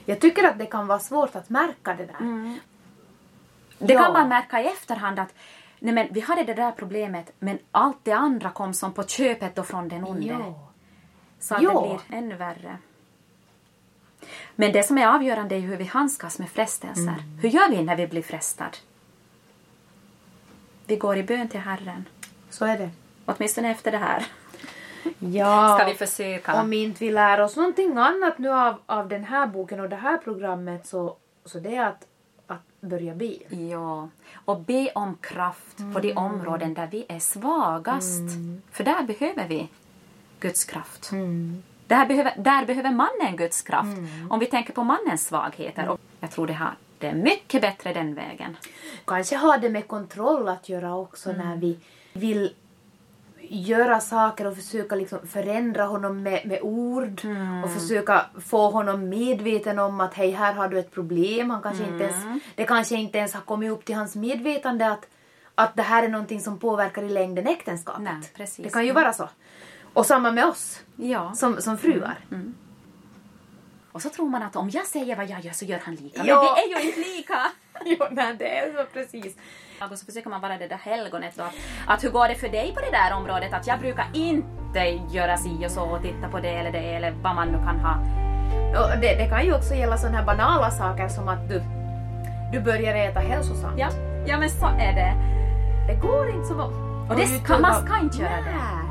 Jag 0.04 0.20
tycker 0.20 0.44
att 0.44 0.58
det 0.58 0.66
kan 0.66 0.86
vara 0.86 0.98
svårt 0.98 1.36
att 1.36 1.50
märka 1.50 1.94
det 1.94 2.04
där. 2.06 2.58
Det 3.78 3.92
Ja. 3.92 4.02
kan 4.02 4.12
man 4.12 4.28
märka 4.28 4.60
i 4.62 4.66
efterhand 4.66 5.18
att 5.18 5.34
nej 5.78 5.94
men, 5.94 6.08
vi 6.10 6.20
hade 6.20 6.44
det 6.44 6.54
där 6.54 6.70
problemet 6.72 7.32
men 7.38 7.58
allt 7.70 7.96
det 8.02 8.12
andra 8.12 8.50
kom 8.50 8.74
som 8.74 8.92
på 8.92 9.02
köpet 9.02 9.54
då 9.54 9.62
från 9.62 9.88
den 9.88 10.04
onde. 10.04 10.26
Ja. 10.26 10.68
Så 11.40 11.54
att 11.54 11.62
Ja. 11.62 11.80
det 11.80 11.88
blir 11.88 12.18
ännu 12.18 12.34
värre. 12.34 12.76
Men 14.54 14.72
det 14.72 14.82
som 14.82 14.98
är 14.98 15.06
avgörande 15.06 15.54
är 15.54 15.60
hur 15.60 15.76
vi 15.76 15.84
handskas 15.84 16.38
med 16.38 16.48
frestelser. 16.50 17.02
Mm. 17.02 17.38
Hur 17.42 17.48
gör 17.48 17.70
vi 17.70 17.82
när 17.82 17.96
vi 17.96 18.06
blir 18.06 18.22
frestad? 18.22 18.76
Vi 20.86 20.96
går 20.96 21.16
i 21.16 21.22
bön 21.22 21.48
till 21.48 21.60
Herren. 21.60 22.08
Så 22.50 22.64
är 22.64 22.78
det. 22.78 22.90
Åtminstone 23.26 23.70
efter 23.70 23.92
det 23.92 23.98
här. 23.98 24.26
Ja. 25.18 25.78
Ska 25.78 25.88
vi 25.88 25.94
försöka? 25.94 26.60
Om 26.60 26.72
inte 26.72 27.04
vi 27.04 27.10
lär 27.10 27.40
oss 27.40 27.56
någonting 27.56 27.96
annat 27.96 28.38
nu 28.38 28.48
av, 28.48 28.74
av 28.86 29.08
den 29.08 29.24
här 29.24 29.46
boken 29.46 29.80
och 29.80 29.88
det 29.88 29.96
här 29.96 30.16
programmet 30.16 30.86
så, 30.86 31.16
så 31.44 31.58
det 31.58 31.76
är 31.76 31.86
att, 31.86 32.06
att 32.46 32.80
börja 32.80 33.14
be. 33.14 33.34
Ja, 33.48 34.08
och 34.44 34.60
be 34.60 34.90
om 34.94 35.16
kraft 35.20 35.76
på 35.94 36.00
de 36.00 36.12
områden 36.12 36.74
där 36.74 36.88
vi 36.90 37.06
är 37.08 37.18
svagast. 37.18 38.22
För 38.70 38.84
där 38.84 39.02
behöver 39.02 39.48
vi 39.48 39.68
Guds 40.40 40.64
kraft. 40.64 41.10
Där, 41.86 42.06
behöver, 42.06 42.34
där 42.36 42.66
behöver 42.66 42.90
mannen 42.90 43.36
Guds 43.36 43.62
kraft. 43.62 43.98
Om 44.30 44.38
vi 44.38 44.46
tänker 44.46 44.72
på 44.72 44.84
mannens 44.84 45.26
svagheter. 45.26 45.88
Och 45.88 46.00
jag 46.20 46.30
tror 46.30 46.46
det, 46.46 46.52
har, 46.52 46.74
det 46.98 47.06
är 47.06 47.14
mycket 47.14 47.62
bättre 47.62 47.92
den 47.92 48.14
vägen. 48.14 48.56
Kanske 49.04 49.36
har 49.36 49.58
det 49.58 49.70
med 49.70 49.88
kontroll 49.88 50.48
att 50.48 50.68
göra 50.68 50.96
också 50.96 51.32
när 51.32 51.56
vi 51.56 51.78
vill 52.12 52.54
göra 53.56 54.00
saker 54.00 54.46
och 54.46 54.56
försöka 54.56 54.94
liksom 54.94 55.26
förändra 55.26 55.84
honom 55.84 56.22
med, 56.22 56.46
med 56.46 56.58
ord 56.62 57.20
och 57.64 57.70
försöka 57.72 58.26
få 58.44 58.70
honom 58.70 59.08
medveten 59.08 59.78
om 59.78 60.00
att 60.00 60.14
hej, 60.14 60.30
här 60.30 60.52
har 60.52 60.68
du 60.68 60.78
ett 60.78 60.90
problem. 60.90 61.50
Han 61.50 61.62
kanske 61.62 61.84
inte 61.84 62.04
ens, 62.04 62.16
det 62.54 62.64
kanske 62.64 62.96
inte 62.96 63.18
ens 63.18 63.34
har 63.34 63.40
kommit 63.40 63.70
upp 63.70 63.84
till 63.84 63.94
hans 63.94 64.16
medvetande 64.16 64.90
att, 64.90 65.08
att 65.54 65.76
det 65.76 65.82
här 65.82 66.02
är 66.02 66.08
någonting 66.08 66.40
som 66.40 66.58
påverkar 66.58 67.02
i 67.02 67.08
längden 67.08 67.46
äktenskapet. 67.46 68.02
Nej. 68.02 68.48
Det 68.56 68.70
kan 68.70 68.86
ju 68.86 68.92
vara 68.92 69.12
så. 69.12 69.28
Och 69.92 70.06
samma 70.06 70.30
med 70.30 70.44
oss 70.46 70.80
Ja. 70.96 71.32
som, 71.34 71.60
som 71.62 71.78
fruar. 71.78 72.18
Och 73.92 74.02
så 74.02 74.08
tror 74.08 74.28
man 74.28 74.42
att 74.42 74.56
om 74.56 74.70
jag 74.70 74.86
säger 74.86 75.16
vad 75.16 75.26
jag 75.30 75.40
gör 75.40 75.52
så 75.52 75.64
gör 75.64 75.78
han 75.84 75.94
lika. 75.94 76.24
Ja. 76.26 76.42
Men 76.42 76.66
vi 76.68 76.76
är 76.76 76.82
ju 76.82 76.88
inte 76.88 77.00
lika! 77.00 77.38
jo, 77.84 78.06
nej, 78.10 78.36
det 78.38 78.58
är 78.58 78.72
så 78.72 78.84
precis. 78.92 79.36
Och 79.90 79.98
så 79.98 80.06
försöker 80.06 80.30
man 80.30 80.40
vara 80.40 80.58
det 80.58 80.68
där 80.68 80.76
helgonet 80.76 81.34
då. 81.36 81.42
Att, 81.42 81.54
att 81.86 82.04
hur 82.04 82.10
går 82.10 82.28
det 82.28 82.34
för 82.34 82.48
dig 82.48 82.72
på 82.74 82.80
det 82.80 82.90
där 82.90 83.16
området? 83.16 83.52
Att 83.52 83.66
jag 83.66 83.78
brukar 83.80 84.06
inte 84.12 84.80
göra 85.10 85.36
si 85.36 85.66
och 85.66 85.70
så 85.70 85.82
och 85.82 86.02
titta 86.02 86.28
på 86.28 86.40
det 86.40 86.48
eller 86.48 86.72
det 86.72 86.94
eller 86.94 87.10
vad 87.10 87.34
man 87.34 87.48
nu 87.48 87.58
kan 87.58 87.80
ha. 87.80 87.94
Och 88.80 89.00
det, 89.00 89.14
det 89.14 89.28
kan 89.28 89.44
ju 89.44 89.54
också 89.54 89.74
gälla 89.74 89.96
sådana 89.96 90.18
här 90.18 90.24
banala 90.24 90.70
saker 90.70 91.08
som 91.08 91.28
att 91.28 91.48
du, 91.48 91.62
du 92.52 92.60
börjar 92.60 92.94
äta 92.94 93.20
hälsosamt. 93.20 93.78
Ja, 93.78 93.88
ja 94.26 94.38
men 94.38 94.50
så 94.50 94.66
är 94.66 94.92
det. 94.92 95.14
Det 95.86 95.94
går 95.94 96.28
inte 96.30 96.48
så... 96.48 96.62
Och 97.10 97.16
det 97.16 97.26
ska, 97.26 97.58
man 97.58 97.86
ska 97.86 97.98
inte 97.98 98.16
göra 98.16 98.36
det. 98.36 98.42
Nej. 98.42 98.82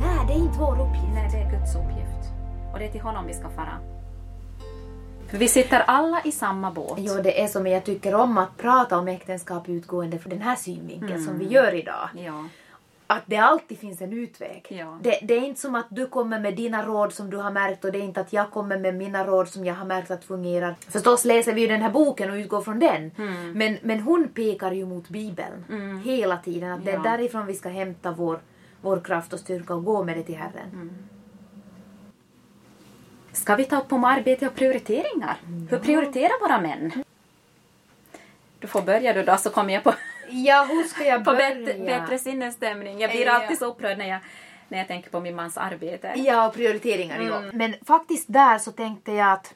Nej, 0.00 0.26
det 0.26 0.32
är 0.32 0.38
inte 0.38 0.58
vår 0.58 0.80
uppgift. 0.80 1.14
Nej, 1.14 1.28
det 1.32 1.38
är 1.38 1.50
Guds 1.50 1.74
uppgift. 1.74 2.32
Och 2.72 2.78
det 2.78 2.84
är 2.84 2.90
till 2.90 3.00
honom 3.00 3.26
vi 3.26 3.34
ska 3.34 3.48
fara. 3.48 3.78
För 5.30 5.38
vi 5.38 5.48
sitter 5.48 5.80
alla 5.86 6.22
i 6.24 6.32
samma 6.32 6.70
båt. 6.70 6.98
Jo, 6.98 7.14
det 7.22 7.42
är 7.42 7.46
som 7.48 7.66
jag 7.66 7.84
tycker 7.84 8.14
om 8.14 8.38
att 8.38 8.56
prata 8.56 8.98
om 8.98 9.08
äktenskap 9.08 9.68
utgående 9.68 10.18
från 10.18 10.30
den 10.30 10.42
här 10.42 10.56
synvinkeln 10.56 11.24
som 11.24 11.38
vi 11.38 11.44
gör 11.46 11.74
idag. 11.74 12.08
Ja. 12.16 12.44
Att 13.08 13.22
det 13.26 13.36
alltid 13.36 13.78
finns 13.78 14.00
en 14.00 14.12
utväg. 14.12 14.66
Ja. 14.68 14.98
Det, 15.02 15.18
det 15.22 15.34
är 15.34 15.40
inte 15.40 15.60
som 15.60 15.74
att 15.74 15.86
du 15.90 16.06
kommer 16.06 16.40
med 16.40 16.56
dina 16.56 16.86
råd 16.86 17.12
som 17.12 17.30
du 17.30 17.36
har 17.36 17.50
märkt 17.50 17.84
och 17.84 17.92
det 17.92 17.98
är 17.98 18.02
inte 18.02 18.20
att 18.20 18.32
jag 18.32 18.50
kommer 18.50 18.78
med 18.78 18.94
mina 18.94 19.24
råd 19.26 19.48
som 19.48 19.64
jag 19.64 19.74
har 19.74 19.84
märkt 19.84 20.10
att 20.10 20.24
fungerar. 20.24 20.74
Förstås 20.88 21.24
läser 21.24 21.52
vi 21.54 21.60
ju 21.60 21.66
den 21.66 21.82
här 21.82 21.90
boken 21.90 22.30
och 22.30 22.36
utgår 22.36 22.60
från 22.60 22.78
den. 22.78 23.10
Men, 23.54 23.78
men 23.82 24.00
hon 24.00 24.28
pekar 24.28 24.72
ju 24.72 24.86
mot 24.86 25.08
Bibeln 25.08 25.64
hela 26.04 26.36
tiden. 26.36 26.72
Att 26.72 26.84
det 26.84 26.90
är 26.90 26.94
Ja. 26.96 27.02
därifrån 27.02 27.46
vi 27.46 27.54
ska 27.54 27.68
hämta 27.68 28.10
vår, 28.12 28.40
vår 28.82 29.00
kraft 29.00 29.32
och 29.32 29.40
styrka 29.40 29.74
och 29.74 29.84
gå 29.84 30.04
med 30.04 30.16
det 30.16 30.22
till 30.22 30.36
Herren. 30.36 30.98
Ska 33.36 33.56
vi 33.56 33.64
ta 33.64 33.80
upp 33.80 33.92
om 33.92 34.04
arbete 34.04 34.46
och 34.46 34.54
prioriteringar? 34.54 35.36
Hur 35.70 35.78
prioriterar 35.78 36.40
våra 36.40 36.60
män? 36.60 37.04
Du 38.58 38.66
får 38.66 38.82
börja 38.82 39.12
du 39.12 39.22
då 39.22 39.36
så 39.36 39.50
kommer 39.50 39.74
jag 39.74 39.84
på, 39.84 39.94
Ja, 40.28 40.66
hur 40.70 40.82
ska 40.84 41.04
jag 41.04 41.24
på 41.24 41.32
bättre, 41.32 41.74
bättre 41.84 42.18
sinnesstämning. 42.18 43.00
Jag 43.00 43.10
blir 43.10 43.26
Ja. 43.26 43.32
alltid 43.32 43.58
så 43.58 43.66
upprörd 43.66 43.98
när 43.98 44.08
jag, 44.08 44.18
när 44.68 44.78
jag 44.78 44.86
tänker 44.88 45.10
på 45.10 45.20
min 45.20 45.36
mans 45.36 45.56
arbete. 45.58 46.12
Ja, 46.16 46.46
och 46.48 46.54
prioriteringar. 46.54 47.16
Mm. 47.16 47.28
Ja. 47.28 47.42
Men 47.52 47.74
faktiskt 47.86 48.24
där 48.28 48.58
så 48.58 48.72
tänkte 48.72 49.12
jag 49.12 49.32
att, 49.32 49.54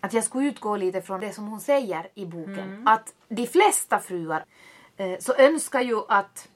att 0.00 0.12
jag 0.12 0.24
skulle 0.24 0.48
utgå 0.48 0.76
lite 0.76 1.02
från 1.02 1.20
det 1.20 1.32
som 1.32 1.46
hon 1.46 1.60
säger 1.60 2.08
i 2.14 2.26
boken. 2.26 2.58
Mm. 2.58 2.86
Att 2.86 3.14
de 3.28 3.46
flesta 3.46 3.98
fruar 3.98 4.44
eh, 4.96 5.18
så 5.20 5.34
önskar 5.34 5.80
ju 5.80 6.00
att, 6.08 6.48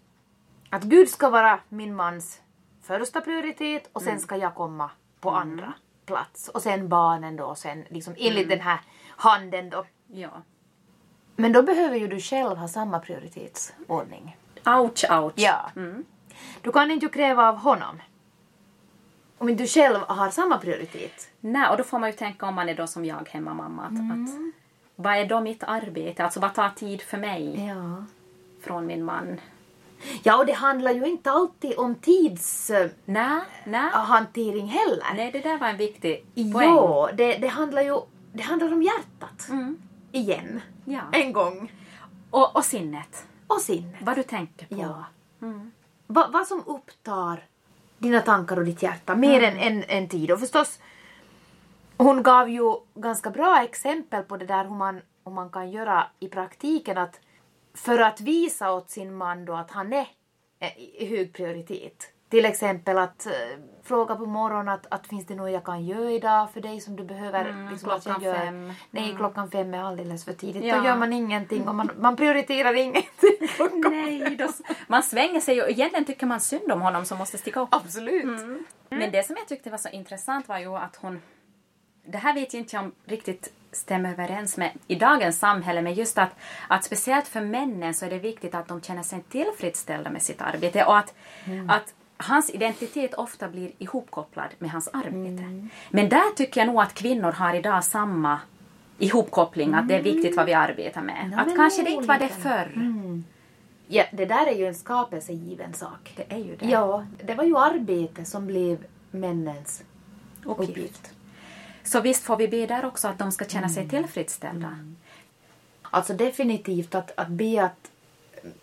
att 0.70 0.82
Gud 0.82 1.08
ska 1.08 1.30
vara 1.30 1.58
min 1.68 1.94
mans 1.94 2.40
första 2.82 3.20
prioritet 3.20 3.88
och 3.92 4.02
Mm. 4.02 4.14
sen 4.14 4.20
ska 4.20 4.36
jag 4.36 4.54
komma 4.54 4.90
på 5.20 5.30
andra 5.30 5.72
plats. 6.10 6.48
Och 6.48 6.62
sen 6.62 6.88
barnen 6.88 7.36
då, 7.36 7.44
och 7.44 7.58
sen 7.58 7.84
liksom 7.88 8.14
enligt 8.18 8.48
den 8.48 8.60
här 8.60 8.78
handen 9.08 9.70
då. 9.70 9.84
Ja. 10.06 10.30
Men 11.36 11.52
då 11.52 11.62
behöver 11.62 11.96
ju 11.96 12.08
du 12.08 12.20
själv 12.20 12.56
ha 12.56 12.68
samma 12.68 12.98
prioritetsordning. 12.98 14.36
Ouch, 14.66 15.04
ouch. 15.10 15.32
Ja. 15.36 15.70
Mm. 15.76 16.04
Du 16.62 16.72
kan 16.72 16.90
inte 16.90 17.08
kräva 17.08 17.48
av 17.48 17.56
honom 17.56 18.00
om 19.38 19.48
inte 19.48 19.62
du 19.62 19.68
själv 19.68 20.00
har 20.08 20.30
samma 20.30 20.58
prioritet. 20.58 21.30
Nej, 21.40 21.68
och 21.70 21.76
då 21.76 21.84
får 21.84 21.98
man 21.98 22.08
ju 22.08 22.16
tänka 22.16 22.46
om 22.46 22.54
man 22.54 22.68
är 22.68 22.74
då 22.74 22.86
som 22.86 23.04
jag, 23.04 23.28
hemmamamma. 23.28 23.82
Att, 23.84 23.90
Mm. 23.90 24.24
att, 24.24 24.30
vad 24.96 25.14
är 25.16 25.24
då 25.26 25.40
mitt 25.40 25.62
arbete? 25.62 26.24
Alltså 26.24 26.40
vad 26.40 26.54
tar 26.54 26.68
tid 26.68 27.00
för 27.02 27.18
mig 27.18 27.66
Ja. 27.66 28.04
från 28.62 28.86
min 28.86 29.04
man? 29.04 29.40
Ja, 30.22 30.38
och 30.38 30.46
det 30.46 30.52
handlar 30.52 30.92
ju 30.92 31.06
inte 31.06 31.30
alltid 31.30 31.78
om 31.78 31.94
tidshantering 31.94 34.66
nej. 34.66 34.66
heller. 34.66 35.14
Nej, 35.14 35.32
det 35.32 35.40
där 35.40 35.58
var 35.58 35.68
en 35.68 35.76
viktig 35.76 36.24
poäng. 36.34 36.68
Ja, 36.68 37.10
det, 37.16 37.38
det 37.38 37.48
handlar 37.48 37.82
ju 37.82 38.00
det 38.32 38.42
handlar 38.42 38.72
om 38.72 38.82
hjärtat. 38.82 39.48
Mm. 39.48 39.82
Igen. 40.12 40.60
Ja. 40.84 41.00
En 41.12 41.32
gång. 41.32 41.72
Och, 42.30 42.56
och 42.56 42.64
sinnet. 42.64 43.26
Och 43.46 43.60
sinnet. 43.60 44.02
Vad 44.02 44.16
du 44.16 44.22
tänker 44.22 44.66
på. 44.66 44.74
Ja. 44.74 45.04
Mm. 45.42 45.72
Va, 46.06 46.28
vad 46.32 46.46
som 46.46 46.62
upptar 46.66 47.44
dina 47.98 48.20
tankar 48.20 48.56
och 48.56 48.64
ditt 48.64 48.82
hjärta 48.82 49.14
mer 49.14 49.42
än 49.42 49.58
en, 49.58 49.84
en 49.88 50.08
tid. 50.08 50.30
Och 50.30 50.40
förstås, 50.40 50.78
hon 51.96 52.22
gav 52.22 52.48
ju 52.48 52.74
ganska 52.94 53.30
bra 53.30 53.62
exempel 53.62 54.22
på 54.22 54.36
det 54.36 54.46
där 54.46 54.64
hur 54.64 54.74
man, 54.74 55.00
hur 55.24 55.32
man 55.32 55.50
kan 55.50 55.70
göra 55.70 56.06
i 56.20 56.28
praktiken 56.28 56.98
att 56.98 57.20
för 57.74 57.98
att 57.98 58.20
visa 58.20 58.72
åt 58.72 58.90
sin 58.90 59.14
man 59.14 59.44
då 59.44 59.54
att 59.54 59.70
han 59.70 59.92
är 59.92 60.06
eh, 60.61 60.78
i 60.78 61.06
hög 61.06 61.33
prioritet. 61.33 62.12
Till 62.30 62.44
exempel 62.44 62.98
att 62.98 63.26
eh, 63.26 63.33
fråga 63.83 64.16
på 64.16 64.26
morgonen 64.26 64.68
att, 64.68 64.87
att 64.90 65.06
finns 65.06 65.26
det 65.26 65.35
något 65.35 65.52
jag 65.52 65.64
kan 65.64 65.87
göra 65.87 66.11
idag 66.11 66.50
för 66.50 66.61
dig 66.61 66.80
som 66.80 66.96
du 66.96 67.04
behöver. 67.04 67.44
Mm, 67.44 67.70
liksom 67.70 67.88
klockan 67.88 68.20
fem. 68.20 68.72
Nej, 68.90 69.14
klockan 69.16 69.50
fem 69.50 69.74
är 69.74 69.83
alldeles 69.83 70.24
för 70.24 70.33
tidigt. 70.33 70.64
Ja. 70.64 70.78
Då 70.78 70.85
gör 70.85 70.96
man 70.96 71.12
ingenting 71.12 71.68
och 71.68 71.74
man, 71.74 71.90
man 71.98 72.16
prioriterar 72.16 72.74
ingenting. 72.74 73.11
Nej, 73.90 74.37
då, 74.37 74.48
man 74.87 75.02
svänger 75.02 75.40
sig 75.40 75.62
och 75.62 75.70
egentligen 75.70 76.04
tycker 76.04 76.26
man 76.26 76.40
synd 76.40 76.72
om 76.72 76.80
honom 76.80 77.04
som 77.04 77.18
måste 77.18 77.38
sticka 77.38 77.61
upp. 77.61 77.74
Absolut. 77.74 78.40
Men 78.88 79.11
det 79.11 79.26
som 79.26 79.37
jag 79.37 79.48
tyckte 79.48 79.70
var 79.70 79.78
så 79.78 79.88
intressant 79.88 80.48
var 80.48 80.59
ju 80.59 80.76
att 80.76 80.96
hon... 80.96 81.20
Det 82.04 82.18
här 82.18 82.34
vet 82.34 82.54
jag 82.54 82.60
inte 82.60 82.78
om 82.78 82.92
riktigt 83.04 83.52
stämmer 83.72 84.12
överens 84.12 84.56
med 84.56 84.70
i 84.86 84.94
dagens 84.94 85.38
samhälle, 85.38 85.82
men 85.82 85.94
just 85.94 86.18
att, 86.18 86.30
att 86.68 86.84
speciellt 86.84 87.28
för 87.28 87.40
männen 87.40 87.94
så 87.94 88.06
är 88.06 88.10
det 88.10 88.18
viktigt 88.18 88.54
att 88.54 88.68
de 88.68 88.80
känner 88.80 89.02
sig 89.02 89.22
tillfredsställda 89.28 90.10
med 90.10 90.22
sitt 90.22 90.40
arbete 90.40 90.84
och 90.84 90.98
att, 90.98 91.14
att 91.68 91.94
hans 92.16 92.50
identitet 92.50 93.14
ofta 93.14 93.48
blir 93.48 93.72
ihopkopplad 93.78 94.48
med 94.58 94.70
hans 94.70 94.88
arbete. 94.92 95.68
Men 95.90 96.08
där 96.08 96.34
tycker 96.36 96.60
jag 96.60 96.66
nog 96.66 96.80
att 96.80 96.94
kvinnor 96.94 97.32
har 97.32 97.54
idag 97.54 97.84
samma 97.84 98.40
ihopkoppling, 98.98 99.74
att 99.74 99.88
det 99.88 99.94
är 99.94 100.02
viktigt 100.02 100.36
vad 100.36 100.46
vi 100.46 100.54
arbetar 100.54 101.02
med. 101.02 101.30
Ja, 101.32 101.40
att 101.40 101.56
kanske 101.56 101.82
det 101.82 101.90
inte 101.90 102.08
var 102.08 102.18
det 102.18 102.28
förr. 102.28 102.72
Ja, 103.86 104.04
det 104.12 104.26
där 104.26 104.46
är 104.46 104.54
ju 104.54 104.66
en 104.66 104.74
skapelsegiven 104.74 105.74
sak. 105.74 106.12
Det 106.16 106.32
är 106.34 106.38
ju 106.38 106.56
det. 106.56 106.66
Ja, 106.66 107.06
det 107.24 107.34
var 107.34 107.44
ju 107.44 107.56
arbete 107.56 108.24
som 108.24 108.46
blev 108.46 108.84
männens 109.10 109.82
Uppgift. 110.44 110.70
uppgift. 110.70 111.12
Så 111.84 112.00
visst 112.00 112.24
får 112.24 112.36
vi 112.36 112.48
be 112.48 112.66
där 112.66 112.84
också 112.84 113.08
att 113.08 113.18
de 113.18 113.32
ska 113.32 113.44
känna 113.44 113.68
sig 113.68 113.88
tillfredsställda. 113.88 114.78
Alltså 115.82 116.14
definitivt 116.14 116.94
att, 116.94 117.12
att 117.16 117.28
be 117.28 117.64
att 117.64 117.90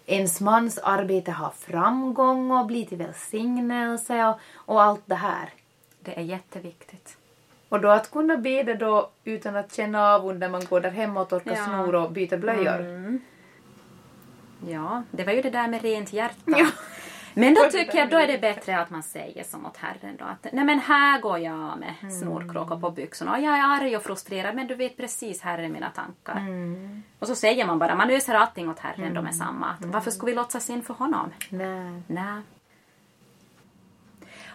ens 0.05 0.41
mans 0.41 0.77
arbete 0.77 1.31
har 1.31 1.49
framgång 1.49 2.51
och 2.51 2.65
blir 2.65 2.85
till 2.85 2.97
välsignelse 2.97 4.25
och, 4.25 4.39
och 4.55 4.81
allt 4.83 5.01
det 5.05 5.15
här. 5.15 5.49
Det 5.99 6.17
är 6.19 6.21
jätteviktigt. 6.23 7.17
Och 7.69 7.81
då 7.81 7.89
att 7.89 8.11
kunna 8.11 8.37
be 8.37 8.63
det 8.63 8.73
då 8.75 9.09
utan 9.23 9.55
att 9.55 9.75
känna 9.75 10.13
av 10.13 10.25
under 10.25 10.49
man 10.49 10.65
går 10.65 10.81
där 10.81 10.91
hemma 10.91 11.21
och 11.21 11.29
torkar 11.29 11.55
Ja. 11.55 11.65
snor 11.65 11.95
och 11.95 12.11
byter 12.11 12.37
blöjor. 12.37 12.79
Mm. 12.79 13.21
Ja, 14.67 15.03
det 15.11 15.23
var 15.23 15.33
ju 15.33 15.41
det 15.41 15.49
där 15.49 15.67
med 15.67 15.81
rent 15.81 16.13
hjärta. 16.13 16.35
Ja. 16.45 16.67
Men 17.37 17.53
då 17.53 17.69
tycker 17.71 17.97
jag 17.97 18.09
då 18.09 18.17
är 18.17 18.27
det 18.27 18.37
bättre 18.37 18.79
att 18.79 18.89
man 18.89 19.03
säger 19.03 19.43
som 19.43 19.65
åt 19.65 19.77
Herren 19.77 20.15
då 20.19 20.25
att 20.25 20.47
nej 20.53 20.65
men 20.65 20.79
här 20.79 21.21
går 21.21 21.39
jag 21.39 21.79
med 21.79 21.93
Mm. 22.01 22.11
snorkråkor 22.11 22.79
på 22.79 22.91
byxorna 22.91 23.31
och 23.31 23.39
jag 23.39 23.57
är 23.57 23.63
arg 23.63 23.97
och 23.97 24.03
frustrerad 24.03 24.55
men 24.55 24.67
du 24.67 24.75
vet 24.75 24.97
precis 24.97 25.41
är 25.45 25.67
mina 25.69 25.89
tankar. 25.89 26.35
Mm. 26.37 27.03
Och 27.19 27.27
så 27.27 27.35
säger 27.35 27.65
man 27.65 27.79
bara, 27.79 27.95
man 27.95 28.09
öser 28.09 28.33
allting 28.33 28.69
åt 28.69 28.79
Herren 28.79 29.13
då 29.13 29.21
med 29.21 29.35
samma. 29.35 29.65
Att, 29.69 29.85
Varför 29.85 30.11
ska 30.11 30.25
vi 30.25 30.33
låtsas 30.33 30.69
in 30.69 30.81
för 30.83 30.93
honom? 30.93 31.29
Nej. 31.49 32.01
Nej. 32.07 32.41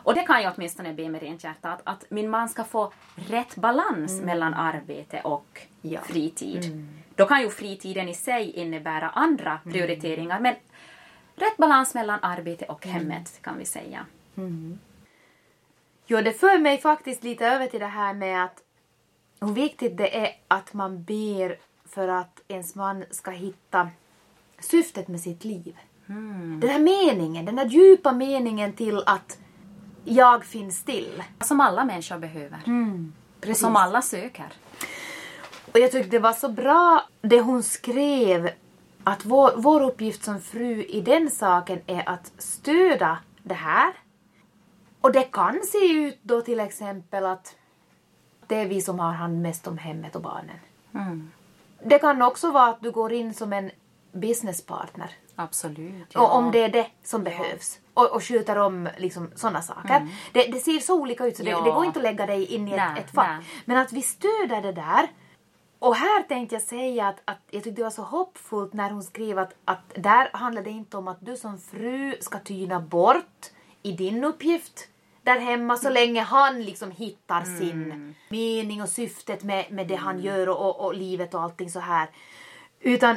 Och 0.05 0.15
det 0.15 0.23
kan 0.23 0.43
jag 0.43 0.53
åtminstone 0.57 0.93
be 0.93 1.09
med 1.09 1.23
rent 1.23 1.45
hjärta, 1.45 1.69
att, 1.73 1.81
att 1.85 2.05
min 2.11 2.31
man 2.31 2.49
ska 2.49 2.65
få 2.65 2.93
rätt 3.15 3.57
balans 3.57 4.21
mellan 4.21 4.55
arbete 4.55 5.21
och 5.21 5.61
Ja. 5.83 6.01
fritid. 6.01 6.89
Då 7.17 7.27
kan 7.27 7.41
ju 7.41 7.51
fritiden 7.51 8.09
i 8.09 8.15
sig 8.15 8.51
innebära 8.51 9.09
andra 9.11 9.59
prioriteringar, 9.65 10.41
men 10.41 10.55
rätt 11.35 11.57
balans 11.57 11.95
mellan 11.95 12.19
arbete 12.23 12.65
och 12.65 12.87
hemmet 12.87 13.43
kan 13.43 13.59
vi 13.59 13.65
säga. 13.65 14.07
Jo, 16.07 16.21
det 16.21 16.33
för 16.33 16.59
mig 16.59 16.79
faktiskt 16.79 17.25
lite 17.25 17.47
över 17.47 17.67
till 17.67 17.81
det 17.81 17.87
här 17.87 18.15
med 18.15 18.45
att 18.45 18.63
hur 19.41 19.53
viktigt 19.53 19.97
det 19.97 20.27
är 20.27 20.37
att 20.49 20.75
man 20.75 21.05
ber 21.05 21.59
för 21.89 22.09
att 22.09 22.41
ens 22.49 22.75
man 22.75 23.05
ska 23.11 23.31
hitta 23.31 23.91
syftet 24.59 25.09
med 25.09 25.21
sitt 25.21 25.45
liv. 25.45 25.77
Den 26.61 26.71
här 26.71 26.79
meningen, 26.79 27.45
den 27.45 27.57
där 27.57 27.67
djupa 27.67 28.13
meningen 28.13 28.73
till 28.73 29.03
att 29.07 29.39
jag 30.05 30.45
finns 30.45 30.85
till. 30.85 31.23
Som 31.41 31.61
alla 31.61 31.85
människor 31.85 32.19
behöver. 32.19 32.61
Och 33.49 33.57
som 33.57 33.77
alla 33.77 34.03
söker. 34.03 34.53
Och 35.73 35.79
jag 35.79 35.93
tyckte 35.93 36.11
det 36.11 36.19
var 36.19 36.33
så 36.33 36.49
bra 36.49 37.03
det 37.21 37.41
hon 37.41 37.63
skrev 37.63 38.51
att 39.05 39.25
vår, 39.25 39.53
vår 39.57 39.83
uppgift 39.83 40.25
som 40.25 40.41
fru 40.41 40.85
i 40.85 41.01
den 41.01 41.31
saken 41.31 41.81
är 41.87 42.09
att 42.09 42.33
stödja 42.39 43.19
det 43.43 43.55
här. 43.55 43.93
Och 45.01 45.13
det 45.13 45.23
kan 45.23 45.61
se 45.65 45.93
ut 45.93 46.19
då 46.23 46.41
till 46.41 46.61
exempel 46.61 47.27
att 47.27 47.57
det 48.47 48.57
är 48.57 48.67
vi 48.67 48.83
som 48.83 48.99
har 48.99 49.13
hand 49.13 49.43
mest 49.43 49.67
om 49.67 49.79
hemmet 49.79 50.17
och 50.17 50.23
barnen. 50.23 50.57
Mm. 50.95 51.31
Det 51.85 51.99
kan 51.99 52.23
också 52.23 52.51
vara 52.51 52.69
att 52.69 52.83
du 52.83 52.91
går 52.91 53.13
in 53.13 53.35
som 53.35 53.53
en 53.53 53.71
businesspartner. 54.13 55.11
Absolut. 55.37 56.17
Och 56.17 56.35
om 56.35 56.51
det 56.51 56.63
är 56.63 56.69
det 56.69 56.87
som 57.03 57.25
behövs. 57.25 57.79
Och, 57.95 58.13
och 58.15 58.25
skjuter 58.25 58.59
om 58.59 58.89
liksom, 58.99 59.31
sådana 59.35 59.63
saker. 59.63 60.09
Det, 60.33 60.45
det 60.47 60.59
ser 60.59 60.79
så 60.81 61.01
olika 61.01 61.27
ut 61.27 61.37
så 61.37 61.43
det, 61.43 61.51
Ja. 61.51 61.61
det 61.61 61.71
går 61.71 61.85
inte 61.85 61.99
att 61.99 62.03
lägga 62.03 62.27
dig 62.27 62.45
in 62.47 62.69
i 62.69 62.71
ett, 62.71 62.77
Nej, 62.77 63.01
ett 63.05 63.11
fack. 63.11 63.45
Men 63.65 63.77
att 63.77 63.93
vi 63.93 64.03
stöder 64.03 64.63
det 64.63 64.73
där. 64.73 65.09
Och 65.83 65.97
här 65.97 66.23
tänkte 66.23 66.55
jag 66.55 66.63
säga 66.63 67.09
att, 67.09 67.21
att 67.25 67.39
jag 67.51 67.65
tyckte 67.65 67.81
det 67.81 67.83
var 67.83 67.91
så 67.91 68.03
hoppfullt 68.03 68.73
när 68.73 68.91
hon 68.91 69.03
skrev 69.03 69.39
att, 69.39 69.55
att 69.65 69.93
där 69.95 70.31
handlar 70.33 70.63
det 70.63 70.71
inte 70.71 70.97
om 70.97 71.09
att 71.09 71.17
du 71.21 71.37
som 71.37 71.59
fru 71.59 72.17
ska 72.21 72.39
tyna 72.39 72.81
bort 72.81 73.51
i 73.83 73.93
din 73.93 74.25
uppgift 74.25 74.89
där 75.23 75.39
hemma 75.39 75.77
så 75.77 75.91
länge 75.91 76.21
han 76.21 76.63
liksom 76.63 76.91
hittar 76.91 77.45
sin 77.45 78.15
mening 78.29 78.83
och 78.83 78.89
syftet 78.89 79.43
med, 79.43 79.73
med 79.73 79.89
det 79.89 79.95
han 79.95 80.21
gör 80.21 80.49
och, 80.49 80.67
och, 80.67 80.87
och 80.87 80.95
livet 80.95 81.35
och 81.35 81.43
allting 81.43 81.71
så 81.71 81.81
här. 81.81 82.09
Utan 82.81 83.17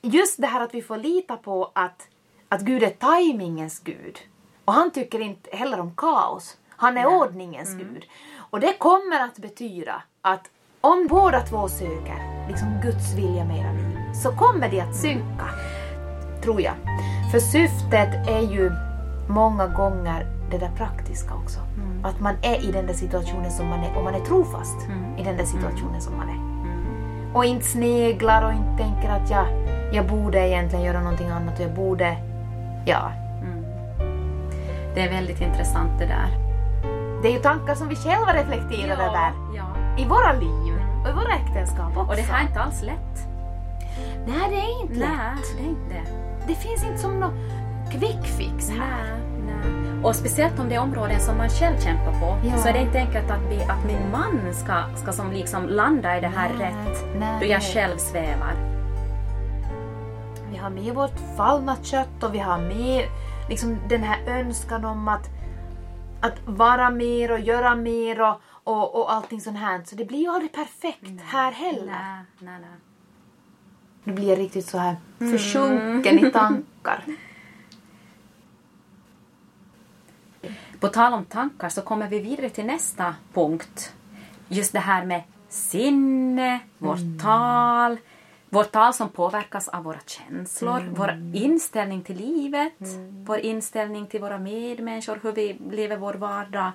just 0.00 0.40
det 0.40 0.46
här 0.46 0.60
att 0.60 0.74
vi 0.74 0.82
får 0.82 0.96
lita 0.96 1.36
på 1.36 1.70
att, 1.74 2.08
att 2.48 2.60
Gud 2.60 2.82
är 2.82 2.90
tajmingens 2.90 3.80
Gud. 3.80 4.18
Och 4.64 4.72
han 4.72 4.90
tycker 4.90 5.20
inte 5.20 5.56
heller 5.56 5.80
om 5.80 5.96
kaos. 5.96 6.56
Han 6.68 6.98
är 6.98 7.06
ordningens 7.06 7.74
Gud. 7.74 8.06
Och 8.50 8.60
det 8.60 8.78
kommer 8.78 9.20
att 9.20 9.38
betyda 9.38 10.02
att 10.22 10.50
om 10.80 11.06
båda 11.10 11.40
två 11.40 11.68
söker 11.68 12.46
liksom 12.48 12.68
Guds 12.82 13.14
vilja 13.14 13.44
med 13.44 13.58
era 13.58 13.72
liv 13.72 13.98
så 14.14 14.32
kommer 14.32 14.68
det 14.68 14.80
att 14.80 14.96
synka. 14.96 15.46
Tror 16.42 16.60
jag. 16.60 16.74
För 17.32 17.38
syftet 17.38 18.28
är 18.28 18.40
ju 18.40 18.72
många 19.28 19.66
gånger 19.66 20.26
det 20.50 20.58
där 20.58 20.70
praktiska 20.76 21.34
också. 21.34 21.60
Att 22.02 22.20
man 22.20 22.34
är 22.42 22.68
i 22.68 22.72
den 22.72 22.86
där 22.86 22.94
situationen 22.94 23.50
som 23.50 23.66
man 23.66 23.80
är 23.84 23.96
och 23.96 24.04
man 24.04 24.14
är 24.14 24.20
trofast 24.20 24.76
i 25.18 25.22
den 25.22 25.36
där 25.36 25.44
situationen 25.44 26.00
som 26.00 26.16
man 26.16 26.28
är. 26.28 26.46
Och 27.36 27.44
inte 27.44 27.64
sneglar 27.64 28.46
och 28.46 28.52
inte 28.52 28.84
tänker 28.84 29.08
att 29.08 29.30
jag, 29.30 29.46
jag 29.92 30.06
borde 30.06 30.48
egentligen 30.48 30.84
göra 30.84 31.00
någonting 31.00 31.28
annat 31.28 31.58
och 31.58 31.64
jag 31.64 31.74
borde... 31.74 32.16
Ja. 32.86 33.12
Det 34.94 35.00
är 35.00 35.10
väldigt 35.10 35.40
intressant 35.40 35.98
det 35.98 36.06
där. 36.06 36.28
Det 37.22 37.28
är 37.28 37.32
ju 37.32 37.38
tankar 37.38 37.74
som 37.74 37.88
vi 37.88 37.96
själva 37.96 38.34
reflekterar 38.34 38.92
över 38.92 39.32
ja. 39.56 39.65
I 39.98 40.04
våra 40.04 40.32
liv 40.32 40.74
och 41.02 41.08
i 41.08 41.12
våra 41.12 41.34
äktenskap 41.34 41.96
också. 41.96 42.10
Och 42.10 42.16
det 42.16 42.22
här 42.22 42.40
är 42.42 42.46
inte 42.48 42.60
alls 42.60 42.82
lätt. 42.82 43.28
Nej, 44.26 44.50
det 44.50 44.56
är 44.56 44.82
inte 44.82 44.98
Nej, 44.98 45.08
lätt. 45.08 45.56
det 45.58 45.62
är 45.64 45.68
inte 45.68 46.10
det. 46.46 46.54
Finns 46.54 46.84
inte 46.84 46.98
som 46.98 47.20
någon 47.20 47.38
quick 47.90 48.24
fix 48.24 48.70
här. 48.70 49.18
Nej, 49.46 49.62
nej. 49.62 50.04
Och 50.04 50.16
speciellt 50.16 50.58
om 50.58 50.68
det 50.68 50.74
är 50.74 50.80
områden 50.80 51.20
som 51.20 51.36
man 51.36 51.48
själv 51.48 51.78
kämpar 51.78 52.20
på 52.20 52.38
Ja. 52.48 52.56
så 52.56 52.68
är 52.68 52.72
det 52.72 52.80
inte 52.80 52.98
enkelt 52.98 53.30
att, 53.30 53.48
be, 53.48 53.72
att 53.72 53.84
min 53.86 54.10
man 54.12 54.54
ska, 54.54 54.82
ska 54.96 55.12
som 55.12 55.32
liksom 55.32 55.68
landa 55.68 56.18
i 56.18 56.20
det 56.20 56.28
här 56.36 56.50
Nej, 56.58 56.66
rätt 56.68 57.04
nej, 57.18 57.36
då 57.40 57.46
jag 57.46 57.62
själv 57.62 57.96
svävar. 57.96 58.54
Vi 60.50 60.56
har 60.56 60.70
med 60.70 60.94
vårt 60.94 61.36
fallna 61.36 61.76
kött 61.82 62.22
och 62.22 62.34
vi 62.34 62.38
har 62.38 62.58
med 62.58 63.04
liksom 63.48 63.78
den 63.88 64.02
här 64.02 64.18
önskan 64.40 64.84
om 64.84 65.08
att, 65.08 65.28
att 66.20 66.34
vara 66.46 66.90
mer 66.90 67.32
och 67.32 67.40
göra 67.40 67.74
mer 67.74 68.20
och, 68.20 68.40
och, 68.66 68.94
och 68.94 69.12
allting 69.12 69.40
sånt 69.40 69.58
här. 69.58 69.82
Så 69.84 69.96
det 69.96 70.04
blir 70.04 70.18
ju 70.18 70.28
aldrig 70.28 70.52
perfekt 70.52 71.20
här 71.24 71.52
heller. 71.52 71.86
Nej, 71.86 72.24
nej, 72.38 72.60
nej. 72.60 72.70
Nu 74.04 74.12
blir 74.12 74.28
jag 74.28 74.38
riktigt 74.38 74.66
så 74.66 74.78
här 74.78 74.96
försjunken 75.18 76.18
i 76.18 76.30
tankar. 76.30 77.04
På 80.80 80.88
tal 80.88 81.12
om 81.12 81.24
tankar 81.24 81.68
så 81.68 81.82
kommer 81.82 82.08
vi 82.08 82.18
vidare 82.18 82.50
till 82.50 82.66
nästa 82.66 83.14
punkt. 83.32 83.94
Just 84.48 84.72
det 84.72 84.78
här 84.78 85.04
med 85.04 85.22
sinne, 85.48 86.60
vårt 86.78 87.22
tal, 87.22 87.98
vårt 88.48 88.72
tal 88.72 88.94
som 88.94 89.08
påverkas 89.08 89.68
av 89.68 89.84
våra 89.84 90.00
känslor, 90.06 90.92
vår 90.96 91.10
inställning 91.34 92.02
till 92.02 92.16
livet, 92.16 92.74
vår 93.24 93.38
inställning 93.38 94.06
till 94.06 94.20
våra 94.20 94.38
medmänniskor, 94.38 95.20
hur 95.22 95.32
vi 95.32 95.58
lever 95.70 95.96
vår 95.96 96.14
vardag, 96.14 96.72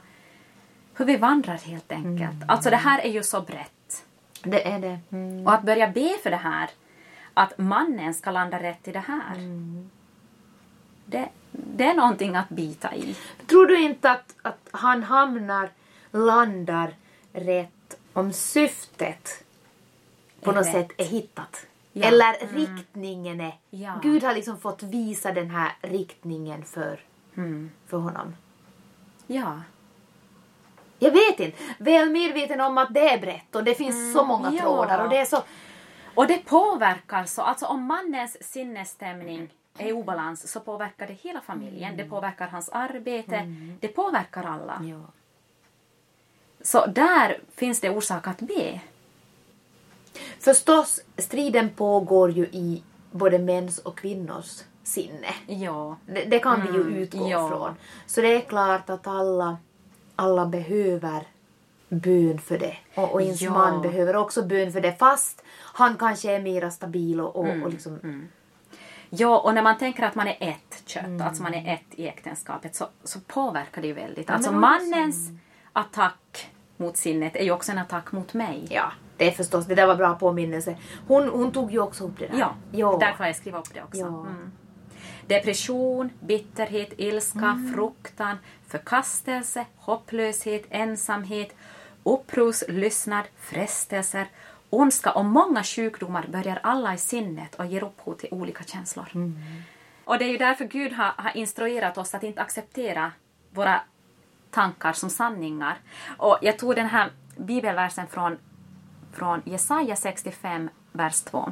hur 1.02 1.08
vi 1.08 1.18
vandrar 1.18 1.58
helt 1.58 1.92
enkelt. 1.92 2.44
Alltså 2.48 2.70
det 2.70 2.76
här 2.76 3.00
är 3.00 3.10
ju 3.10 3.24
så 3.24 3.42
brett. 3.42 4.06
Det 4.44 4.68
är 4.68 4.80
det. 4.80 5.00
Och 5.46 5.54
att 5.54 5.64
börja 5.64 5.88
be 5.88 6.18
för 6.24 6.30
det 6.30 6.36
här, 6.38 6.70
att 7.34 7.58
mannen 7.58 8.14
ska 8.14 8.32
landa 8.32 8.64
rätt 8.64 8.88
i 8.88 8.92
det 8.92 9.00
här. 9.00 9.36
Det 11.06 11.30
det 11.52 11.84
är 11.84 11.94
någonting 11.94 12.36
att 12.36 12.50
bita 12.50 12.96
i. 12.96 13.16
Tror 13.48 13.68
du 13.68 13.80
inte 13.82 14.12
att, 14.12 14.36
att 14.42 14.70
han 14.72 15.04
hamnar, 15.04 15.70
landar 16.12 16.94
rätt 17.34 17.98
om 18.14 18.34
syftet 18.34 19.44
på 20.42 20.52
något 20.52 20.66
rätt. 20.66 20.74
sätt 20.74 20.92
är 20.98 21.06
hittat? 21.06 21.66
Ja. 21.94 22.08
Eller 22.08 22.54
riktningen 22.54 23.42
är... 23.42 23.54
Ja. 23.70 24.00
Gud 24.04 24.24
har 24.24 24.34
liksom 24.34 24.60
fått 24.60 24.84
visa 24.84 25.32
den 25.32 25.50
här 25.50 25.72
riktningen 25.82 26.64
för, 26.66 27.00
Mm. 27.36 27.72
för 27.88 27.98
honom. 27.98 28.36
Ja. 29.28 29.62
Jag 31.04 31.12
vet 31.12 31.40
inte. 31.40 31.58
Väl 31.78 32.10
medveten 32.10 32.62
om 32.62 32.78
att 32.78 32.94
det 32.94 33.10
är 33.10 33.20
brett 33.22 33.56
och 33.56 33.64
det 33.64 33.76
finns 33.76 34.14
så 34.14 34.24
många 34.26 34.48
Mm, 34.48 34.56
ja. 34.58 34.62
trådar 34.64 35.04
och 35.04 35.10
det 35.10 35.18
är 35.18 35.26
så... 35.26 35.44
Och 36.16 36.28
det 36.28 36.38
påverkar 36.46 37.26
så, 37.26 37.42
alltså 37.42 37.66
om 37.66 37.84
mannens 37.84 38.38
sinnesstämning 38.52 39.50
är 39.78 39.88
i 39.88 39.94
obalans 39.94 40.52
så 40.52 40.60
påverkar 40.60 41.08
det 41.08 41.14
hela 41.14 41.42
familjen. 41.42 41.98
Det 41.98 42.04
påverkar 42.04 42.48
hans 42.48 42.70
arbete. 42.70 43.56
Det 43.80 43.88
påverkar 43.88 44.44
alla. 44.44 44.82
Ja. 44.84 45.02
Så 46.62 46.86
där 46.86 47.40
finns 47.56 47.80
det 47.82 47.90
orsak 47.90 48.28
att 48.28 48.40
be. 48.42 48.80
Förstås, 50.40 51.00
striden 51.18 51.70
pågår 51.70 52.32
ju 52.32 52.44
i 52.46 52.84
både 53.12 53.40
mäns 53.40 53.78
och 53.80 53.98
kvinnors 53.98 54.60
sinne. 54.84 55.28
Ja. 55.48 55.98
Det, 56.06 56.24
det 56.26 56.40
kan 56.40 56.62
vi 56.62 56.74
ju 56.74 56.84
utgå 57.04 57.18
Mm, 57.18 57.30
ja. 57.32 57.48
från. 57.50 57.76
Så 58.06 58.22
det 58.22 58.28
är 58.36 58.42
klart 58.42 58.90
att 58.90 59.08
alla, 59.08 59.58
alla 60.22 60.46
behöver 60.46 61.28
bön 61.90 62.40
för 62.40 62.58
det. 62.58 62.78
Och, 62.96 63.14
och 63.14 63.22
ens 63.22 63.42
Ja. 63.42 63.52
man 63.52 63.82
behöver 63.82 64.16
också 64.16 64.44
bön 64.44 64.72
för 64.74 64.82
det 64.82 64.94
fast 65.00 65.44
han 65.60 65.98
kanske 65.98 66.32
är 66.36 66.42
mera 66.42 66.72
stabil 66.72 67.22
och, 67.22 67.36
och, 67.36 67.48
Mm, 67.48 67.64
och 67.64 67.70
liksom... 67.70 68.28
Ja, 69.10 69.40
och 69.40 69.54
när 69.56 69.62
man 69.62 69.78
tänker 69.78 70.04
att 70.04 70.16
man 70.16 70.28
är 70.28 70.38
ett 70.40 70.84
kött, 70.86 71.22
alltså 71.22 71.44
man 71.44 71.54
är 71.54 71.74
ett 71.74 71.86
i 72.00 72.08
äktenskapet, 72.08 72.76
så, 72.76 72.86
så 73.04 73.20
påverkar 73.20 73.82
det 73.82 73.88
ju 73.88 73.94
väldigt. 73.94 74.30
alltså 74.30 74.52
men 74.52 74.64
också- 74.74 74.86
mannens 74.90 75.30
attack 75.74 76.50
mot 76.78 76.98
sinnet 76.98 77.36
är 77.36 77.44
ju 77.44 77.52
också 77.52 77.72
en 77.72 77.78
attack 77.78 78.12
mot 78.12 78.34
mig. 78.34 78.68
Ja, 78.70 78.92
det 79.18 79.28
är 79.28 79.32
förstås, 79.32 79.66
det 79.66 79.76
där 79.76 79.88
var 79.88 79.96
bra 79.96 80.16
påminnelse. 80.16 80.78
Hon, 81.08 81.30
hon 81.30 81.52
tog 81.52 81.72
ju 81.72 81.80
också 81.80 82.04
upp 82.04 82.20
det 82.20 82.28
där. 82.28 82.40
Ja, 82.40 82.56
ja. 82.72 82.98
därför 83.00 83.18
har 83.18 83.26
jag 83.26 83.36
skrivit 83.36 83.60
upp 83.60 83.74
det 83.74 83.84
också. 83.84 84.00
Ja. 84.00 84.08
Mm. 84.08 84.52
Depression, 85.28 86.10
bitterhet, 86.20 86.94
ilska, 86.98 87.60
fruktan, 87.74 88.38
förkastelse, 88.68 89.66
hopplöshet, 89.78 90.66
ensamhet, 90.70 91.56
upprorslystnad, 92.04 93.26
frestelser, 93.40 94.28
ondska 94.70 95.12
och 95.12 95.26
många 95.26 95.64
sjukdomar 95.64 96.28
börjar 96.28 96.60
alla 96.64 96.94
i 96.94 96.98
sinnet 96.98 97.56
och 97.56 97.66
ger 97.66 97.84
upphov 97.84 98.14
till 98.14 98.30
olika 98.32 98.64
känslor. 98.64 99.06
Och 100.06 100.18
det 100.18 100.26
är 100.26 100.30
ju 100.30 100.38
därför 100.38 100.66
Gud 100.66 100.94
har, 100.94 101.14
har 101.18 101.38
instruerat 101.38 101.98
oss 101.98 102.16
att 102.16 102.24
inte 102.24 102.42
acceptera 102.42 103.12
våra 103.50 103.82
tankar 104.52 104.94
som 104.94 105.10
sanningar. 105.10 105.78
Och 106.18 106.38
jag 106.42 106.60
tog 106.60 106.76
den 106.76 106.88
här 106.88 107.12
bibelversen 107.38 108.08
från, 108.08 108.38
från 109.14 109.42
Jesaja 109.46 109.96
65, 109.96 110.70
vers 110.92 111.22
2. 111.22 111.52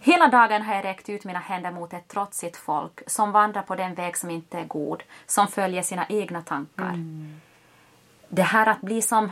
Hela 0.00 0.28
dagen 0.28 0.62
har 0.62 0.74
jag 0.74 0.84
räckt 0.84 1.08
ut 1.08 1.24
mina 1.24 1.38
händer 1.38 1.70
mot 1.70 1.92
ett 1.92 2.08
trotsigt 2.08 2.56
folk 2.56 3.00
som 3.06 3.32
vandrar 3.32 3.62
på 3.62 3.74
den 3.74 3.94
väg 3.94 4.16
som 4.16 4.30
inte 4.30 4.58
är 4.58 4.64
god, 4.64 5.02
som 5.26 5.48
följer 5.48 5.82
sina 5.82 6.06
egna 6.08 6.42
tankar. 6.42 6.94
Det 8.28 8.42
här 8.42 8.66
att 8.66 8.80
bli 8.80 9.02
som 9.02 9.30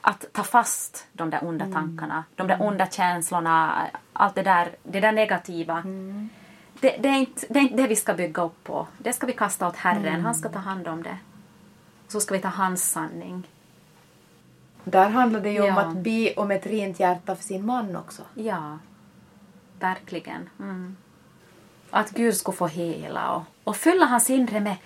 att 0.00 0.24
ta 0.32 0.42
fast 0.42 1.06
de 1.12 1.30
där 1.30 1.44
onda 1.44 1.66
tankarna, 1.72 2.24
de 2.34 2.46
där 2.46 2.62
onda 2.62 2.86
känslorna, 2.86 3.86
allt 4.12 4.34
det 4.34 4.42
där, 4.42 4.76
det 4.82 5.00
där 5.00 5.12
negativa. 5.12 5.82
Det, 6.80 6.96
det, 7.00 7.08
är 7.08 7.18
inte, 7.18 7.46
det 7.50 7.58
är 7.58 7.62
inte 7.62 7.76
det 7.76 7.86
vi 7.86 7.96
ska 7.96 8.14
bygga 8.14 8.42
upp 8.42 8.64
på. 8.64 8.86
Det 8.98 9.12
ska 9.12 9.26
vi 9.26 9.32
kasta 9.32 9.68
åt 9.68 9.76
Herren. 9.76 10.20
Han 10.24 10.34
ska 10.34 10.48
ta 10.48 10.58
hand 10.58 10.88
om 10.88 11.02
det. 11.02 11.16
Så 12.08 12.20
ska 12.20 12.34
vi 12.34 12.40
ta 12.40 12.48
hans 12.48 12.90
sanning. 12.90 13.48
Där 14.84 15.08
handlar 15.08 15.40
det 15.40 15.50
ju 15.50 15.60
om 15.60 15.66
Ja. 15.66 15.80
att 15.80 15.96
be 15.96 16.34
om 16.34 16.50
ett 16.50 16.66
rent 16.66 17.00
hjärta 17.00 17.36
för 17.36 17.42
sin 17.42 17.66
man 17.66 17.96
också. 17.96 18.22
Ja, 18.34 18.78
verkligen. 19.84 20.50
Mm. 20.58 20.96
Att 21.90 22.10
Gud 22.10 22.34
ska 22.34 22.52
få 22.52 22.66
hela 22.66 23.34
och, 23.34 23.42
och 23.64 23.76
fylla 23.76 24.06
hans 24.06 24.30
inre 24.30 24.60
med 24.60 24.76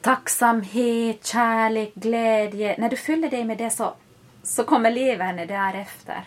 tacksamhet, 0.00 1.26
kärlek, 1.26 1.94
glädje. 1.94 2.76
När 2.78 2.90
du 2.90 2.96
fyller 2.96 3.30
dig 3.30 3.44
med 3.44 3.58
det 3.58 3.70
så, 3.70 3.94
så 4.42 4.64
kommer 4.64 4.90
levern 4.90 5.36
därefter. 5.36 6.24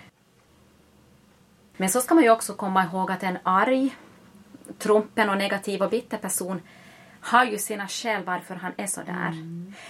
Men 1.78 1.90
så 1.90 2.02
ska 2.02 2.16
man 2.16 2.24
ju 2.24 2.30
också 2.30 2.54
komma 2.54 2.84
ihåg 2.84 3.12
att 3.12 3.24
en 3.24 3.38
arg, 3.44 3.96
trumpen 4.78 5.30
och 5.30 5.38
negativ 5.38 5.82
och 5.82 5.90
bitter 5.90 6.18
person 6.18 6.62
har 7.20 7.46
ju 7.46 7.58
sina 7.58 7.88
skäl 7.88 8.24
varför 8.24 8.56
han 8.56 8.72
är 8.78 8.88
så 8.88 9.02
där. 9.02 9.34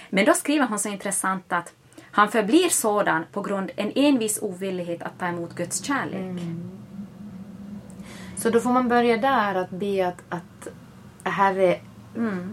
Men 0.10 0.26
då 0.26 0.34
skriver 0.34 0.68
hon 0.68 0.80
så 0.80 0.90
intressant 0.90 1.54
att 1.54 1.74
han 2.12 2.32
förblir 2.32 2.70
sådan 2.70 3.26
på 3.32 3.42
grund 3.42 3.72
en 3.76 3.92
envis 3.96 4.40
ovillighet 4.42 5.02
att 5.02 5.20
ta 5.20 5.28
emot 5.28 5.56
Guds 5.56 5.84
kärlek. 5.84 6.42
Så 8.46 8.52
då 8.52 8.60
får 8.60 8.70
man 8.70 8.88
börja 8.88 9.18
där 9.18 9.56
att 9.56 9.70
be 9.70 10.08
att, 10.08 10.24
att 10.30 10.68
Herre 11.24 11.80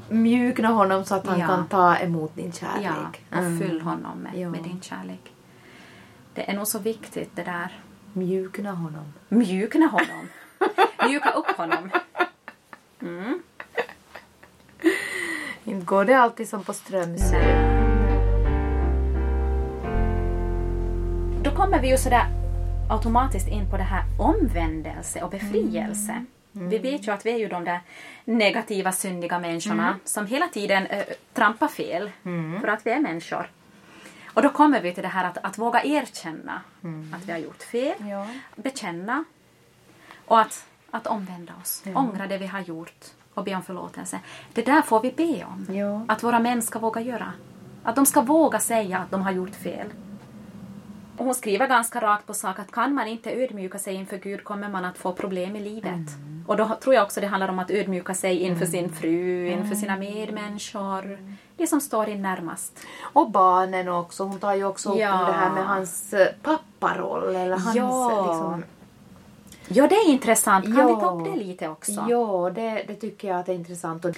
mjukna 0.08 0.68
honom 0.68 1.04
så 1.04 1.14
att 1.14 1.26
han 1.26 1.34
Mm. 1.34 1.48
Ja. 1.50 1.56
kan 1.56 1.66
ta 1.68 1.96
emot 1.96 2.34
din 2.36 2.52
kärlek. 2.52 2.84
Ja, 2.84 3.38
och 3.38 3.38
Mm. 3.38 3.58
fyll 3.58 3.80
honom 3.80 4.18
med, 4.18 4.34
Ja. 4.38 4.48
med 4.50 4.62
din 4.62 4.80
kärlek. 4.80 5.32
Det 6.34 6.50
är 6.50 6.56
nog 6.56 6.66
så 6.66 6.78
viktigt 6.78 7.30
det 7.36 7.42
där. 7.42 7.80
Mjukna 8.12 8.72
honom. 8.72 9.12
Mjukna 9.28 9.86
honom. 9.86 10.28
Mjuka 11.08 11.30
upp 11.30 11.56
honom. 11.56 11.90
Inte 15.64 15.86
går 15.86 16.04
det 16.04 16.14
alltid 16.14 16.48
som 16.48 16.64
på 16.64 16.72
Strömsö. 16.72 17.42
Då 21.42 21.50
kommer 21.50 21.80
vi 21.80 21.90
ju 21.90 21.96
sådär 21.98 22.26
automatiskt 22.92 23.48
in 23.48 23.70
på 23.70 23.76
det 23.76 23.82
här 23.82 24.04
omvändelse 24.18 25.22
och 25.22 25.30
befrielse. 25.30 26.24
Vi 26.52 26.78
vet 26.78 27.06
ju 27.06 27.12
att 27.12 27.26
vi 27.26 27.30
är 27.32 27.38
ju 27.38 27.48
de 27.48 27.64
där 27.64 27.80
negativa, 28.24 28.92
syndiga 28.92 29.38
människorna 29.38 29.96
som 30.04 30.26
hela 30.26 30.48
tiden 30.48 30.86
eh, 30.86 31.04
trampar 31.32 31.68
fel 31.68 32.10
för 32.60 32.68
att 32.68 32.86
vi 32.86 32.90
är 32.90 33.00
människor. 33.00 33.50
Och 34.34 34.42
då 34.42 34.48
kommer 34.48 34.80
vi 34.80 34.92
till 34.94 35.02
det 35.02 35.08
här 35.08 35.24
att, 35.24 35.38
att 35.42 35.58
våga 35.58 35.84
erkänna 35.84 36.60
att 37.14 37.24
vi 37.24 37.32
har 37.32 37.38
gjort 37.38 37.62
fel, 37.62 37.94
Ja. 38.10 38.26
bekänna 38.56 39.24
och 40.26 40.40
att, 40.40 40.66
att 40.90 41.06
omvända 41.06 41.52
oss, 41.62 41.82
ångra 41.94 42.26
det 42.26 42.38
vi 42.38 42.46
har 42.46 42.60
gjort 42.60 43.04
och 43.34 43.44
be 43.44 43.54
om 43.54 43.62
förlåtelse. 43.62 44.20
Det 44.52 44.62
där 44.66 44.82
får 44.82 45.00
vi 45.00 45.12
be 45.12 45.44
om. 45.44 45.66
Ja. 45.76 46.04
Att 46.08 46.22
våra 46.22 46.38
män 46.38 46.62
ska 46.62 46.78
våga 46.78 47.00
göra. 47.00 47.32
Att 47.82 47.96
de 47.96 48.06
ska 48.06 48.20
våga 48.20 48.58
säga 48.60 48.98
att 48.98 49.10
de 49.10 49.22
har 49.22 49.32
gjort 49.32 49.54
fel. 49.54 49.86
Hon 51.16 51.34
skriver 51.34 51.66
ganska 51.68 52.00
rakt 52.00 52.26
på 52.26 52.34
sak 52.34 52.58
att 52.58 52.72
kan 52.72 52.94
man 52.94 53.06
inte 53.08 53.32
ödmjuka 53.32 53.78
sig 53.78 53.94
inför 53.94 54.16
Gud 54.16 54.44
kommer 54.44 54.68
man 54.68 54.84
att 54.84 54.98
få 54.98 55.12
problem 55.12 55.56
i 55.56 55.60
livet. 55.60 56.08
Och 56.46 56.56
då 56.56 56.76
tror 56.82 56.94
jag 56.94 57.04
också 57.04 57.20
det 57.20 57.26
handlar 57.26 57.48
om 57.48 57.58
att 57.58 57.70
ödmjuka 57.70 58.14
sig 58.14 58.38
inför 58.38 58.66
sin 58.66 58.92
fru, 58.92 59.48
inför 59.48 59.74
sina 59.74 59.96
medmänniskor. 59.96 61.18
Det 61.56 61.66
som 61.66 61.80
står 61.80 62.08
in 62.08 62.22
närmast. 62.22 62.78
Och 63.00 63.30
barnen 63.30 63.88
också. 63.88 64.24
Hon 64.24 64.38
tar 64.38 64.54
ju 64.54 64.64
också 64.64 64.92
upp 64.92 64.98
Ja. 64.98 65.20
om 65.20 65.26
det 65.26 65.32
här 65.32 65.50
med 65.54 65.66
hans 65.66 66.12
eh, 66.12 66.28
papparoll. 66.42 67.36
Eller 67.36 67.56
hans, 67.56 67.76
Ja. 67.76 68.26
liksom, 68.28 68.64
Ja, 69.68 69.86
det 69.86 69.94
är 69.94 70.08
intressant. 70.08 70.64
Kan 70.64 70.76
Ja. 70.76 70.86
vi 70.94 71.00
ta 71.00 71.10
upp 71.20 71.24
det 71.24 71.44
lite 71.44 71.68
också? 71.68 72.04
Ja, 72.08 72.50
det, 72.54 72.84
det 72.88 72.94
tycker 72.94 73.28
jag 73.28 73.40
att 73.40 73.48
är 73.48 73.52
intressant. 73.54 74.04
Och, 74.04 74.16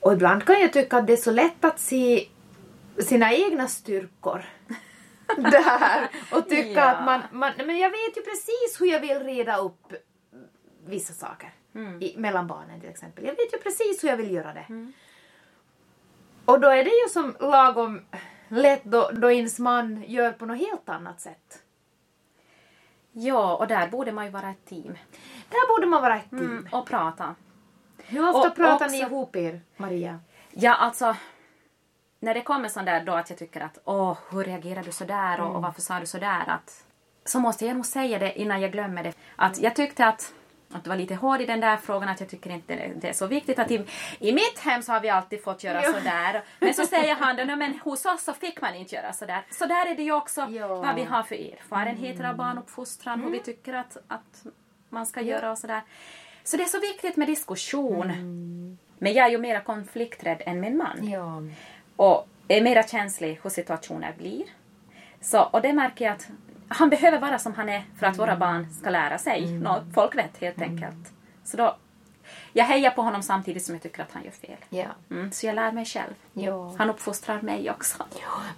och 0.00 0.12
ibland 0.12 0.44
kan 0.44 0.60
jag 0.60 0.72
tycka 0.72 0.96
att 0.98 1.06
det 1.06 1.12
är 1.12 1.16
så 1.16 1.30
lätt 1.30 1.64
att 1.64 1.78
se 1.80 2.28
sina 2.98 3.32
egna 3.32 3.68
styrkor 3.68 4.44
där 5.50 6.08
och 6.32 6.48
tycka 6.48 6.80
Ja. 6.80 6.90
att 6.90 7.04
man, 7.04 7.20
man... 7.32 7.52
Men 7.66 7.78
jag 7.78 7.90
vet 7.90 8.16
ju 8.16 8.22
precis 8.22 8.80
hur 8.80 8.86
jag 8.86 9.00
vill 9.00 9.18
reda 9.20 9.56
upp 9.56 9.92
vissa 10.86 11.12
saker. 11.12 11.50
I, 12.00 12.14
mellan 12.16 12.46
barnen 12.46 12.80
till 12.80 12.90
exempel. 12.90 13.24
Jag 13.24 13.36
vet 13.36 13.52
ju 13.54 13.58
precis 13.58 14.04
hur 14.04 14.08
jag 14.08 14.16
vill 14.16 14.30
göra 14.34 14.52
det. 14.52 14.92
Och 16.44 16.60
då 16.60 16.68
är 16.68 16.84
det 16.84 16.90
ju 16.90 17.08
som 17.12 17.36
lagom 17.40 18.00
lätt 18.48 18.84
då, 18.84 19.10
då 19.12 19.30
ens 19.30 19.58
man 19.58 20.04
gör 20.06 20.32
på 20.32 20.46
något 20.46 20.58
helt 20.58 20.88
annat 20.88 21.20
sätt. 21.20 21.62
Ja, 23.12 23.56
och 23.56 23.66
där 23.66 23.88
borde 23.88 24.12
man 24.12 24.24
ju 24.24 24.30
vara 24.30 24.50
ett 24.50 24.64
team. 24.64 24.98
Där 25.48 25.68
borde 25.68 25.86
man 25.86 26.02
vara 26.02 26.16
ett 26.16 26.30
team. 26.30 26.40
Mm, 26.50 26.68
och 26.72 26.86
prata. 26.86 27.34
Hur 28.04 28.28
ofta 28.28 28.48
Och 28.48 28.56
pratar 28.56 28.74
också- 28.86 28.96
ni 28.96 29.00
ihop 29.02 29.36
er, 29.36 29.60
Maria? 29.76 30.20
Ja, 30.50 30.74
alltså. 30.74 31.16
När 32.20 32.34
det 32.34 32.42
kommer 32.42 32.68
sån 32.68 32.84
där 32.84 33.04
då 33.04 33.12
att 33.12 33.30
jag 33.30 33.38
tycker 33.38 33.60
att 33.60 33.78
åh, 33.84 34.18
hur 34.30 34.44
reagerar 34.44 34.82
du 34.82 34.92
så 34.92 35.04
där 35.04 35.40
och, 35.40 35.56
och 35.56 35.62
varför 35.62 35.80
sa 35.82 36.00
du 36.00 36.06
så 36.06 36.18
där 36.18 36.42
att 36.48 36.84
så 37.24 37.40
måste 37.40 37.66
jag 37.66 37.76
nog 37.76 37.86
säga 37.86 38.18
det 38.18 38.40
innan 38.40 38.60
jag 38.60 38.72
glömmer 38.72 39.02
det. 39.02 39.12
Att 39.36 39.58
jag 39.58 39.76
tyckte 39.76 40.06
att, 40.06 40.34
att 40.72 40.84
det 40.84 40.90
var 40.90 40.96
lite 40.96 41.14
hård 41.14 41.40
i 41.40 41.46
den 41.46 41.60
där 41.60 41.76
frågan 41.76 42.08
att 42.08 42.20
jag 42.20 42.28
tycker 42.28 42.50
inte 42.50 42.90
det, 43.00 43.08
är 43.08 43.12
så 43.12 43.26
viktigt 43.26 43.58
att 43.58 43.70
i, 43.70 43.84
i 44.18 44.32
mitt 44.32 44.58
hem 44.58 44.82
så 44.82 44.92
har 44.92 45.00
vi 45.00 45.08
alltid 45.08 45.44
fått 45.44 45.64
göra 45.64 45.82
Ja. 45.82 45.92
så 45.92 46.00
där. 46.00 46.42
Men 46.60 46.74
så 46.74 46.86
säger 46.86 47.14
han 47.14 47.36
då, 47.36 47.44
"Nej, 47.44 47.56
men 47.56 47.78
hos 47.78 48.06
oss 48.06 48.24
så 48.24 48.32
fick 48.32 48.60
man 48.60 48.74
inte 48.74 48.94
göra 48.94 49.12
så 49.12 49.26
där. 49.26 49.42
Så 49.50 49.66
där 49.66 49.86
är 49.90 49.94
det 49.94 50.02
ju 50.02 50.12
också 50.12 50.40
Ja. 50.50 50.68
vad 50.68 50.94
vi 50.94 51.04
har 51.04 51.22
för 51.22 51.34
erfarenheter 51.34 52.24
av 52.24 52.36
barnuppfostran, 52.36 53.22
hur 53.22 53.30
vi 53.30 53.38
tycker 53.38 53.74
att, 53.74 53.96
att 54.08 54.44
man 54.88 55.06
ska 55.06 55.20
göra 55.20 55.50
och 55.50 55.58
så 55.58 55.66
där. 55.66 55.82
Så 56.44 56.56
det 56.56 56.62
är 56.62 56.66
så 56.68 56.80
viktigt 56.80 57.16
med 57.16 57.26
diskussion. 57.28 58.08
Men 58.98 59.12
jag 59.12 59.26
är 59.26 59.30
ju 59.30 59.38
mera 59.38 59.60
konflikträdd 59.60 60.42
än 60.46 60.60
min 60.60 60.76
man. 60.76 60.98
Ja. 61.98 62.04
Och 62.04 62.28
är 62.48 62.62
mera 62.62 62.82
känslig 62.82 63.40
hur 63.42 63.50
situationer 63.50 64.14
blir. 64.18 64.44
Så, 65.20 65.42
och 65.42 65.62
det 65.62 65.72
märker 65.72 66.04
jag 66.04 66.14
att 66.14 66.28
han 66.68 66.90
behöver 66.90 67.18
vara 67.20 67.38
som 67.38 67.54
han 67.54 67.68
är 67.68 67.82
för 67.98 68.06
att 68.06 68.18
våra 68.18 68.36
barn 68.36 68.66
ska 68.80 68.90
lära 68.90 69.18
sig. 69.18 69.52
Nå, 69.52 69.80
folk 69.94 70.16
vet 70.16 70.36
helt 70.38 70.62
enkelt. 70.62 71.12
Så 71.44 71.56
då, 71.56 71.76
jag 72.52 72.64
hejar 72.64 72.90
på 72.90 73.02
honom 73.02 73.22
samtidigt 73.22 73.64
som 73.64 73.74
jag 73.74 73.82
tycker 73.82 74.02
att 74.02 74.12
han 74.12 74.24
gör 74.24 74.30
fel. 74.30 74.56
Ja. 74.68 74.86
Mm, 75.10 75.32
så 75.32 75.46
jag 75.46 75.54
lär 75.54 75.72
mig 75.72 75.84
själv. 75.84 76.14
Ja. 76.32 76.74
Han 76.78 76.90
uppfostrar 76.90 77.40
mig 77.40 77.70
också. 77.70 78.04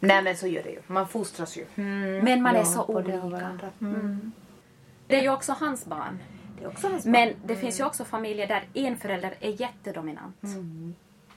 Nej 0.00 0.22
men 0.22 0.36
så 0.36 0.46
gör 0.46 0.62
det 0.62 0.70
ju. 0.70 0.80
Man 0.86 1.08
fostras 1.08 1.56
ju. 1.56 1.66
Men 2.22 2.42
man 2.42 2.54
är 2.56 2.58
Ja, 2.58 2.64
så 2.64 2.84
både 2.84 3.18
av 3.18 3.24
olika. 3.26 3.40
varandra. 3.40 3.68
Mm. 3.80 4.32
Det 5.06 5.18
är 5.18 5.22
ju 5.22 5.30
också 5.30 5.52
hans 5.52 5.86
barn. 5.86 6.18
Det 6.58 6.64
är 6.64 6.68
också 6.68 6.88
hans 6.88 7.04
Men 7.06 7.34
det 7.44 7.56
finns 7.56 7.80
ju 7.80 7.84
också 7.84 8.04
familjer 8.04 8.46
där 8.46 8.64
en 8.74 8.96
förälder 8.96 9.34
är 9.40 9.60
jättedominant. 9.60 10.42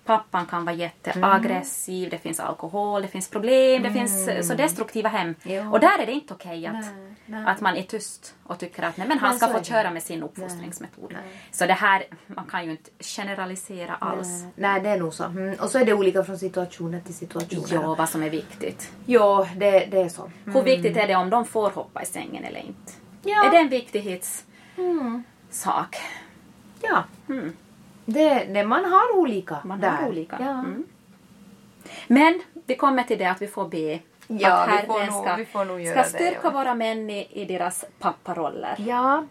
Pappan 0.06 0.46
kan 0.46 0.66
vara 0.66 0.76
jätteaggressiv, 0.76 2.10
det 2.10 2.18
finns 2.18 2.40
alkohol, 2.40 3.02
det 3.02 3.08
finns 3.08 3.30
problem, 3.30 3.84
det 3.84 3.92
finns 3.92 4.28
eh, 4.28 4.42
så 4.42 4.54
destruktiva 4.54 5.10
hem. 5.10 5.36
Ja. 5.44 5.70
Och 5.70 5.80
där 5.80 6.00
är 6.00 6.06
det 6.06 6.12
inte 6.12 6.34
okej 6.34 6.68
att, 6.68 6.74
Nej, 6.74 7.16
nej. 7.26 7.46
att 7.48 7.62
man 7.62 7.76
är 7.78 7.84
tyst 7.84 8.36
och 8.44 8.60
tycker 8.60 8.84
att 8.84 8.98
nej, 8.98 9.08
men 9.08 9.20
han 9.20 9.30
Men 9.30 9.40
ska 9.40 9.48
få 9.48 9.64
köra 9.64 9.92
med 9.92 10.04
sin 10.04 10.24
uppfostringsmetod. 10.24 11.12
Nej. 11.14 11.22
Så 11.52 11.66
det 11.66 11.74
här, 11.74 12.06
man 12.28 12.46
kan 12.46 12.66
ju 12.66 12.72
inte 12.72 12.90
generalisera 13.00 13.96
alls. 13.96 14.28
Nej, 14.28 14.52
Nej, 14.56 14.82
det 14.82 14.90
är 14.90 14.98
nog 14.98 15.14
så. 15.14 15.24
Mm. 15.24 15.60
Och 15.60 15.70
så 15.70 15.80
är 15.80 15.86
det 15.86 15.94
olika 15.94 16.24
från 16.24 16.38
situation 16.38 17.02
till 17.06 17.16
situation. 17.16 17.66
Ja, 17.72 17.96
vad 17.96 18.10
som 18.10 18.24
är 18.24 18.30
viktigt. 18.30 18.92
ja 19.06 19.48
det, 19.56 19.86
det 19.92 20.02
är 20.02 20.10
så. 20.10 20.32
Hur 20.46 20.64
viktigt 20.64 20.98
är 20.98 21.08
det 21.08 21.16
om 21.16 21.30
de 21.30 21.46
får 21.46 21.70
hoppa 21.70 22.02
i 22.02 22.06
sängen 22.06 22.44
eller 22.44 22.60
inte? 22.60 22.92
Ja. 23.24 23.46
Är 23.46 23.52
det 23.52 23.58
en 23.58 23.70
viktighetssak? 23.70 24.46
Mm. 24.78 25.24
Ja. 26.82 27.04
Mm. 28.06 28.14
Det, 28.20 28.46
det, 28.54 28.64
man 28.68 28.86
har 28.86 29.16
olika 29.18 29.58
Man 29.66 29.80
där. 29.80 29.90
har 29.90 30.08
olika. 30.08 30.38
Ja. 30.40 30.50
Mm. 30.60 30.84
Men 32.08 32.42
vi 32.68 32.76
kommer 32.76 33.04
till 33.04 33.18
det 33.18 33.26
att 33.26 33.42
vi 33.42 33.48
får 33.48 33.68
be 33.68 34.00
Ja, 34.28 34.54
att 34.64 34.70
Herren 34.70 34.88
nog- 35.14 35.24
ska, 35.24 35.36
vi 35.36 35.46
får 35.46 35.66
nog 35.66 35.86
ska 35.88 35.96
det, 36.02 36.04
styrka 36.10 36.40
ja. 36.44 36.50
våra 36.50 36.76
män 36.76 37.10
i, 37.10 37.28
i 37.32 37.46
deras 37.46 37.86
papparoller. 38.00 38.76
ja. 38.80 39.26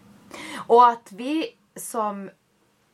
Och 0.67 0.87
att 0.89 1.11
vi 1.11 1.55
som, 1.75 2.29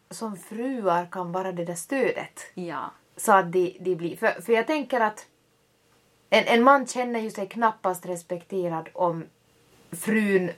som 0.10 0.38
fruar 0.38 1.08
kan 1.12 1.32
vara 1.32 1.52
det 1.52 1.66
där 1.66 1.76
stödet. 1.76 2.52
Ja. 2.54 2.92
Så 3.18 3.32
att 3.32 3.52
de, 3.52 3.78
de 3.80 3.96
blir... 3.96 4.16
För, 4.18 4.42
för 4.42 4.54
jag 4.54 4.68
tänker 4.68 5.00
att 5.02 5.28
en, 6.30 6.44
en 6.48 6.64
man 6.64 6.88
känner 6.88 7.20
ju 7.20 7.30
sig 7.32 7.48
knappast 7.48 8.06
respekterad 8.06 8.90
om 8.94 9.26
frun 9.92 10.52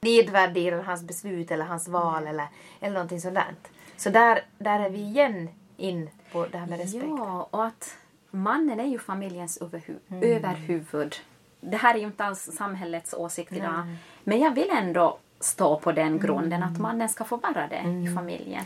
nedvärderar 0.00 0.82
hans 0.82 1.02
beslut 1.02 1.50
eller 1.50 1.64
hans 1.64 1.88
val 1.88 2.26
eller, 2.26 2.46
eller 2.80 2.94
någonting 2.94 3.20
sådant. 3.20 3.68
Så 4.00 4.10
där, 4.10 4.40
där 4.58 4.80
är 4.80 4.90
vi 4.90 4.98
igen 4.98 5.48
in 5.76 6.10
på 6.32 6.46
det 6.46 6.58
här 6.58 6.66
med 6.66 6.78
respekt. 6.78 7.04
Ja, 7.18 7.48
och 7.50 7.64
att 7.64 7.96
mannen 8.30 8.80
är 8.80 8.84
ju 8.84 8.98
familjens 8.98 9.60
överhu- 9.60 9.98
Mm. 10.10 10.22
överhuvud. 10.36 11.14
Det 11.60 11.76
här 11.76 11.94
är 11.94 11.98
ju 11.98 12.06
inte 12.06 12.24
alls 12.24 12.50
samhällets 12.56 13.14
åsikt 13.14 13.52
idag. 13.52 13.82
Men 14.24 14.38
jag 14.40 14.50
vill 14.54 14.70
ändå 14.70 15.18
stå 15.40 15.78
på 15.80 15.92
den 15.92 16.18
grunden 16.18 16.62
Mm. 16.62 16.72
att 16.74 16.80
mannen 16.80 17.08
ska 17.08 17.24
få 17.24 17.36
vara 17.36 17.66
det 17.68 17.80
i 18.10 18.14
familjen. 18.14 18.64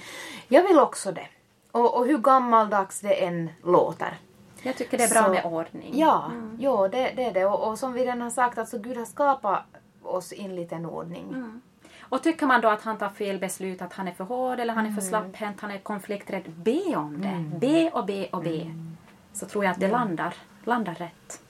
Jag 0.48 0.62
vill 0.62 0.78
också 0.78 1.12
det. 1.12 1.26
Och, 1.72 1.96
och 1.98 2.06
hur 2.06 2.18
gammaldags 2.18 3.00
det 3.00 3.24
än 3.24 3.50
låter. 3.62 4.18
Jag 4.62 4.76
tycker 4.76 4.98
det 4.98 5.04
är 5.04 5.10
bra 5.14 5.22
Så- 5.24 5.30
med 5.30 5.44
ordning. 5.44 5.90
Ja, 5.98 6.30
ja 6.58 6.88
det, 6.88 7.12
det 7.16 7.24
är 7.24 7.32
det. 7.34 7.44
Och, 7.46 7.68
och 7.70 7.78
som 7.78 7.92
vi 7.92 8.00
redan 8.04 8.20
har 8.20 8.30
sagt, 8.30 8.58
alltså 8.58 8.78
Gud 8.78 8.96
har 8.96 9.04
skapat 9.04 9.62
oss 10.02 10.32
enligt 10.36 10.72
en 10.72 10.86
ordning. 10.86 11.24
Mm. 11.28 11.60
Och 12.08 12.22
tycker 12.22 12.46
man 12.46 12.60
då 12.60 12.68
att 12.68 12.82
han 12.82 12.98
tar 12.98 13.08
fel 13.08 13.38
beslut, 13.38 13.82
att 13.82 13.92
han 13.92 14.08
är 14.08 14.12
för 14.12 14.24
hård 14.24 14.60
eller 14.60 14.74
han 14.74 14.86
är 14.86 14.90
för 14.90 15.00
Mm. 15.00 15.08
slapphänt, 15.08 15.60
han 15.60 15.70
är 15.70 15.78
konflikträdd, 15.78 16.42
be 16.56 16.96
om 16.96 17.20
det. 17.20 17.58
Be 17.66 17.90
och 17.90 18.06
be 18.06 18.26
och 18.30 18.42
be. 18.42 18.60
Mm. 18.60 18.96
Så 19.32 19.46
tror 19.46 19.64
jag 19.64 19.72
att 19.72 19.80
det 19.80 19.88
landar, 19.88 20.34
landar 20.64 20.94
rätt. 20.94 21.40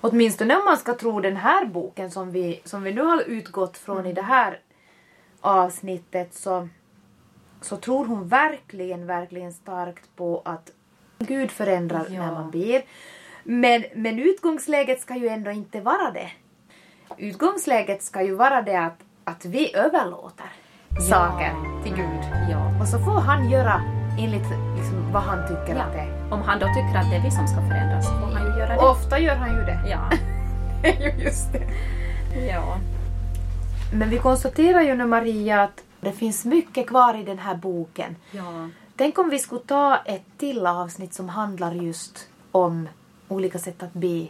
Åtminstone 0.00 0.56
om 0.56 0.64
man 0.64 0.76
ska 0.76 0.94
tro 0.94 1.20
den 1.20 1.36
här 1.36 1.64
boken 1.64 2.10
som 2.10 2.30
vi, 2.30 2.60
som 2.64 2.82
vi 2.82 2.92
nu 2.94 3.02
har 3.02 3.22
utgått 3.22 3.78
från 3.78 4.06
i 4.06 4.12
det 4.12 4.22
här 4.22 4.60
avsnittet 5.40 6.34
så, 6.34 6.68
så 7.60 7.76
tror 7.76 8.04
hon 8.06 8.28
verkligen, 8.28 9.06
verkligen 9.06 9.52
starkt 9.52 10.16
på 10.16 10.42
att 10.44 10.70
Gud 11.18 11.50
förändrar 11.50 12.06
Ja. 12.10 12.26
när 12.26 12.32
man 12.32 12.50
ber. 12.50 12.82
Men, 13.44 13.84
men 13.94 14.18
utgångsläget 14.18 15.00
ska 15.00 15.16
ju 15.16 15.28
ändå 15.28 15.50
inte 15.50 15.80
vara 15.80 16.10
det. 16.10 16.30
Utgångsläget 17.16 18.02
ska 18.02 18.22
ju 18.22 18.34
vara 18.34 18.62
det 18.62 18.76
att, 18.76 18.98
att 19.30 19.44
vi 19.44 19.74
överlåter 19.76 20.46
saker 21.10 21.52
till 21.82 21.94
Gud. 21.94 22.24
Ja. 22.50 22.80
Och 22.80 22.88
så 22.88 22.98
får 22.98 23.20
han 23.20 23.50
göra 23.50 23.82
enligt 24.18 24.48
liksom, 24.76 25.12
vad 25.12 25.22
han 25.22 25.48
tycker 25.48 25.80
att 25.80 25.92
det 25.92 25.98
är. 25.98 26.06
ja. 26.28 26.34
Om 26.34 26.42
han 26.42 26.58
då 26.58 26.66
tycker 26.66 26.98
att 26.98 27.10
det 27.10 27.16
är 27.16 27.22
vi 27.22 27.30
som 27.30 27.46
ska 27.46 27.56
förändras 27.56 28.06
får 28.08 28.34
han 28.36 28.52
ju 28.52 28.58
göra 28.58 28.74
det. 28.74 28.78
Ofta 28.78 29.18
gör 29.18 29.36
han 29.36 29.50
ju 29.56 29.64
det. 29.64 29.80
Ja. 29.88 30.10
Just 31.24 31.52
det. 31.52 31.62
ja. 32.46 32.76
Men 33.94 34.10
vi 34.10 34.18
konstaterar 34.18 34.80
ju 34.80 34.94
nu 34.94 35.06
Maria 35.06 35.62
att 35.62 35.82
det 36.00 36.12
finns 36.12 36.44
mycket 36.44 36.86
kvar 36.86 37.20
i 37.20 37.22
den 37.24 37.38
här 37.38 37.54
boken. 37.54 38.16
Ja. 38.30 38.68
Tänk 38.96 39.18
om 39.18 39.30
vi 39.30 39.38
skulle 39.38 39.60
ta 39.60 39.96
ett 39.96 40.24
till 40.38 40.66
avsnitt 40.66 41.14
som 41.14 41.28
handlar 41.28 41.72
just 41.72 42.28
om 42.52 42.88
olika 43.28 43.58
sätt 43.58 43.82
att 43.82 43.92
be. 43.92 44.26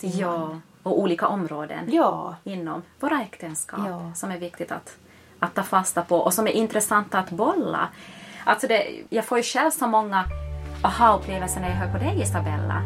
Ja. 0.00 0.60
Och 0.88 0.98
olika 1.00 1.26
områden 1.26 1.84
Ja. 1.88 2.36
inom 2.44 2.82
våra 3.00 3.22
äktenskap 3.22 3.80
Ja. 3.88 4.10
som 4.14 4.30
är 4.30 4.38
viktigt 4.38 4.72
att, 4.72 4.96
att 5.38 5.54
ta 5.54 5.62
fasta 5.62 6.02
på 6.02 6.16
och 6.16 6.34
som 6.34 6.46
är 6.46 6.50
intressanta 6.52 7.18
att 7.18 7.30
bolla. 7.30 7.88
Alltså 8.44 8.66
det, 8.66 8.86
jag 9.08 9.24
får 9.24 9.38
ju 9.38 9.44
själv 9.44 9.70
så 9.70 9.86
många 9.86 10.24
aha-upplevelser 10.82 11.60
när 11.60 11.68
jag 11.68 11.76
hör 11.76 11.92
på 11.92 11.98
dig 11.98 12.20
Isabella. 12.22 12.82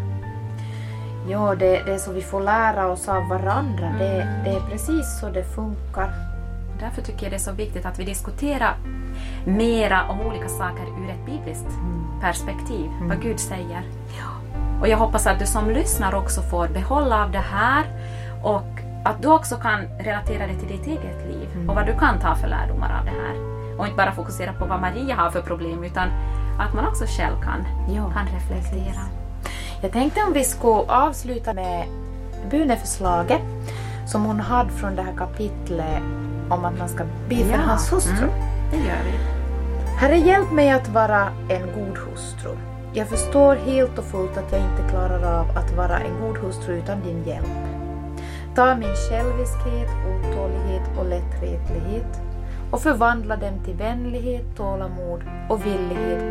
Ja, 1.28 1.54
det, 1.54 1.82
det 1.84 1.92
är 1.92 1.98
så 1.98 2.12
vi 2.12 2.22
får 2.22 2.40
lära 2.40 2.86
oss 2.88 3.08
av 3.08 3.28
varandra. 3.28 3.94
Det, 3.98 4.42
det 4.44 4.50
är 4.50 4.60
precis 4.70 5.20
så 5.20 5.28
det 5.28 5.44
funkar. 5.54 6.12
Därför 6.80 7.02
tycker 7.02 7.22
jag 7.22 7.32
det 7.32 7.36
är 7.36 7.38
så 7.38 7.52
viktigt 7.52 7.86
att 7.86 7.98
vi 7.98 8.04
diskuterar 8.04 8.76
mera 9.46 10.08
om 10.08 10.20
olika 10.20 10.48
saker 10.48 10.82
ur 11.04 11.10
ett 11.10 11.26
bibliskt 11.26 11.68
perspektiv, 12.20 12.90
vad 13.00 13.22
Gud 13.22 13.40
säger. 13.40 13.82
Och 14.82 14.88
jag 14.88 14.98
hoppas 14.98 15.26
att 15.26 15.38
du 15.38 15.46
som 15.46 15.70
lyssnar 15.70 16.14
också 16.14 16.42
får 16.42 16.68
behålla 16.68 17.24
av 17.24 17.30
det 17.30 17.38
här 17.52 17.84
och 18.42 18.62
att 19.04 19.22
du 19.22 19.28
också 19.28 19.56
kan 19.56 19.80
relatera 19.98 20.46
det 20.46 20.54
till 20.54 20.68
ditt 20.68 20.86
eget 20.86 21.26
liv 21.28 21.68
och 21.68 21.74
vad 21.74 21.86
du 21.86 21.98
kan 21.98 22.18
ta 22.20 22.34
för 22.34 22.48
lärdomar 22.48 22.98
av 22.98 23.04
det 23.04 23.10
här. 23.10 23.34
Och 23.78 23.84
inte 23.86 23.96
bara 23.96 24.12
fokusera 24.12 24.52
på 24.52 24.64
vad 24.66 24.80
Maria 24.80 25.14
har 25.14 25.30
för 25.30 25.42
problem 25.42 25.84
utan 25.84 26.08
att 26.60 26.74
man 26.74 26.86
också 26.86 27.04
själv 27.06 27.40
kan, 27.42 27.66
Ja, 27.94 28.10
kan 28.14 28.26
reflektera. 28.26 28.84
precis. 28.84 28.98
Jag 29.82 29.92
tänkte 29.92 30.20
om 30.22 30.32
vi 30.32 30.44
skulle 30.44 30.92
avsluta 30.92 31.52
med 31.54 31.86
böneförslaget 32.50 33.40
som 34.06 34.24
hon 34.24 34.40
hade 34.40 34.70
från 34.70 34.96
det 34.96 35.02
här 35.02 35.16
kapitlet 35.18 36.02
om 36.50 36.64
att 36.64 36.78
man 36.78 36.88
ska 36.88 37.04
be 37.28 37.36
för 37.36 37.52
Ja, 37.52 37.58
hans 37.66 37.92
hustru. 37.92 38.16
mm. 38.16 38.30
Det 38.70 38.76
gör 38.76 39.02
vi. 39.04 39.18
Herre, 39.98 40.16
hjälp 40.16 40.52
mig 40.52 40.70
att 40.70 40.88
vara 40.88 41.28
en 41.48 41.62
god 41.74 41.98
hustru. 41.98 42.56
Jag 42.94 43.08
förstår 43.08 43.54
helt 43.54 43.98
och 43.98 44.04
fullt 44.04 44.36
att 44.36 44.52
jag 44.52 44.60
inte 44.60 44.90
klarar 44.90 45.40
av 45.40 45.56
att 45.56 45.76
vara 45.76 45.98
en 45.98 46.20
god 46.20 46.38
hustru 46.38 46.74
utan 46.78 47.00
din 47.00 47.24
hjälp. 47.24 47.46
Ta 48.54 48.74
min 48.74 48.94
själviskhet, 48.94 49.88
otålighet 50.08 50.98
och 50.98 51.08
lättretlighet 51.08 52.20
och 52.70 52.80
förvandla 52.80 53.36
dem 53.36 53.64
till 53.64 53.74
vänlighet, 53.74 54.56
tålamod 54.56 55.22
och 55.48 55.66
villighet. 55.66 56.22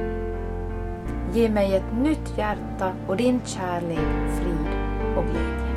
Ge 1.34 1.50
mig 1.50 1.76
ett 1.76 1.98
nytt 2.04 2.38
hjärta 2.38 2.94
och 3.08 3.18
din 3.18 3.42
kärlek, 3.46 4.32
frid 4.40 4.68
och 5.18 5.24
glädje. 5.24 5.71